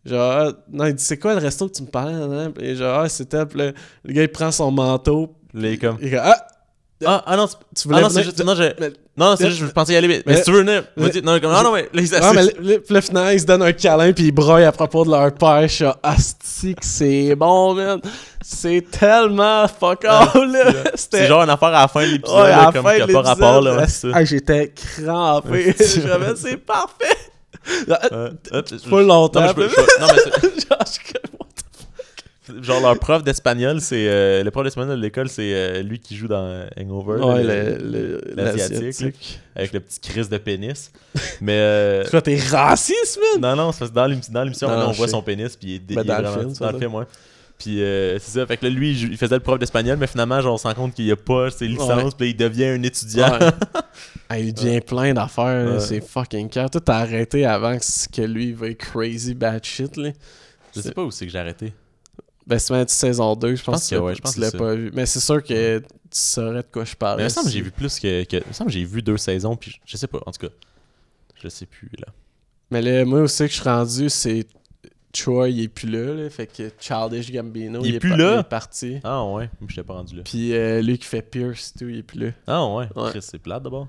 [0.04, 2.12] genre, ah, non, il dit, c'est quoi le resto que tu me parlais?
[2.14, 2.52] nan?
[2.52, 3.38] Puis genre, ah, c'était.
[3.54, 3.72] Là,
[4.04, 5.34] le gars, il prend son manteau.
[5.62, 5.98] Est comme.
[6.00, 6.46] Il est comme, ah,
[7.04, 8.44] Ah, ah non, c'est- tu ah, voulais non, c'est venir- juste.
[8.44, 10.44] Non, je- Mais- non, non, c'est juste, je pensais y aller, mais, mais mais- si
[10.44, 12.82] tu veux venir, mais- non, comme, ah non, mais là, ça- Ah, mais le, le,
[12.88, 15.62] le final, ils se donnent un câlin puis ils broient à propos de leur père.
[15.62, 18.00] Je suis genre, asti que c'est bon, man.
[18.40, 20.72] C'est tellement fuck all, là.
[20.94, 22.82] C'était c'est genre une affaire à la fin de l'épisode, Ouais, à là, la comme
[22.84, 23.84] fin pas rapport, là, ouais,
[24.14, 25.74] ah, J'étais crampé.
[25.78, 27.16] J'avais, c'est parfait.
[27.88, 29.40] Ouais, hop, je- Pas longtemps.
[29.46, 29.62] Non, mais
[32.60, 34.08] Genre, leur prof d'espagnol, c'est.
[34.08, 37.22] euh, le prof d'espagnol de l'école, c'est euh, lui qui joue dans euh, Hangover.
[37.24, 37.42] Ouais,
[38.34, 40.90] l'asiatique, avec le petit crise de pénis.
[41.40, 41.56] Mais.
[41.56, 43.56] euh, Toi, t'es raciste, man.
[43.56, 46.02] non, non, c'est parce que dans l'émission, on voit son pénis, puis il est, Ben,
[46.04, 47.04] il est dans le vraiment- film, dans ça, le film, ouais.
[47.62, 50.40] Puis euh, c'est ça, fait que là, lui, il, faisait le prof d'espagnol, mais finalement,
[50.40, 53.38] genre, on se rend compte qu'il a pas ses licences, puis il devient un étudiant.
[53.38, 53.50] Ouais.
[54.28, 56.70] Ah, il devient plein d'affaires, c'est fucking cœur.
[56.70, 59.94] Tout a arrêté avant que, que lui il va crazy bad shit.
[59.98, 60.12] Là.
[60.74, 61.74] Je sais pas où c'est que j'ai arrêté.
[62.46, 64.44] Ben, c'est même saison 2, je pense, que, tu ouais, l'as- je pense tu que
[64.46, 64.90] l'as c'est pas vu.
[64.94, 67.18] Mais c'est sûr que tu saurais de quoi je parle.
[67.18, 68.36] Mais il me semble que j'ai vu plus que, que.
[68.38, 70.46] Il me semble que j'ai vu deux saisons, puis je, je sais pas, en tout
[70.46, 70.52] cas.
[71.42, 72.06] Je sais plus, là.
[72.70, 74.46] Mais là, moi aussi que je suis rendu, c'est
[75.12, 78.34] Troy, il est plus là, là, Fait que Childish Gambino, Il est plus là?
[78.36, 78.98] il est parti.
[79.04, 80.22] Ah ouais, je t'ai pas rendu là.
[80.24, 82.30] Puis euh, lui qui fait Pierce, tout, il est plus là.
[82.46, 83.10] Ah ouais, Ouais.
[83.10, 83.88] Chris, c'est plate d'abord.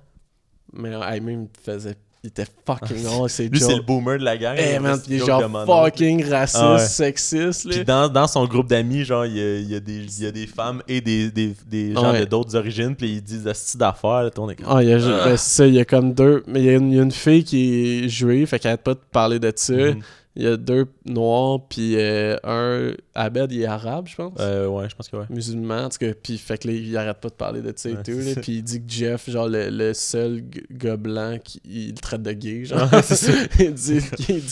[0.74, 1.96] Mais hey, même, il faisait.
[2.26, 4.56] Il était fucking drôle, c'est Lui, c'est le boomer de la gang.
[4.58, 6.80] Eh là, man, il est genre fucking raciste, Ah ouais.
[6.80, 7.72] sexiste, là.
[7.76, 10.24] Puis dans, dans son groupe d'amis, genre, il y a, il y a des, il
[10.24, 12.22] y a des femmes et des, des, des gens Ouais.
[12.22, 14.74] de d'autres origines, puis ils disent asti d'affaires, ton écran.
[14.78, 16.44] Ah, il y a, ben, c'est ça, il y a comme deux.
[16.48, 18.70] Mais il y, a une- il y a une fille qui est juive, fait qu'elle
[18.72, 19.74] arrête pas de parler de ça.
[19.74, 20.00] Mhm.
[20.36, 22.94] Il y a deux noirs, puis euh, un.
[23.14, 24.34] Abed, il est arabe, je pense.
[24.40, 25.26] Euh, ouais, je pense que ouais.
[25.30, 26.12] Musulman, en tout cas.
[26.24, 28.18] Puis fait que là, il arrête pas de parler de ça et Ouais, tout.
[28.18, 28.34] là.
[28.34, 28.42] ça.
[28.42, 32.24] Puis il dit que Jeff, genre le, le seul gars blanc, qui, il le traite
[32.24, 32.92] de gay, genre.
[32.92, 33.32] Ouais, ça.
[33.60, 34.02] il dit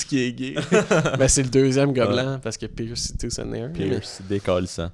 [0.08, 0.56] qu'il est gay.
[1.18, 3.70] ben, c'est le deuxième gars blanc, parce que Pierce tout, ça n'est un.
[3.70, 4.92] Pierce, c'est décalissant.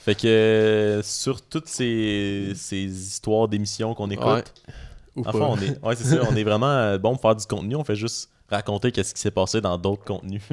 [0.00, 4.42] Fait que sur toutes ces, ces histoires d'émissions qu'on écoute, Ouais.
[5.16, 5.32] Ou en pas.
[5.32, 7.74] fait, on est, ouais, c'est ça, on est vraiment euh, bon pour faire du contenu.
[7.74, 10.42] On fait juste raconter qu'est-ce qui s'est passé dans d'autres contenus.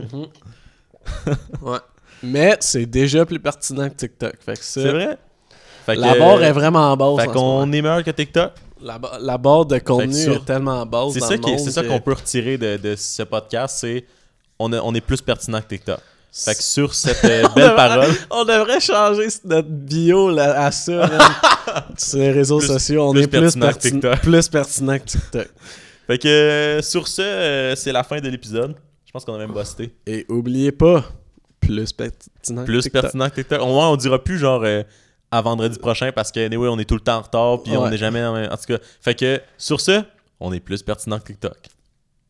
[1.61, 1.77] Ouais.
[2.21, 4.35] Mais c'est déjà plus pertinent que TikTok.
[4.45, 4.81] Fait que ça.
[4.81, 5.17] C'est vrai?
[5.85, 7.25] Fait que, La barre est vraiment basse.
[7.25, 8.53] Fait qu'on est meilleur que TikTok?
[8.81, 11.13] La, ba- la barre de contenu sur- est tellement basse.
[11.13, 12.95] C'est dans ça, le qui est- monde c'est ça que- qu'on peut retirer de, de
[12.95, 14.05] ce podcast, c'est
[14.59, 15.99] on, a- on est plus pertinent que TikTok.
[16.31, 20.71] Fait que sur cette euh, belle devrait- parole, On devrait changer notre bio là, à
[20.71, 21.09] ça.
[21.97, 24.21] Sur les réseaux Plus- sociaux, on plus est plus pertinent que pertinent, TikTok.
[24.21, 25.47] plus pertinent que TikTok.
[26.07, 28.75] Fait que euh, sur ce, euh, c'est la fin de l'épisode.
[29.05, 29.93] Je pense qu'on a même busté.
[30.07, 31.03] Et oubliez pas,
[31.59, 33.01] plus pertinent Plus que TikTok.
[33.01, 33.61] pertinent que TikTok.
[33.61, 34.83] Au moins, on dira plus genre euh,
[35.31, 37.83] à vendredi prochain parce que anyway, on est tout le temps en retard puis on
[37.83, 37.89] Ouais.
[37.91, 40.01] n'est jamais dans En tout cas, fait que sur ce,
[40.39, 41.57] on est plus pertinent que TikTok.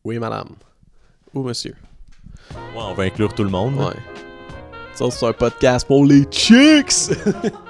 [0.04, 0.48] Oui, madame.
[1.32, 1.74] Ou monsieur.
[2.52, 3.76] Ouais, on va inclure tout le monde.
[3.76, 3.94] Ouais.
[4.94, 7.10] Ça, c'est un podcast pour les chicks!